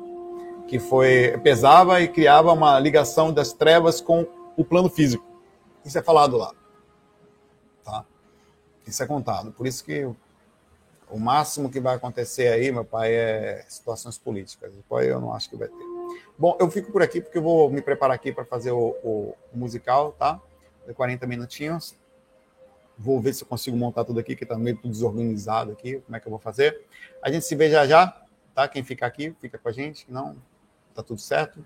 que 0.67 0.77
foi 0.77 1.37
pesava 1.43 2.01
e 2.01 2.07
criava 2.07 2.51
uma 2.51 2.79
ligação 2.79 3.33
das 3.33 3.53
trevas 3.53 3.99
com 4.01 4.27
o 4.55 4.63
plano 4.63 4.89
físico. 4.89 5.25
Isso 5.83 5.97
é 5.97 6.01
falado 6.01 6.37
lá. 6.37 6.53
Tá? 7.83 8.05
Isso 8.85 9.01
é 9.01 9.07
contado. 9.07 9.51
Por 9.51 9.65
isso 9.65 9.83
que 9.83 10.05
o 11.09 11.19
máximo 11.19 11.69
que 11.69 11.79
vai 11.79 11.95
acontecer 11.95 12.49
aí, 12.49 12.71
meu 12.71 12.85
pai, 12.85 13.13
é 13.13 13.65
situações 13.67 14.17
políticas. 14.17 14.71
Depois 14.71 15.07
eu 15.07 15.19
não 15.19 15.33
acho 15.33 15.49
que 15.49 15.55
vai 15.55 15.67
ter. 15.67 15.88
Bom, 16.39 16.57
eu 16.59 16.71
fico 16.71 16.91
por 16.91 17.03
aqui 17.03 17.21
porque 17.21 17.37
eu 17.37 17.43
vou 17.43 17.69
me 17.69 17.81
preparar 17.81 18.15
aqui 18.15 18.31
para 18.31 18.45
fazer 18.45 18.71
o, 18.71 18.95
o, 19.03 19.35
musical, 19.53 20.13
tá? 20.13 20.41
De 20.87 20.93
40 20.93 21.27
minutinhos. 21.27 21.95
Vou 22.97 23.21
ver 23.21 23.33
se 23.33 23.43
eu 23.43 23.47
consigo 23.47 23.77
montar 23.77 24.05
tudo 24.05 24.19
aqui, 24.19 24.35
que 24.35 24.43
está 24.43 24.57
meio 24.57 24.77
tudo 24.77 24.89
desorganizado 24.89 25.71
aqui. 25.71 25.99
Como 25.99 26.15
é 26.15 26.19
que 26.19 26.27
eu 26.27 26.31
vou 26.31 26.39
fazer? 26.39 26.85
A 27.21 27.29
gente 27.29 27.45
se 27.45 27.55
vê 27.55 27.69
já 27.69 27.85
já 27.85 28.25
tá? 28.59 28.67
Quem 28.67 28.83
fica 28.83 29.05
aqui, 29.05 29.33
fica 29.39 29.57
com 29.57 29.69
a 29.69 29.71
gente, 29.71 30.05
não, 30.11 30.35
tá 30.93 31.01
tudo 31.01 31.21
certo. 31.21 31.65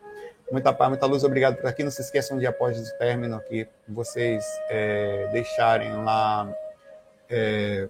Muita 0.52 0.72
paz, 0.72 0.90
muita 0.90 1.06
luz, 1.08 1.24
obrigado 1.24 1.56
por 1.56 1.66
aqui. 1.66 1.84
Não 1.84 1.90
se 1.90 2.02
esqueçam 2.02 2.38
de 2.38 2.46
após 2.46 2.78
o 2.78 2.98
término 3.00 3.36
aqui, 3.36 3.68
vocês 3.88 4.46
é, 4.70 5.28
deixarem 5.32 5.92
lá 6.04 6.54
é, 7.28 7.90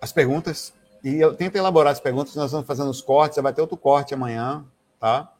as 0.00 0.12
perguntas. 0.12 0.72
E 1.02 1.20
eu 1.20 1.34
tento 1.34 1.56
elaborar 1.56 1.92
as 1.92 2.00
perguntas, 2.00 2.34
nós 2.34 2.50
vamos 2.50 2.66
fazendo 2.66 2.90
os 2.90 3.00
cortes, 3.00 3.40
vai 3.42 3.52
ter 3.52 3.60
outro 3.60 3.76
corte 3.76 4.14
amanhã, 4.14 4.64
tá? 4.98 5.32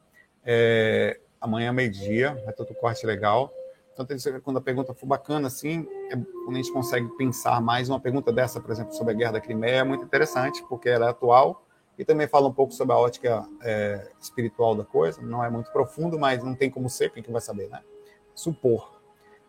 É, 0.44 1.18
amanhã, 1.40 1.72
meio-dia, 1.72 2.34
vai 2.44 2.52
ter 2.52 2.62
outro 2.62 2.76
corte 2.76 3.04
legal. 3.04 3.52
Então, 3.92 4.06
quando 4.42 4.58
a 4.58 4.60
pergunta 4.60 4.94
for 4.94 5.06
bacana, 5.06 5.48
assim, 5.48 5.86
é, 6.10 6.16
quando 6.44 6.54
a 6.54 6.62
gente 6.62 6.72
consegue 6.72 7.08
pensar 7.16 7.60
mais, 7.60 7.88
uma 7.88 7.98
pergunta 7.98 8.32
dessa, 8.32 8.60
por 8.60 8.70
exemplo, 8.70 8.94
sobre 8.94 9.12
a 9.12 9.16
Guerra 9.16 9.32
da 9.32 9.40
Crimeia, 9.40 9.78
é 9.78 9.84
muito 9.84 10.04
interessante, 10.04 10.64
porque 10.68 10.88
ela 10.88 11.06
é 11.06 11.10
atual 11.10 11.64
e 11.98 12.04
também 12.04 12.28
fala 12.28 12.46
um 12.46 12.52
pouco 12.52 12.72
sobre 12.72 12.94
a 12.94 12.98
ótica 12.98 13.44
é, 13.60 14.08
espiritual 14.20 14.76
da 14.76 14.84
coisa. 14.84 15.20
Não 15.20 15.44
é 15.44 15.50
muito 15.50 15.72
profundo, 15.72 16.16
mas 16.16 16.44
não 16.44 16.54
tem 16.54 16.70
como 16.70 16.88
ser, 16.88 17.10
quem 17.10 17.22
que 17.22 17.32
vai 17.32 17.40
saber, 17.40 17.68
né? 17.68 17.82
Supor. 18.32 19.00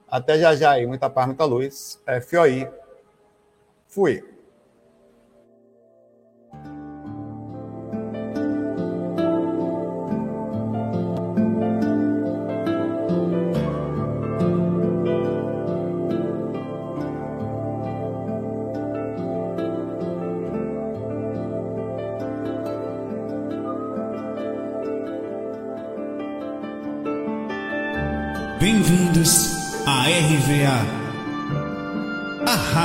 Até 0.07 0.39
já 0.39 0.55
já 0.55 0.71
aí, 0.71 0.87
muita 0.87 1.07
paz, 1.11 1.27
muita 1.27 1.45
luz. 1.45 2.01
É. 2.07 2.19
Fui. 2.19 2.67